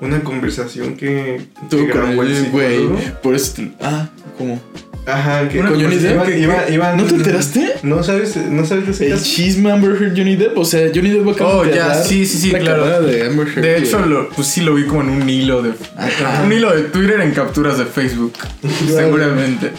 Una 0.00 0.20
conversación 0.20 0.96
que. 0.96 1.40
Que 1.70 1.88
con 1.90 2.10
el 2.20 2.50
güey. 2.50 2.88
Por 3.22 3.34
eso. 3.34 3.54
te- 3.56 3.72
Ah, 3.80 4.08
¿cómo? 4.36 4.60
Ajá, 5.06 5.48
que. 5.48 5.58
¿Con 5.60 5.68
Johnny 5.80 5.96
Depp? 5.96 6.28
iban- 6.70 6.96
¿No 6.98 7.04
te 7.04 7.14
enteraste? 7.14 7.76
No 7.82 8.02
sabes, 8.02 8.36
no 8.36 8.64
sabes 8.66 8.84
de 8.86 8.92
ese 8.92 9.06
El 9.06 9.12
caso? 9.14 9.24
chisme 9.24 9.72
Amber 9.72 9.90
Heard 10.00 10.14
Johnny 10.16 10.36
Depp. 10.36 10.56
O 10.58 10.64
sea, 10.66 10.88
Johnny 10.94 11.10
Depp 11.10 11.28
acaba 11.30 11.56
Oh, 11.56 11.64
de 11.64 11.74
ya, 11.74 11.88
dar 11.88 12.04
sí, 12.04 12.26
sí, 12.26 12.36
sí, 12.38 12.50
la 12.50 12.58
claro. 12.58 13.00
de 13.02 13.26
Amber 13.26 13.48
Heard. 13.48 13.62
De 13.62 13.78
hecho, 13.78 14.00
lo, 14.04 14.28
pues 14.28 14.46
sí 14.48 14.60
lo 14.60 14.74
vi 14.74 14.84
como 14.84 15.00
en 15.02 15.08
un 15.08 15.28
hilo 15.30 15.62
de. 15.62 15.72
Ajá. 15.96 16.42
Un 16.44 16.52
hilo 16.52 16.74
de 16.76 16.82
Twitter 16.84 17.20
en 17.22 17.30
capturas 17.32 17.78
de 17.78 17.86
Facebook. 17.86 18.34
seguramente. 18.86 19.72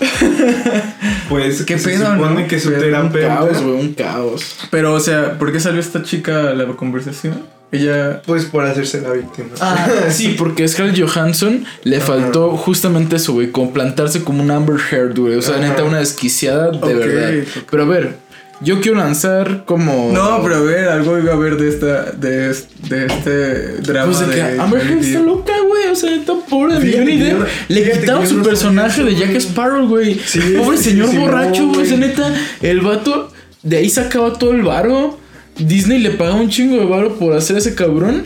Pues 1.30 1.62
¿Qué 1.62 1.78
se 1.78 1.90
pedo, 1.92 2.12
supone 2.14 2.42
no? 2.42 2.48
que 2.48 2.60
su 2.60 2.70
un 2.70 2.80
terapeuta. 2.80 3.28
caos, 3.36 3.62
güey, 3.62 3.76
un 3.80 3.94
caos. 3.94 4.56
Pero, 4.72 4.94
o 4.94 5.00
sea, 5.00 5.38
¿por 5.38 5.52
qué 5.52 5.60
salió 5.60 5.80
esta 5.80 6.02
chica 6.02 6.50
a 6.50 6.54
la 6.56 6.66
conversación? 6.76 7.44
Ella. 7.72 8.22
Pues 8.26 8.46
por 8.46 8.66
hacerse 8.66 9.02
la 9.02 9.12
víctima. 9.12 9.50
Ah, 9.62 9.88
sí, 10.10 10.36
porque 10.38 10.68
Scarlett 10.68 11.00
Johansson 11.00 11.66
le 11.84 11.98
Ajá. 11.98 12.06
faltó 12.08 12.58
justamente 12.58 13.18
eso, 13.18 13.34
güey, 13.34 13.52
como 13.52 13.72
plantarse 13.74 14.24
como 14.24 14.42
un 14.42 14.50
Amber 14.52 14.78
Heard, 14.92 15.18
güey. 15.20 15.36
O 15.36 15.42
sea, 15.42 15.56
Ajá. 15.58 15.68
neta, 15.68 15.84
una 15.84 16.00
desquiciada 16.00 16.72
de 16.72 16.94
verdad. 16.94 17.48
Pero 17.70 17.84
a 17.84 17.86
ver, 17.86 18.16
yo 18.62 18.82
quiero 18.82 18.98
lanzar 18.98 19.66
como. 19.66 20.12
No, 20.12 20.42
pero 20.42 20.56
a 20.56 20.62
ver, 20.62 20.90
algo 20.90 21.18
iba 21.20 21.34
a 21.34 21.38
ver 21.38 21.58
de 21.58 21.70
esta. 21.70 22.12
de, 22.12 22.56
de 22.90 23.06
este 23.06 23.68
drama. 23.84 24.12
Pues 24.14 24.28
de 24.28 24.36
que 24.36 24.44
de 24.44 24.60
Amber 24.60 24.82
Heard 24.82 25.00
está 25.00 25.20
loca, 25.20 25.54
güey. 25.68 25.88
O 25.92 25.96
sea, 25.96 26.10
neta 26.10 26.34
pobre 26.50 26.80
de 26.80 26.98
Johnny 26.98 27.18
Depp. 27.20 27.48
Le 27.68 27.92
quitaron 27.92 28.28
su 28.28 28.42
personaje 28.42 29.04
de 29.04 29.16
Jack. 29.16 29.36
Sparrow, 29.36 29.88
güey. 29.88 30.20
Sí, 30.26 30.40
pobre 30.58 30.78
sí, 30.78 30.86
señor 30.90 31.10
sí, 31.10 31.18
borracho, 31.18 31.68
güey. 31.68 31.82
O 31.82 31.86
sea, 31.86 31.98
neta, 31.98 32.34
el 32.62 32.82
vato 32.82 33.32
de 33.62 33.78
ahí 33.78 33.90
sacaba 33.90 34.34
todo 34.34 34.52
el 34.52 34.64
varo. 34.64 35.20
Disney 35.60 36.00
le 36.00 36.12
pagaba 36.12 36.40
un 36.40 36.50
chingo 36.50 36.78
de 36.78 36.86
varo 36.86 37.16
por 37.16 37.36
hacer 37.36 37.58
ese 37.58 37.76
cabrón. 37.76 38.26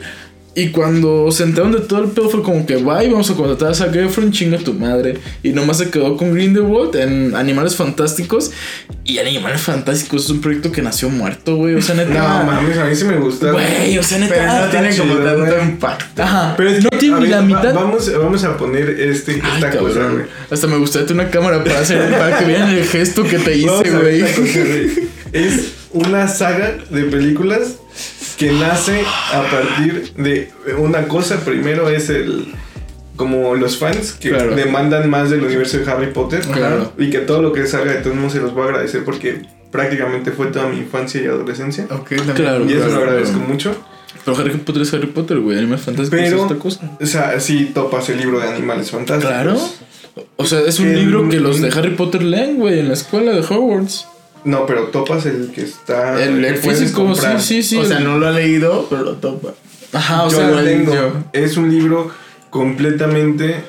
Y 0.56 0.70
cuando 0.70 1.32
se 1.32 1.42
enteraron 1.42 1.72
de 1.72 1.80
todo 1.80 2.04
el 2.04 2.12
pedo 2.12 2.30
fue 2.30 2.44
como 2.44 2.64
que, 2.68 2.76
bye, 2.76 3.10
vamos 3.10 3.28
a 3.32 3.34
contratar 3.34 3.72
a 3.72 3.74
Zac 3.74 3.96
Efron, 3.96 4.32
chinga 4.32 4.60
tu 4.60 4.74
madre. 4.74 5.18
Y 5.42 5.50
nomás 5.50 5.80
se 5.80 5.90
quedó 5.90 6.16
con 6.16 6.32
Grindelwald 6.32 6.96
en 6.96 7.36
Animales 7.36 7.76
Fantásticos. 7.76 8.52
Y 9.04 9.18
Animales 9.18 9.62
Fantásticos 9.62 10.26
es 10.26 10.30
un 10.30 10.42
proyecto 10.42 10.72
que 10.72 10.84
nació 10.84 11.10
muerto, 11.10 11.56
güey. 11.56 11.74
O 11.74 11.82
sea, 11.82 11.96
neta. 11.96 12.44
No 12.44 12.52
mames, 12.52 12.78
a 12.78 12.86
mí 12.86 12.96
sí 12.96 13.04
me 13.04 13.18
gusta. 13.18 13.52
Güey, 13.52 13.98
o 13.98 14.04
sea, 14.04 14.20
neta. 14.20 14.36
Pero 14.36 14.54
no 14.54 14.70
tiene 14.70 14.96
como 14.96 15.16
tanto 15.26 15.64
impacto. 15.64 16.22
Ajá. 16.22 16.54
Pero 16.56 16.70
es 16.70 16.84
no 16.84 16.90
tiene 16.92 17.20
ni 17.22 17.28
la 17.30 17.42
mitad. 17.42 17.74
vamos, 17.74 18.12
vamos 18.16 18.44
a 18.44 18.56
poner 18.56 18.92
este, 18.92 19.42
Ay, 19.44 19.52
esta 19.56 19.72
cosa, 19.72 19.94
cabrón. 19.96 20.14
güey. 20.14 20.26
Hasta 20.52 20.68
me 20.68 20.78
gustaría 20.78 21.08
tener 21.08 21.24
una 21.26 21.32
cámara 21.32 21.64
para 21.64 21.80
hacer 21.80 22.12
para 22.12 22.38
que 22.38 22.46
vean 22.46 22.70
el 22.70 22.86
gesto 22.86 23.24
que 23.24 23.40
te 23.40 23.58
hice, 23.58 23.90
güey. 23.90 24.24
Es 25.34 25.83
una 25.94 26.28
saga 26.28 26.76
de 26.90 27.04
películas 27.04 27.78
que 28.38 28.52
nace 28.52 29.02
a 29.32 29.42
partir 29.50 30.14
de 30.18 30.52
una 30.78 31.08
cosa. 31.08 31.40
Primero 31.46 31.90
es 31.90 32.10
el. 32.10 32.54
Como 33.16 33.54
los 33.54 33.78
fans 33.78 34.14
que 34.14 34.30
Claro. 34.30 34.56
demandan 34.56 35.08
más 35.08 35.30
del 35.30 35.44
universo 35.44 35.78
de 35.78 35.90
Harry 35.92 36.08
Potter. 36.12 36.42
Claro. 36.42 36.94
Y 36.98 37.12
que 37.12 37.20
todo 37.20 37.44
lo 37.44 37.54
que 37.54 37.68
salga 37.68 37.92
de 37.94 38.00
todos 38.02 38.16
modos 38.16 38.34
se 38.34 38.40
los 38.40 38.54
voy 38.56 38.64
a 38.64 38.66
agradecer 38.70 39.04
porque 39.06 39.44
prácticamente 39.72 40.32
fue 40.32 40.48
toda 40.48 40.68
mi 40.68 40.80
infancia 40.80 41.22
y 41.22 41.28
adolescencia. 41.28 41.86
Ok, 41.92 42.10
también. 42.16 42.36
Claro. 42.36 42.66
Y 42.68 42.74
eso 42.74 42.88
lo 42.88 42.98
agradezco 42.98 43.34
claro. 43.38 43.48
mucho. 43.48 43.76
Pero 44.26 44.38
Harry 44.38 44.58
Potter 44.58 44.82
es 44.82 44.94
Harry 44.96 45.08
Potter, 45.08 45.40
güey. 45.40 45.60
Animales 45.60 45.86
Fantásticos 45.86 46.20
Pero- 46.24 46.38
es 46.38 46.42
otra 46.44 46.58
cosa. 46.58 46.98
O 47.00 47.06
sea, 47.06 47.40
sí 47.40 47.72
topas 47.74 48.10
el 48.10 48.18
libro 48.18 48.40
de 48.40 48.48
animales 48.48 48.90
fantásticos. 48.90 49.32
Claro. 49.32 49.60
O 50.38 50.46
sea, 50.46 50.62
es 50.62 50.80
un 50.80 50.88
El- 50.88 50.96
libro 51.00 51.30
que 51.30 51.40
los 51.40 51.62
de 51.62 51.68
Harry 51.70 51.92
Potter 51.92 52.24
leen, 52.24 52.58
güey, 52.58 52.80
en 52.80 52.88
la 52.88 52.94
escuela 52.96 53.32
de 53.32 53.42
Hogwarts. 53.42 54.08
No, 54.46 54.66
pero 54.66 54.88
topas 54.88 55.26
el 55.26 55.52
que 55.54 55.62
está. 55.62 56.22
el 56.24 56.44
el 56.44 56.58
físico, 56.58 57.06
comprar. 57.06 57.40
sí, 57.42 57.64
sí, 57.64 57.70
sí. 57.70 57.78
o 57.78 57.86
sea, 57.86 58.00
no 58.00 58.18
lo 58.18 58.28
ha 58.28 58.32
leído, 58.32 58.88
pero 58.90 59.04
lo 59.04 59.14
topa. 59.14 59.54
Ajá, 59.94 60.24
o 60.26 60.30
yo 60.30 60.38
sea, 60.38 60.50
lo 60.50 60.64
tengo. 60.64 60.94
yo- 60.94 61.14
Es 61.34 61.56
un 61.58 61.72
libro 61.72 62.12
completamente 62.50 63.64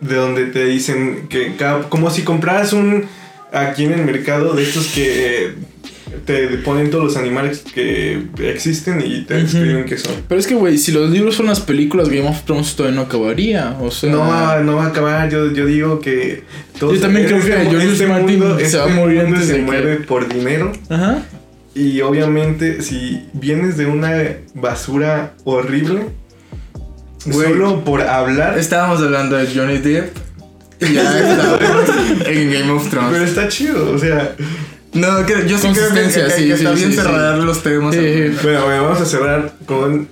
de 0.00 0.14
donde 0.16 0.46
te 0.46 0.64
dicen 0.66 1.26
que 1.28 1.56
cada- 1.56 1.88
como 1.88 2.10
si 2.10 2.22
compraras 2.22 2.72
un 2.72 3.04
aquí 3.52 3.84
en 3.84 3.92
el 3.92 4.04
mercado 4.04 4.54
de 4.54 4.62
estos 4.62 4.88
que 4.88 5.46
eh, 5.46 5.54
te 6.24 6.48
ponen 6.58 6.90
todos 6.90 7.04
los 7.04 7.16
animales 7.16 7.64
que 7.74 8.22
existen 8.38 9.02
y 9.04 9.22
te 9.22 9.34
describen 9.34 9.84
qué 9.84 9.98
son. 9.98 10.12
Pero 10.28 10.40
es 10.40 10.46
que, 10.46 10.54
güey, 10.54 10.78
si 10.78 10.92
los 10.92 11.10
libros 11.10 11.34
son 11.34 11.46
las 11.46 11.60
películas, 11.60 12.08
Game 12.08 12.28
of 12.28 12.42
Thrones 12.44 12.74
todavía 12.76 12.96
no 12.96 13.02
acabaría. 13.06 13.76
O 13.80 13.90
sea. 13.90 14.10
No 14.10 14.20
va, 14.20 14.60
no 14.60 14.76
va 14.76 14.84
a 14.84 14.88
acabar, 14.88 15.28
yo, 15.30 15.52
yo 15.52 15.66
digo 15.66 16.00
que 16.00 16.42
Yo 16.80 16.98
también 17.00 17.26
creo 17.26 17.40
que 17.40 17.52
George 17.70 18.06
Martin 18.06 18.42
se 18.66 18.76
va 18.78 18.84
a 18.84 18.88
morir 18.88 19.22
mundo 19.22 19.34
antes 19.36 19.46
se 19.48 19.52
de 19.54 19.58
que- 19.60 19.64
mueve 19.64 19.96
por 19.96 20.28
dinero 20.32 20.72
Ajá. 20.88 21.22
y 21.74 22.00
obviamente 22.00 22.82
si 22.82 23.24
vienes 23.32 23.76
de 23.76 23.86
una 23.86 24.12
basura 24.54 25.34
horrible 25.44 26.06
Güey. 27.26 27.48
solo 27.48 27.84
por 27.84 28.02
hablar 28.02 28.58
Estábamos 28.58 29.00
hablando 29.00 29.36
de 29.36 29.46
Johnny 29.54 29.78
Depp. 29.78 30.14
Ya 30.80 31.18
estábamos 31.30 31.88
en 32.26 32.52
Game 32.52 32.70
of 32.70 32.86
pero 32.90 33.02
Thrones. 33.08 33.28
está 33.30 33.48
chido, 33.48 33.92
o 33.92 33.98
sea, 33.98 34.34
No, 34.94 35.26
que 35.26 35.46
yo 35.48 35.58
sí 35.58 35.68
creo 35.72 35.88
que, 35.92 36.02
que- 36.02 36.10
sí, 36.30 36.46
que 36.46 36.52
está 36.54 36.70
sí, 36.70 36.76
bien 36.76 36.90
sí, 36.92 36.96
cerrar 36.96 37.38
los 37.38 37.62
temas. 37.62 37.94
Sí. 37.94 38.00
Bueno, 38.42 38.64
bueno, 38.64 38.82
vamos 38.84 39.00
a 39.00 39.04
cerrar 39.06 39.54
con. 39.66 40.08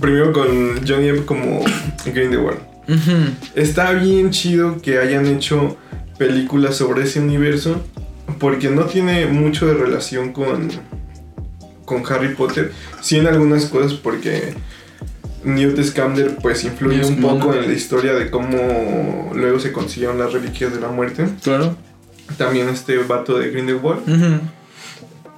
Primero 0.00 0.32
con 0.32 0.86
Johnny 0.86 1.06
Depp 1.06 1.24
como 1.24 1.64
Grindelwald. 2.04 2.58
Ujú. 2.88 3.32
Está 3.54 3.92
bien 3.92 4.30
chido 4.30 4.82
que 4.82 4.98
hayan 4.98 5.26
hecho 5.26 5.76
películas 6.18 6.76
sobre 6.76 7.04
ese 7.04 7.20
universo. 7.20 7.80
Porque 8.38 8.68
no 8.70 8.84
tiene 8.84 9.26
mucho 9.26 9.66
de 9.66 9.74
relación 9.74 10.32
con. 10.32 10.68
con 11.84 12.02
Harry 12.12 12.34
Potter. 12.34 12.72
Sí 13.00 13.18
en 13.18 13.26
algunas 13.28 13.66
cosas 13.66 13.94
porque. 13.94 14.54
Newt 15.44 15.78
Scamander 15.84 16.36
pues 16.40 16.64
influye 16.64 17.04
un 17.04 17.20
poco 17.20 17.52
en 17.54 17.66
la 17.68 17.72
historia 17.74 18.14
de 18.14 18.30
cómo 18.30 19.30
luego 19.34 19.60
se 19.60 19.72
consiguieron 19.72 20.18
las 20.18 20.32
reliquias 20.32 20.72
de 20.72 20.80
la 20.80 20.88
muerte. 20.88 21.26
Claro. 21.42 21.76
También 22.36 22.68
este 22.68 22.98
vato 22.98 23.38
de 23.38 23.50
Grindelwald. 23.50 24.02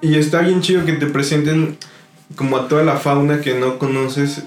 Y 0.00 0.16
está 0.16 0.40
bien 0.40 0.60
chido 0.60 0.84
que 0.84 0.92
te 0.92 1.06
presenten 1.06 1.78
como 2.34 2.56
a 2.56 2.68
toda 2.68 2.82
la 2.82 2.96
fauna 2.96 3.40
que 3.40 3.58
no 3.58 3.78
conoces. 3.78 4.42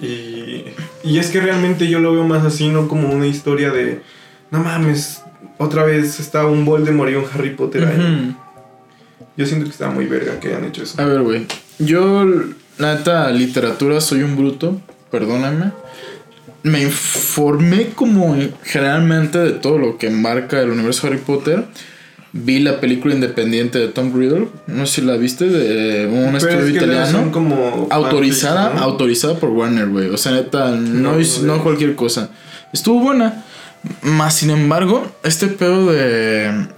Y, 0.00 0.64
y 1.02 1.18
es 1.18 1.30
que 1.30 1.40
realmente 1.40 1.88
yo 1.88 1.98
lo 1.98 2.12
veo 2.12 2.24
más 2.24 2.44
así, 2.44 2.68
no 2.68 2.88
como 2.88 3.10
una 3.10 3.26
historia 3.26 3.70
de, 3.70 4.00
no 4.50 4.60
mames, 4.60 5.22
otra 5.58 5.84
vez 5.84 6.20
está 6.20 6.46
un 6.46 6.64
Voldemort 6.64 7.10
y 7.10 7.14
un 7.16 7.24
Harry 7.32 7.50
Potter 7.50 7.84
ahí. 7.84 8.34
Yo 9.36 9.46
siento 9.46 9.66
que 9.66 9.72
está 9.72 9.90
muy 9.90 10.06
verga 10.06 10.40
que 10.40 10.48
hayan 10.48 10.64
hecho 10.64 10.82
eso. 10.82 11.00
A 11.00 11.04
ver, 11.04 11.22
güey. 11.22 11.46
Yo, 11.78 12.24
la 12.78 12.94
neta, 12.94 13.30
literatura 13.30 14.00
soy 14.00 14.22
un 14.22 14.36
bruto. 14.36 14.80
Perdóname. 15.10 15.72
Me 16.68 16.82
informé 16.82 17.90
como 17.94 18.36
generalmente 18.64 19.38
de 19.38 19.52
todo 19.52 19.78
lo 19.78 19.98
que 19.98 20.10
marca 20.10 20.60
el 20.60 20.70
universo 20.70 21.06
Harry 21.06 21.18
Potter. 21.18 21.64
Vi 22.32 22.58
la 22.58 22.78
película 22.78 23.14
independiente 23.14 23.78
de 23.78 23.88
Tom 23.88 24.12
Riddle. 24.14 24.48
No 24.66 24.86
sé 24.86 25.00
si 25.00 25.06
la 25.06 25.16
viste, 25.16 25.48
de 25.48 26.06
un 26.06 26.36
estudio 26.36 26.60
es 26.60 26.72
que 26.72 26.76
italiano. 26.76 27.32
como 27.32 27.88
Autorizada, 27.90 28.78
autorizada 28.78 29.38
por 29.38 29.50
Warner, 29.50 29.88
güey. 29.88 30.08
O 30.10 30.16
sea, 30.18 30.32
neta, 30.32 30.70
no, 30.72 31.16
No, 31.16 31.42
no, 31.42 31.62
cualquier 31.62 31.94
cosa. 31.94 32.30
Estuvo 32.72 33.00
buena. 33.00 33.44
Más 34.02 34.34
sin 34.34 34.50
embargo, 34.50 35.10
este 35.22 35.46
pedo 35.46 35.90
de 35.90 36.68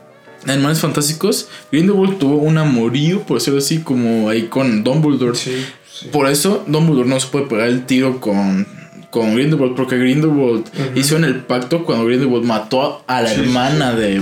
Animales 0.47 0.81
Fantásticos, 0.81 1.49
Grindelwald 1.73 2.19
tuvo 2.19 2.37
un 2.37 2.59
amorío, 2.59 3.23
por 3.23 3.39
decirlo 3.39 3.59
así, 3.59 3.81
como 3.81 4.29
ahí 4.29 4.45
con 4.45 4.85
Dumbledore. 4.85 5.37
Sí, 5.37 5.67
sí. 5.91 6.09
Por 6.13 6.29
eso 6.29 6.65
Dumbledore 6.67 7.09
no 7.09 7.19
se 7.19 7.27
puede 7.29 7.47
pegar 7.47 7.69
el 7.69 7.87
tiro 7.87 8.21
con, 8.21 8.67
con 9.11 9.35
Grindelwald, 9.35 9.75
porque 9.75 9.99
Grindelwald 9.99 10.65
hizo 10.95 11.17
en 11.17 11.25
el 11.25 11.37
pacto 11.37 11.85
cuando 11.85 12.05
Grindelwald 12.07 12.45
mató 12.45 13.03
a 13.07 13.21
la 13.23 13.29
Sí, 13.31 13.35
sí, 13.37 13.41
hermana 13.43 13.93
de, 13.95 14.21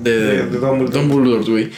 de, 0.00 0.10
De- 0.10 0.46
de 0.46 0.58
Dumbledore. 0.58 1.44
Güey. 1.44 1.70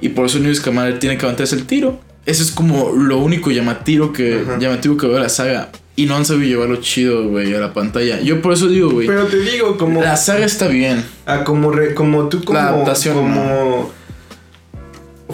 Y 0.00 0.10
por 0.10 0.26
eso 0.26 0.38
Newt 0.38 0.54
Scamander 0.56 0.98
tiene 0.98 1.18
que 1.18 1.26
aventarse 1.26 1.54
el 1.56 1.66
tiro. 1.66 2.00
Eso 2.24 2.42
es 2.42 2.50
como 2.50 2.92
lo 2.92 3.18
único 3.18 3.50
llamativo 3.50 4.12
que, 4.12 4.44
llamativo 4.60 4.96
que 4.96 5.06
veo 5.06 5.16
de 5.16 5.22
la 5.22 5.28
saga. 5.28 5.70
Y 5.96 6.06
no 6.06 6.14
han 6.14 6.24
sabido 6.24 6.46
llevarlo 6.46 6.76
chido, 6.76 7.26
güey, 7.28 7.52
a 7.54 7.58
la 7.58 7.72
pantalla. 7.72 8.20
Yo 8.20 8.40
por 8.40 8.52
eso 8.52 8.68
digo, 8.68 8.90
güey. 8.90 9.06
Pero 9.08 9.24
te 9.26 9.38
digo, 9.40 9.76
como, 9.76 10.00
La 10.00 10.16
saga 10.16 10.46
está 10.46 10.68
bien. 10.68 11.02
ah, 11.26 11.42
como, 11.42 11.72
re- 11.72 11.94
como 11.94 12.28
tú 12.28 12.44
como, 12.44 12.58
La 12.58 12.68
adaptación, 12.68 13.16
como 13.16 13.90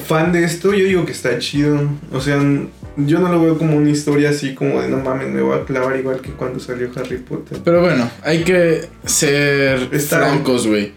fan 0.07 0.33
de 0.33 0.45
esto, 0.45 0.73
yo 0.73 0.85
digo 0.87 1.05
que 1.05 1.13
está 1.13 1.39
chido. 1.39 1.79
O 2.13 2.21
sea, 2.21 2.41
yo 2.97 3.19
no 3.19 3.29
lo 3.31 3.41
veo 3.43 3.59
como 3.59 3.77
una 3.77 3.91
historia 3.91 4.31
así 4.31 4.55
como 4.55 4.81
de 4.81 4.89
no 4.89 4.99
mames, 4.99 5.29
me 5.29 5.43
voy 5.43 5.59
a 5.59 5.65
clavar 5.65 5.97
igual 5.97 6.21
que 6.21 6.31
cuando 6.31 6.61
salió 6.61 6.91
Harry 6.97 7.19
Potter. 7.19 7.59
Pero 7.65 7.81
bueno, 7.81 8.11
hay 8.23 8.45
que 8.45 8.89
ser 9.05 9.89
Está- 9.93 10.19
francos, 10.19 10.67
güey. 10.67 10.93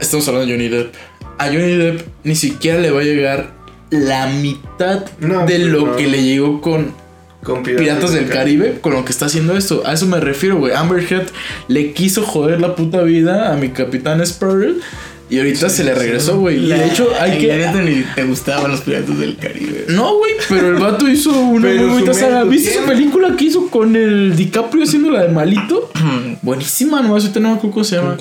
Estamos 0.00 0.26
hablando 0.28 0.46
de 0.48 0.52
Johnny 0.54 0.68
Depp. 0.68 0.94
A 1.38 1.46
Johnny 1.46 1.76
Depp 1.76 2.02
ni 2.24 2.34
siquiera 2.36 2.78
le 2.80 2.90
va 2.90 3.00
a 3.00 3.04
llegar 3.04 3.50
la 3.90 4.26
mitad 4.28 5.04
No, 5.20 5.40
de 5.40 5.56
pues 5.56 5.60
lo 5.66 5.86
no. 5.86 5.96
que 5.96 6.06
le 6.08 6.22
llegó 6.22 6.60
con 6.60 6.92
Con 7.42 7.62
Piratas 7.62 8.12
del 8.12 8.28
Caribe, 8.28 8.78
con 8.80 8.94
lo 8.94 9.04
que 9.04 9.12
está 9.12 9.26
haciendo 9.26 9.56
esto. 9.56 9.82
A 9.84 9.92
eso 9.92 10.06
me 10.06 10.18
refiero, 10.18 10.56
güey. 10.56 10.72
Amber 10.74 11.04
Heard 11.12 11.26
le 11.68 11.92
quiso 11.92 12.22
joder 12.22 12.60
la 12.60 12.74
puta 12.74 13.02
vida 13.02 13.52
a 13.52 13.56
mi 13.56 13.68
capitán 13.68 14.20
Sparrow 14.22 14.74
y 15.30 15.38
ahorita 15.38 15.68
se 15.70 15.84
le 15.84 15.94
regresó, 15.94 16.38
güey. 16.38 16.64
Y 16.64 16.68
de 16.68 16.86
hecho 16.86 17.08
hay 17.18 17.32
Ay, 17.32 17.38
que... 17.40 17.46
la 17.48 17.56
neta 17.56 17.80
ni 17.82 18.04
te 18.14 18.24
gustaban 18.24 18.70
los 18.70 18.80
piratas 18.82 19.18
del 19.18 19.36
Caribe. 19.36 19.86
No, 19.88 20.16
güey, 20.18 20.32
pero 20.48 20.68
el 20.68 20.74
vato 20.74 21.08
hizo 21.08 21.32
una 21.38 21.66
Pero 21.68 21.82
muy 21.82 21.90
bonita 21.94 22.14
saga. 22.14 22.44
¿Viste 22.44 22.68
su 22.72 22.78
tiene- 22.80 22.92
película 22.92 23.34
que 23.36 23.44
hizo 23.44 23.68
con 23.68 23.96
el 23.96 24.36
DiCaprio 24.36 24.84
haciendo 24.84 25.10
la 25.10 25.22
de 25.22 25.28
malito? 25.30 25.90
Buenísima, 26.42 27.00
nomás 27.02 27.22
ahorita 27.24 27.40
no 27.40 27.48
me 27.50 27.54
acuerdo 27.56 27.72
cómo 27.72 27.84
se 27.84 27.96
llama. 27.96 28.16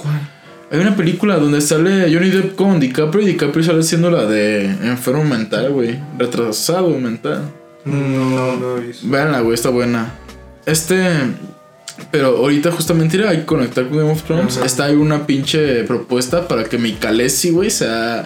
Hay 0.72 0.80
una 0.80 0.96
película 0.96 1.36
donde 1.38 1.62
sale 1.62 2.12
Johnny 2.12 2.32
Depp 2.32 2.56
con 2.56 2.80
DiCaprio 2.80 3.22
y 3.24 3.28
DiCaprio 3.28 3.64
sale 3.64 3.82
haciendo 3.82 4.10
la 4.10 4.26
de 4.26 4.66
enfermo 4.66 5.24
mental, 5.24 5.72
güey. 5.72 6.00
Retrasado 6.18 6.90
mental. 6.98 7.44
No, 7.86 8.56
no 8.56 8.78
he 8.78 8.88
visto. 8.88 9.08
Veanla, 9.08 9.42
güey, 9.42 9.54
está 9.54 9.70
buena. 9.70 10.14
Este. 10.66 10.98
Pero 12.12 12.38
ahorita 12.38 12.72
justamente 12.72 13.26
hay 13.28 13.40
que 13.40 13.46
conectar 13.46 13.88
con 13.88 13.98
Game 13.98 14.12
of 14.12 14.24
Thrones. 14.24 14.58
Ajá. 14.58 14.66
Está 14.66 14.86
ahí 14.86 14.96
una 14.96 15.26
pinche 15.28 15.84
propuesta 15.84 16.48
para 16.48 16.64
que 16.66 16.78
mi 16.78 16.94
Khaleesi, 16.94 17.52
güey, 17.52 17.70
sea 17.70 18.26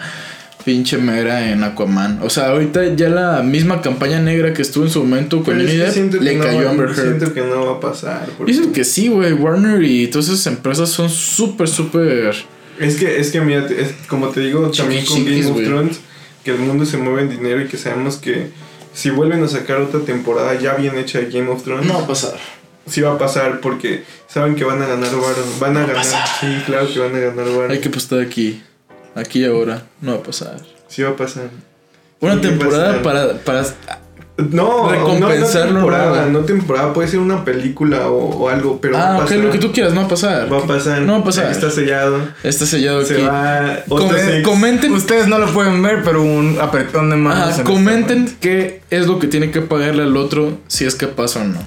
pinche 0.65 0.97
mera 0.97 1.49
en 1.51 1.63
Aquaman. 1.63 2.19
O 2.23 2.29
sea, 2.29 2.47
ahorita 2.49 2.93
ya 2.95 3.07
la 3.09 3.41
misma 3.41 3.81
campaña 3.81 4.19
negra 4.19 4.53
que 4.53 4.61
estuvo 4.61 4.83
en 4.83 4.89
su 4.89 4.99
momento 5.03 5.41
con 5.43 5.57
que 5.57 5.63
le 5.63 6.35
no 6.35 6.43
cayó 6.43 6.67
a 6.67 6.71
Amber 6.71 6.89
Heard. 6.89 6.95
Siento 7.19 7.33
que 7.33 7.41
no 7.41 7.65
va 7.65 7.71
a 7.73 7.79
pasar. 7.79 8.27
Dicen 8.45 8.73
que 8.73 8.83
sí, 8.83 9.07
güey. 9.07 9.31
Warner 9.33 9.81
y 9.83 10.07
todas 10.07 10.27
esas 10.27 10.45
empresas 10.47 10.89
son 10.89 11.09
súper, 11.09 11.67
súper. 11.69 12.35
Es 12.79 12.95
que, 12.97 13.19
es 13.19 13.31
que 13.31 13.39
mira, 13.41 13.65
es- 13.65 13.93
como 14.07 14.27
te 14.29 14.41
digo, 14.41 14.69
también 14.71 15.05
con 15.05 15.23
Game 15.23 15.45
of. 15.45 15.63
Thrones, 15.63 15.99
que 16.43 16.51
el 16.51 16.59
mundo 16.59 16.85
se 16.85 16.97
mueve 16.97 17.21
en 17.23 17.29
dinero 17.29 17.61
y 17.61 17.67
que 17.67 17.77
sabemos 17.77 18.17
que 18.17 18.49
si 18.93 19.09
vuelven 19.09 19.43
a 19.43 19.47
sacar 19.47 19.77
otra 19.81 20.01
temporada 20.01 20.59
ya 20.59 20.73
bien 20.75 20.97
hecha 20.97 21.19
de 21.19 21.29
Game 21.29 21.49
of 21.49 21.63
Thrones, 21.63 21.85
No 21.85 21.93
va 21.95 22.03
a 22.03 22.07
pasar. 22.07 22.35
Sí 22.87 23.01
va 23.01 23.13
a 23.13 23.17
pasar 23.17 23.59
porque 23.61 24.03
saben 24.27 24.55
que 24.55 24.63
van 24.63 24.81
a 24.81 24.87
ganar 24.87 25.11
varo, 25.11 25.43
van 25.59 25.77
a 25.77 25.85
ganar, 25.85 26.03
sí, 26.39 26.47
claro 26.65 26.87
que 26.91 26.99
van 26.99 27.15
a 27.15 27.19
ganar 27.19 27.45
varo, 27.45 27.69
Hay 27.71 27.79
que 27.79 27.89
apostar 27.89 28.19
aquí. 28.21 28.61
Aquí 29.15 29.39
y 29.41 29.45
ahora. 29.45 29.83
No 30.01 30.13
va 30.13 30.17
a 30.19 30.23
pasar. 30.23 30.57
sí 30.87 31.01
va 31.03 31.09
a 31.09 31.15
pasar. 31.15 31.49
Una 32.19 32.33
Sí, 32.35 32.41
temporada 32.41 33.01
para, 33.01 33.33
para. 33.39 33.63
No, 34.51 34.87
Recompensarlo, 34.91 35.65
no, 35.65 35.79
no 35.79 35.79
temporada, 35.79 36.25
no. 36.27 36.39
temporada, 36.41 36.93
puede 36.93 37.07
ser 37.07 37.17
una 37.19 37.43
película 37.43 38.07
o, 38.09 38.17
o 38.43 38.49
algo, 38.49 38.79
pero 38.79 38.93
va 38.93 38.99
Ah, 38.99 39.13
a 39.13 39.15
ok, 39.17 39.21
pasar. 39.23 39.37
lo 39.39 39.49
que 39.51 39.57
tú 39.57 39.71
quieras, 39.71 39.93
no 39.93 40.01
va 40.01 40.05
a 40.05 40.09
pasar. 40.09 40.53
Va 40.53 40.57
a 40.59 40.67
pasar. 40.67 41.01
No 41.01 41.13
va 41.13 41.19
a 41.19 41.23
pasar. 41.23 41.51
Está 41.51 41.71
sellado. 41.71 42.19
Está 42.43 42.67
sellado 42.67 43.03
Se 43.03 43.15
aquí. 43.15 43.23
va. 43.23 43.79
Com- 43.89 44.03
Osta 44.03 44.19
Sex. 44.19 44.43
comenten 44.47 44.91
Ustedes 44.93 45.27
no 45.27 45.39
lo 45.39 45.47
pueden 45.51 45.81
ver, 45.81 46.03
pero 46.03 46.21
un 46.21 46.59
apretón 46.61 47.09
de 47.09 47.15
manos. 47.15 47.49
Este 47.49 47.63
comenten 47.63 48.37
qué 48.39 48.81
es 48.91 49.07
lo 49.07 49.17
que 49.17 49.25
tiene 49.25 49.49
que 49.49 49.61
pagarle 49.61 50.03
al 50.03 50.15
otro 50.15 50.59
si 50.67 50.85
es 50.85 50.93
que 50.93 51.07
pasa 51.07 51.41
o 51.41 51.43
no. 51.45 51.59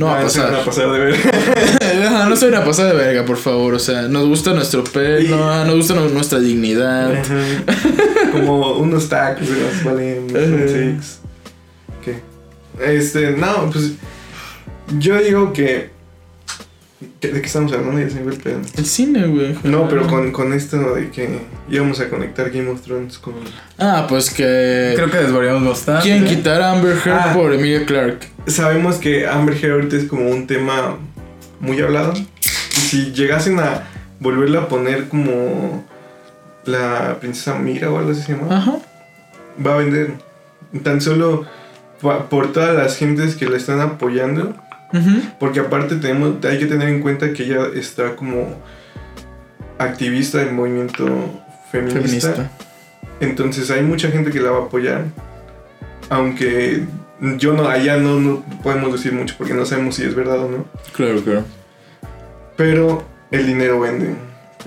No 0.00 0.06
va 0.06 0.20
a 0.20 0.24
Ah, 0.24 0.28
se 0.30 0.38
van 0.40 0.48
pasar. 0.48 0.62
a 0.62 0.64
pasar 0.64 0.92
de 0.92 0.98
ver. 0.98 2.06
Ajá, 2.06 2.24
no 2.28 2.36
se 2.36 2.56
a 2.56 2.64
pasar 2.64 2.86
de 2.86 2.94
verga, 2.94 3.24
por 3.26 3.36
favor. 3.36 3.74
O 3.74 3.78
sea, 3.78 4.02
nos 4.02 4.26
gusta 4.26 4.52
nuestro 4.54 4.82
pelo, 4.82 5.20
Y- 5.20 5.66
nos 5.66 5.74
gusta 5.76 5.94
nu- 5.94 6.08
nuestra 6.08 6.38
dignidad. 6.38 7.14
Ajá. 7.16 8.30
Como 8.32 8.78
unos 8.78 9.08
tacos 9.10 9.46
de 9.48 9.60
los 9.60 9.84
valen. 9.84 10.98
¿Qué? 12.04 12.20
Este, 12.82 13.32
no, 13.32 13.70
pues. 13.70 13.92
Yo 14.98 15.18
digo 15.18 15.52
que. 15.52 15.90
¿De 17.00 17.30
qué 17.40 17.46
estamos 17.46 17.72
hablando? 17.72 17.98
Ya 17.98 18.10
se 18.10 18.16
me 18.16 18.24
fue 18.24 18.32
el 18.34 18.38
pedo. 18.40 18.60
El 18.76 18.84
cine, 18.84 19.26
güey. 19.26 19.56
No, 19.62 19.88
pero 19.88 20.06
con, 20.06 20.32
con 20.32 20.52
esto 20.52 20.94
de 20.94 21.10
que 21.10 21.38
íbamos 21.70 21.98
a 22.00 22.10
conectar 22.10 22.50
Game 22.50 22.68
of 22.68 22.82
Thrones 22.82 23.16
con. 23.18 23.34
Ah, 23.78 24.04
pues 24.08 24.28
que. 24.28 24.92
Creo 24.96 25.10
que 25.10 25.16
desvariamos 25.16 25.66
bastante. 25.66 26.02
Quieren 26.02 26.26
quitar 26.26 26.60
a 26.60 26.72
Amber 26.72 26.96
Heard 26.98 27.18
Ah. 27.18 27.32
por 27.34 27.54
Emilia 27.54 27.86
Clark. 27.86 28.18
Sabemos 28.46 28.96
que 28.96 29.26
Amber 29.26 29.54
Heard 29.56 29.72
ahorita 29.72 29.96
es 29.96 30.04
como 30.04 30.28
un 30.28 30.46
tema 30.46 30.98
muy 31.58 31.80
hablado. 31.80 32.12
Y 32.14 32.80
si 32.80 33.12
llegasen 33.12 33.58
a 33.60 33.84
volverla 34.18 34.60
a 34.62 34.68
poner 34.68 35.08
como 35.08 35.86
la 36.66 37.16
princesa 37.18 37.54
Mira 37.54 37.90
o 37.90 37.96
algo 37.98 38.10
así 38.10 38.20
se 38.22 38.32
llama, 38.34 38.54
Ajá. 38.58 38.74
va 39.64 39.74
a 39.74 39.78
vender. 39.78 40.12
Tan 40.82 41.00
solo 41.00 41.46
por 42.28 42.52
todas 42.52 42.76
las 42.76 42.96
gentes 42.98 43.36
que 43.36 43.46
la 43.48 43.56
están 43.56 43.80
apoyando. 43.80 44.54
Porque 45.38 45.60
aparte 45.60 45.96
tenemos, 45.96 46.44
hay 46.44 46.58
que 46.58 46.66
tener 46.66 46.88
en 46.88 47.00
cuenta 47.00 47.32
que 47.32 47.44
ella 47.44 47.66
está 47.74 48.16
como 48.16 48.56
activista 49.78 50.38
del 50.38 50.52
movimiento 50.52 51.06
feminista. 51.70 52.00
Feminista. 52.00 52.50
Entonces 53.20 53.70
hay 53.70 53.82
mucha 53.82 54.10
gente 54.10 54.30
que 54.30 54.40
la 54.40 54.50
va 54.50 54.58
a 54.58 54.62
apoyar. 54.64 55.04
Aunque 56.08 56.84
yo 57.38 57.52
no, 57.52 57.68
allá 57.68 57.96
no, 57.98 58.18
no 58.18 58.44
podemos 58.62 58.92
decir 58.92 59.12
mucho 59.12 59.34
porque 59.38 59.54
no 59.54 59.64
sabemos 59.64 59.94
si 59.94 60.04
es 60.04 60.14
verdad 60.14 60.40
o 60.40 60.50
no. 60.50 60.64
Claro, 60.92 61.22
claro. 61.22 61.44
Pero 62.56 63.04
el 63.30 63.46
dinero 63.46 63.80
vende. 63.80 64.14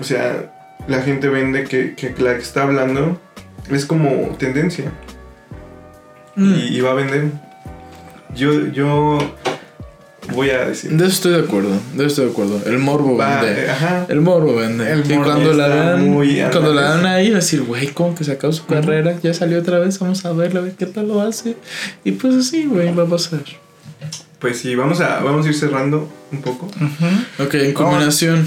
O 0.00 0.04
sea, 0.04 0.52
la 0.88 1.02
gente 1.02 1.28
vende 1.28 1.64
que, 1.64 1.94
que 1.94 2.14
la 2.18 2.34
que 2.34 2.42
está 2.42 2.62
hablando 2.62 3.20
es 3.70 3.84
como 3.84 4.36
tendencia. 4.38 4.90
Mm. 6.36 6.54
Y, 6.54 6.76
y 6.76 6.80
va 6.80 6.92
a 6.92 6.94
vender. 6.94 7.30
Yo, 8.34 8.66
yo 8.68 9.18
voy 10.32 10.50
a 10.50 10.66
decir. 10.66 10.90
De 10.90 11.04
eso 11.06 11.14
estoy 11.14 11.32
de 11.32 11.40
acuerdo. 11.40 11.70
De 11.94 12.06
eso 12.06 12.06
estoy 12.06 12.24
de 12.26 12.30
acuerdo. 12.32 12.60
El 12.66 12.78
morbo 12.78 13.16
Va, 13.16 13.42
vende. 13.42 13.64
eh, 13.66 13.70
ajá. 13.70 14.06
El 14.08 14.20
morbo 14.20 14.54
vende. 14.56 14.90
El 14.90 15.04
morbo 15.04 15.24
cuando 15.24 15.52
la 15.52 15.68
dan, 15.68 16.08
muy 16.08 16.40
cuando 16.50 16.72
la 16.74 16.82
dan 16.82 17.06
ahí, 17.06 17.30
decir, 17.30 17.62
güey, 17.62 17.88
¿cómo 17.88 18.14
que 18.14 18.24
se 18.24 18.32
acabó 18.32 18.52
su 18.52 18.66
carrera? 18.66 19.16
Ya 19.22 19.34
salió 19.34 19.58
otra 19.58 19.78
vez, 19.78 19.98
vamos 19.98 20.24
a 20.24 20.32
verla, 20.32 20.60
a 20.60 20.62
ver 20.62 20.72
qué 20.72 20.86
tal 20.86 21.08
lo 21.08 21.20
hace. 21.20 21.56
Y 22.04 22.12
pues 22.12 22.34
así, 22.34 22.64
güey, 22.66 22.94
va 22.94 23.02
a 23.04 23.06
pasar. 23.06 23.40
Pues 24.38 24.58
sí, 24.58 24.74
vamos 24.74 25.00
a, 25.00 25.20
vamos 25.20 25.46
a 25.46 25.48
ir 25.48 25.54
cerrando 25.54 26.08
un 26.32 26.40
poco. 26.42 26.66
Ujú. 26.66 27.44
Ok, 27.44 27.54
en 27.54 27.72
combinación. 27.72 28.46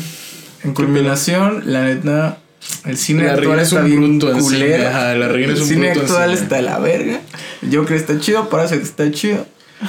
En 0.63 0.73
culminación, 0.73 1.63
la 1.65 1.83
neta, 1.85 2.39
el 2.85 2.97
cine 2.97 3.23
La 3.25 3.33
actual 3.33 3.59
es 3.59 3.67
está 3.69 3.81
un 3.81 3.85
bien 3.85 4.19
bruto 4.19 4.31
en 4.35 4.43
cine, 4.43 4.59
culero. 4.59 4.87
ajá, 4.89 5.13
la 5.15 5.27
reina 5.27 5.53
es 5.53 5.57
el 5.59 5.63
un 5.63 5.69
cine 5.69 5.91
actual 5.91 6.29
cine. 6.29 6.33
está 6.41 6.55
de 6.57 6.61
la 6.63 6.79
verga. 6.79 7.21
Yo 7.61 7.85
creo 7.85 7.85
que 7.85 7.95
está 7.95 8.19
chido, 8.19 8.49
parece 8.49 8.77
que 8.77 8.83
está 8.83 9.09
chido. 9.11 9.45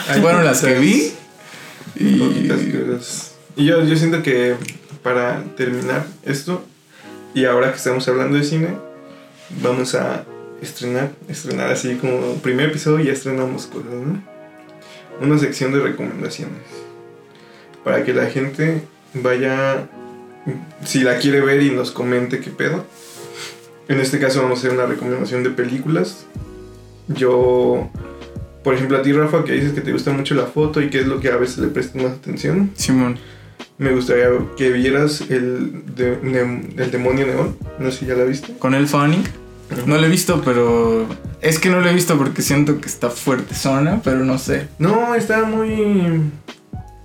Hay 0.09 0.21
Fueron 0.21 0.45
las 0.45 0.61
que 0.61 0.75
vi. 0.75 1.11
Y 1.99 2.19
poquitas 2.19 2.61
cosas. 2.61 3.35
Y 3.57 3.65
yo, 3.65 3.83
yo 3.85 3.97
siento 3.97 4.23
que 4.23 4.55
para 5.03 5.43
terminar 5.57 6.07
esto, 6.25 6.65
y 7.35 7.45
ahora 7.45 7.71
que 7.71 7.77
estamos 7.77 8.07
hablando 8.09 8.37
de 8.37 8.45
cine, 8.45 8.69
vamos 9.63 9.95
a 9.95 10.25
estrenar, 10.61 11.13
estrenar 11.29 11.71
así 11.71 11.97
como 11.97 12.35
primer 12.37 12.71
episodio 12.71 13.05
ya 13.05 13.13
estrenamos 13.13 13.67
cosas, 13.67 13.93
¿no? 13.93 14.23
Una 15.21 15.39
sección 15.39 15.73
de 15.73 15.81
recomendaciones. 15.81 16.63
Para 17.85 18.05
que 18.05 18.13
la 18.13 18.27
gente 18.27 18.83
vaya, 19.15 19.89
si 20.85 21.01
la 21.01 21.19
quiere 21.19 21.41
ver 21.41 21.63
y 21.63 21.71
nos 21.71 21.91
comente 21.91 22.41
qué 22.41 22.51
pedo. 22.51 22.85
En 23.89 24.01
este 24.01 24.19
caso 24.19 24.43
vamos 24.43 24.59
a 24.59 24.61
hacer 24.61 24.73
una 24.73 24.87
recomendación 24.87 25.43
de 25.43 25.51
películas. 25.51 26.27
Yo, 27.09 27.91
por 28.69 28.75
ejemplo, 28.75 28.99
a 28.99 29.03
ti 29.03 29.15
Rafa, 29.15 29.45
que 29.45 29.53
dices 29.53 29.73
que 29.73 29.81
te 29.81 29.93
gusta 29.93 30.11
mucho 30.11 30.35
la 30.35 30.45
foto 30.45 30.83
y 30.83 30.91
que 30.91 31.01
es 31.01 31.07
lo 31.07 31.21
que 31.21 31.29
a 31.31 31.37
veces 31.37 31.57
le 31.57 31.69
prestas 31.69 32.03
más 32.03 32.13
atención. 32.13 32.71
Simón. 32.75 33.19
Me 33.79 33.93
gustaría 33.93 34.27
que 34.59 34.69
vieras 34.73 35.23
el, 35.31 35.95
de- 35.97 36.19
ne- 36.23 36.69
el 36.77 36.91
demonio 36.91 37.27
neón. 37.27 37.57
No 37.79 37.91
sé 37.91 38.01
si 38.01 38.05
ya 38.07 38.13
la 38.15 38.25
viste. 38.25 38.53
Con 38.59 38.75
el 38.75 38.87
Funny. 38.87 39.23
No 39.87 39.97
lo 39.97 40.05
he 40.05 40.11
visto, 40.11 40.43
pero. 40.45 41.07
Es 41.41 41.59
que 41.59 41.71
no 41.71 41.81
lo 41.81 41.89
he 41.89 41.95
visto 41.95 42.19
porque 42.19 42.43
siento 42.43 42.79
que 42.79 42.89
está 42.89 43.09
fuerte 43.09 43.55
zona, 43.55 44.03
pero 44.05 44.19
no 44.23 44.37
sé. 44.37 44.69
No, 44.79 45.15
está 45.15 45.45
muy 45.45 46.21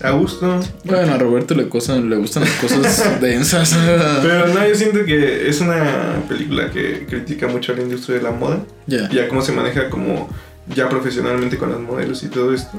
a 0.02 0.12
gusto. 0.12 0.60
Bueno, 0.84 1.14
a 1.14 1.18
Roberto 1.18 1.56
le, 1.56 1.70
cosa- 1.70 1.96
le 1.96 2.18
gustan 2.18 2.44
las 2.44 2.52
cosas 2.56 3.22
densas. 3.22 3.74
Pero 4.22 4.48
no, 4.48 4.68
yo 4.68 4.76
siento 4.76 5.06
que 5.06 5.48
es 5.48 5.62
una 5.62 6.22
película 6.28 6.70
que 6.72 7.06
critica 7.06 7.48
mucho 7.48 7.72
a 7.72 7.76
la 7.78 7.84
industria 7.84 8.18
de 8.18 8.24
la 8.24 8.32
moda. 8.32 8.60
ya. 8.86 9.08
Y 9.10 9.20
a 9.20 9.30
cómo 9.30 9.42
se 9.42 9.54
maneja 9.54 9.90
como 9.90 10.28
ya 10.68 10.90
profesionalmente 10.90 11.58
con 11.58 11.72
las 11.72 11.80
modelos 11.80 12.24
y 12.24 12.28
todo 12.28 12.54
esto. 12.54 12.78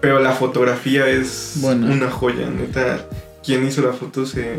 Pero 0.00 0.20
la 0.20 0.32
fotografía 0.32 1.06
es 1.08 1.58
una 1.94 2.10
joya, 2.10 2.48
neta. 2.50 3.06
Quien 3.44 3.66
hizo 3.66 3.82
la 3.82 3.92
foto 3.92 4.24
se, 4.26 4.58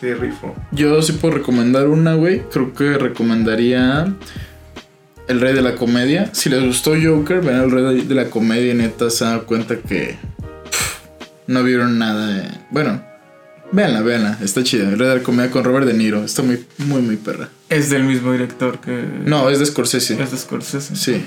se 0.00 0.14
rifó. 0.14 0.54
Yo 0.72 1.00
sí 1.02 1.12
puedo 1.12 1.34
recomendar 1.34 1.86
una, 1.88 2.14
güey. 2.14 2.42
Creo 2.50 2.72
que 2.72 2.96
recomendaría 2.98 4.14
El 5.28 5.40
Rey 5.40 5.54
de 5.54 5.62
la 5.62 5.74
Comedia. 5.76 6.30
Si 6.32 6.48
les 6.48 6.64
gustó 6.64 6.92
Joker, 7.02 7.40
ven 7.40 7.56
El 7.56 7.70
Rey 7.70 8.02
de 8.02 8.14
la 8.14 8.26
Comedia 8.30 8.72
y 8.72 8.74
neta 8.76 9.10
se 9.10 9.24
dan 9.24 9.40
cuenta 9.40 9.76
que 9.76 10.16
pff, 10.70 10.98
no 11.46 11.62
vieron 11.62 11.98
nada. 11.98 12.26
de- 12.28 12.48
Bueno, 12.70 13.02
véanla, 13.72 14.00
véanla. 14.00 14.38
Está 14.42 14.62
chida. 14.64 14.88
El 14.88 14.98
Rey 14.98 15.08
de 15.08 15.16
la 15.16 15.22
Comedia 15.22 15.50
con 15.50 15.62
Robert 15.64 15.86
De 15.86 15.92
Niro. 15.94 16.24
Está 16.24 16.42
muy, 16.42 16.64
muy, 16.78 17.02
muy 17.02 17.16
perra. 17.16 17.48
Es 17.68 17.90
del 17.90 18.04
mismo 18.04 18.32
director 18.32 18.80
que. 18.80 19.04
No, 19.26 19.48
es 19.50 19.58
de 19.58 19.66
Scorsese. 19.66 20.22
Es 20.22 20.30
de 20.30 20.36
Scorsese. 20.38 20.96
Sí. 20.96 21.22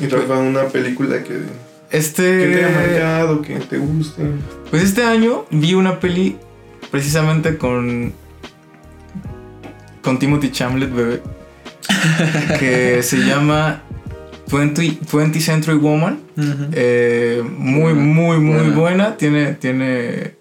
Y 0.00 0.06
Rafa, 0.06 0.38
una 0.38 0.64
película 0.68 1.22
que, 1.24 1.38
Este. 1.90 2.22
que 2.22 2.46
te 2.56 2.64
haya 2.64 2.74
marcado, 2.74 3.42
que 3.42 3.56
te 3.56 3.78
guste. 3.78 4.22
Pues 4.70 4.82
este 4.82 5.02
año 5.02 5.46
vi 5.50 5.74
una 5.74 5.98
peli 6.00 6.36
precisamente 6.90 7.56
con. 7.56 8.12
con 10.02 10.18
Timothy 10.18 10.50
Chamlet, 10.50 10.92
bebé. 10.92 11.22
que 12.58 13.02
se 13.02 13.18
llama 13.18 13.82
20, 14.52 14.98
20 15.12 15.40
Century 15.40 15.76
Woman. 15.76 16.20
Eh, 16.72 17.42
muy, 17.58 17.94
muy, 17.94 18.38
muy 18.38 18.54
buena. 18.70 18.76
buena. 18.76 19.16
Tiene, 19.16 19.54
tiene 19.54 20.34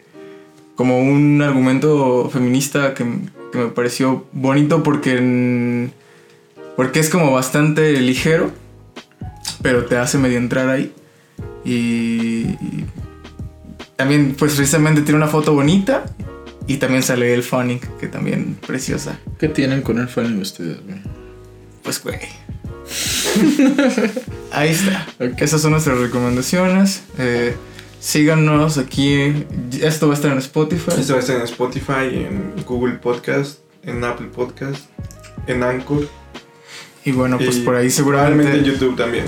como 0.75 0.99
un 0.99 1.41
argumento 1.41 2.29
feminista 2.31 2.93
que, 2.93 3.03
que 3.51 3.57
me 3.57 3.67
pareció 3.67 4.25
bonito 4.31 4.81
porque, 4.83 5.17
en- 5.17 5.91
porque 6.77 6.99
es 7.01 7.09
como 7.09 7.31
bastante 7.33 7.91
ligero, 7.99 8.51
pero 9.61 9.85
te 9.85 9.97
hace 9.97 10.17
medio 10.17 10.37
entrar 10.37 10.69
ahí. 10.69 10.93
Y, 11.63 12.57
y 12.61 12.85
también, 13.95 14.35
pues 14.37 14.55
precisamente 14.55 15.01
tiene 15.01 15.17
una 15.17 15.27
foto 15.27 15.53
bonita 15.53 16.05
y 16.69 16.77
también 16.77 17.01
sale 17.01 17.33
el 17.33 17.41
Fanning, 17.41 17.81
que 17.99 18.07
también 18.07 18.55
preciosa. 18.65 19.19
¿Qué 19.39 19.47
tienen 19.47 19.81
con 19.81 19.97
el 19.97 20.07
fan 20.07 20.39
ustedes, 20.39 20.77
güey? 20.85 20.99
Pues, 21.81 22.03
güey. 22.03 22.19
Ahí 24.51 24.69
está. 24.69 25.07
Ok. 25.19 25.41
Esas 25.41 25.61
son 25.61 25.71
nuestras 25.71 25.97
recomendaciones. 25.97 27.01
Eh, 27.17 27.55
síganos 27.99 28.77
aquí. 28.77 29.47
Esto 29.81 30.07
va 30.07 30.13
a 30.13 30.15
estar 30.15 30.31
en 30.31 30.37
Spotify. 30.37 30.91
Esto 30.99 31.13
va 31.13 31.19
a 31.19 31.21
estar 31.21 31.37
en 31.37 31.41
Spotify, 31.41 32.13
en 32.13 32.53
Google 32.67 32.97
Podcast, 32.97 33.61
en 33.83 34.03
Apple 34.03 34.27
Podcast, 34.27 34.85
en 35.47 35.63
Anchor. 35.63 36.07
Y 37.09 37.11
bueno, 37.11 37.39
pues 37.39 37.57
y 37.57 37.61
por 37.61 37.75
ahí 37.75 37.89
Probablemente 37.89 38.51
en 38.59 38.63
seguramente 38.63 38.69
YouTube 38.69 38.95
también. 38.95 39.25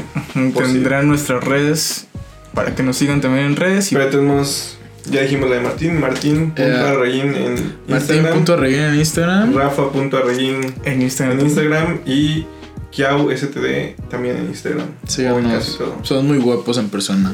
tendrán 0.53 1.07
nuestras 1.07 1.43
redes 1.43 2.05
para 2.53 2.75
que 2.75 2.84
nos 2.84 2.95
sigan 2.97 3.21
también 3.21 3.47
en 3.47 3.55
redes. 3.55 3.91
Y 3.91 3.95
Pero 3.95 4.09
tenemos, 4.11 4.77
ya 5.09 5.21
dijimos 5.21 5.49
la 5.49 5.55
de 5.55 5.61
Martín, 5.63 5.99
Martín 5.99 6.53
Eh, 6.57 6.67
Martín.arreguín 6.69 7.36
en 7.36 7.57
Instagram, 7.88 8.23
Martín.arreguín 8.36 8.79
en 8.82 8.95
Instagram. 8.99 9.55
Rafa.arreguín 9.55 10.75
en 10.86 11.01
Instagram. 11.01 11.39
en 11.39 11.45
Instagram 11.47 11.99
y 12.05 12.45
Kiau 12.91 13.32
STD 13.36 13.95
también 14.09 14.38
en 14.38 14.45
Instagram. 14.49 14.88
En 15.01 15.09
Síganos. 15.09 15.51
casi 15.51 15.77
todo. 15.79 15.97
Son 16.03 16.27
muy 16.27 16.38
guapos 16.38 16.77
en 16.77 16.89
persona. 16.89 17.34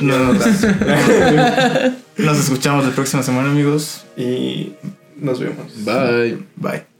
No, 0.00 0.18
no. 0.18 0.32
Nos 2.18 2.38
escuchamos 2.38 2.84
la 2.84 2.90
próxima 2.90 3.22
semana, 3.22 3.50
amigos. 3.50 4.04
y 4.16 4.72
nos 5.20 5.38
vemos. 5.38 5.84
Bye. 5.84 6.38
Bye. 6.56 6.97